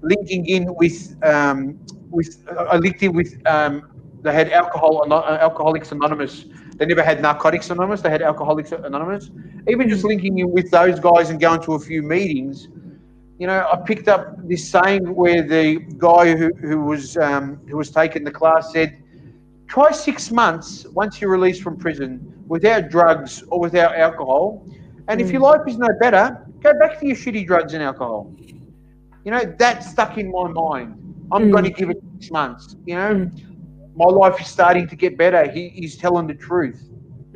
linking 0.02 0.46
in 0.46 0.64
with 0.82 0.98
um, 1.24 1.80
with 2.10 2.30
I 2.74 2.78
linked 2.78 3.02
in 3.04 3.14
with 3.14 3.32
um, 3.46 3.82
they 4.24 4.34
had 4.34 4.52
alcohol 4.52 5.04
uh, 5.12 5.38
Alcoholics 5.42 5.92
Anonymous. 5.92 6.46
They 6.78 6.86
never 6.86 7.04
had 7.04 7.22
Narcotics 7.22 7.70
Anonymous. 7.70 8.02
They 8.02 8.10
had 8.10 8.22
Alcoholics 8.22 8.72
Anonymous. 8.72 9.30
Even 9.68 9.88
just 9.90 10.04
linking 10.04 10.40
in 10.40 10.52
with 10.52 10.72
those 10.72 11.00
guys 11.00 11.30
and 11.30 11.40
going 11.40 11.62
to 11.64 11.74
a 11.74 11.80
few 11.80 12.02
meetings, 12.02 12.68
you 13.40 13.48
know, 13.48 13.68
I 13.72 13.78
picked 13.86 14.08
up 14.08 14.38
this 14.48 14.70
saying 14.70 15.14
where 15.14 15.42
the 15.42 15.80
guy 15.98 16.36
who, 16.36 16.52
who 16.62 16.82
was 16.82 17.18
um, 17.18 17.60
who 17.68 17.78
was 17.78 17.90
taking 17.92 18.24
the 18.24 18.32
class 18.32 18.72
said, 18.72 19.02
"Try 19.68 19.92
six 19.92 20.32
months 20.32 20.86
once 20.94 21.20
you're 21.22 21.32
released 21.32 21.62
from 21.62 21.78
prison 21.78 22.44
without 22.48 22.90
drugs 22.90 23.44
or 23.50 23.60
without 23.60 23.96
alcohol, 23.96 24.66
and 25.08 25.20
if 25.22 25.32
your 25.32 25.42
life 25.42 25.62
is 25.68 25.78
no 25.78 25.88
better, 26.00 26.46
go 26.62 26.72
back 26.80 27.00
to 27.00 27.08
your 27.08 27.16
shitty 27.16 27.46
drugs 27.46 27.74
and 27.74 27.84
alcohol." 27.84 28.32
You 29.26 29.32
know, 29.32 29.44
that 29.58 29.84
stuck 29.84 30.18
in 30.18 30.32
my 30.32 30.48
mind. 30.50 30.96
I'm 31.32 31.48
Mm. 31.48 31.52
going 31.52 31.64
to 31.64 31.70
give 31.72 31.90
it 31.90 31.98
six 32.20 32.32
months. 32.32 32.76
You 32.86 32.96
know, 32.96 33.32
my 33.96 34.06
life 34.06 34.40
is 34.42 34.48
starting 34.48 34.88
to 34.88 34.96
get 34.96 35.18
better. 35.18 35.50
He, 35.50 35.70
he's 35.70 35.98
telling 35.98 36.28
the 36.28 36.34
truth. 36.36 36.82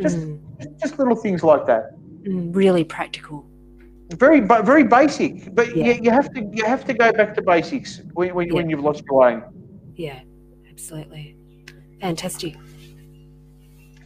Just, 0.01 0.17
Mm, 0.17 0.39
just, 0.61 0.69
just 0.81 0.99
little 0.99 1.15
things 1.15 1.43
like 1.43 1.65
that. 1.67 1.91
mm, 2.23 2.55
really 2.55 2.83
practical. 2.83 3.45
Very, 4.13 4.41
but 4.41 4.65
very 4.65 4.83
basic. 4.83 5.53
But 5.53 5.75
Yeah. 5.75 5.87
you, 5.87 5.99
you 6.03 6.11
have 6.11 6.31
to, 6.33 6.39
you 6.53 6.65
have 6.65 6.85
to 6.85 6.93
go 6.93 7.11
back 7.11 7.33
to 7.35 7.41
basics 7.41 8.01
when, 8.13 8.33
when, 8.35 8.53
when 8.53 8.69
you've 8.69 8.83
lost 8.83 9.03
your 9.09 9.19
way. 9.19 9.39
Yeah, 9.95 10.19
absolutely. 10.69 11.35
Fantastic. 12.01 12.55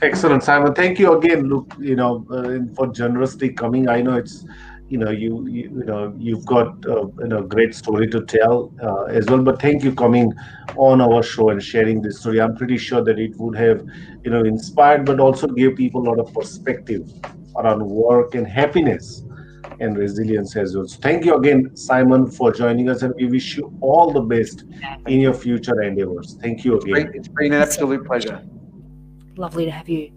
Excellent, 0.01 0.43
Simon. 0.43 0.73
Thank 0.73 0.97
you 0.97 1.15
again. 1.17 1.47
Look, 1.47 1.75
you 1.79 1.95
know, 1.95 2.25
uh, 2.31 2.59
for 2.75 2.87
generously 2.87 3.49
coming. 3.49 3.87
I 3.87 4.01
know 4.01 4.15
it's, 4.15 4.43
you 4.91 4.97
know, 4.97 5.09
you 5.09 5.47
you, 5.47 5.63
you 5.77 5.85
know 5.85 6.13
you've 6.17 6.45
got 6.45 6.85
uh, 6.85 7.07
you 7.19 7.27
know 7.29 7.39
a 7.39 7.47
great 7.55 7.73
story 7.73 8.07
to 8.09 8.25
tell 8.25 8.73
uh, 8.83 9.03
as 9.05 9.25
well. 9.27 9.41
But 9.41 9.61
thank 9.61 9.85
you 9.85 9.95
coming 9.95 10.33
on 10.75 10.99
our 10.99 11.23
show 11.23 11.49
and 11.49 11.63
sharing 11.63 12.01
this 12.01 12.19
story. 12.19 12.41
I'm 12.41 12.55
pretty 12.57 12.77
sure 12.77 13.01
that 13.01 13.17
it 13.17 13.37
would 13.37 13.55
have, 13.55 13.85
you 14.25 14.31
know, 14.31 14.43
inspired, 14.43 15.05
but 15.05 15.21
also 15.21 15.47
give 15.47 15.77
people 15.77 16.01
a 16.05 16.07
lot 16.09 16.19
of 16.19 16.33
perspective 16.33 17.09
around 17.55 17.85
work 17.85 18.35
and 18.35 18.45
happiness 18.45 19.23
and 19.79 19.97
resilience 19.97 20.57
as 20.57 20.75
well. 20.75 20.85
So 20.85 20.99
thank 20.99 21.23
you 21.23 21.35
again, 21.35 21.73
Simon, 21.75 22.29
for 22.29 22.51
joining 22.51 22.89
us, 22.89 23.01
and 23.01 23.15
we 23.15 23.27
wish 23.27 23.55
you 23.55 23.73
all 23.79 24.11
the 24.11 24.21
best 24.21 24.65
in 25.07 25.21
your 25.21 25.33
future 25.33 25.81
endeavors. 25.81 26.37
Thank 26.41 26.65
you 26.65 26.75
It's 26.75 26.85
been, 26.85 26.95
again. 26.95 27.11
it's 27.15 27.27
been 27.29 27.53
an 27.53 27.61
absolute 27.61 28.05
pleasure. 28.05 28.41
Lovely 29.37 29.65
to 29.65 29.71
have 29.71 29.87
you. 29.87 30.11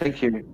Thank 0.00 0.22
you. 0.22 0.44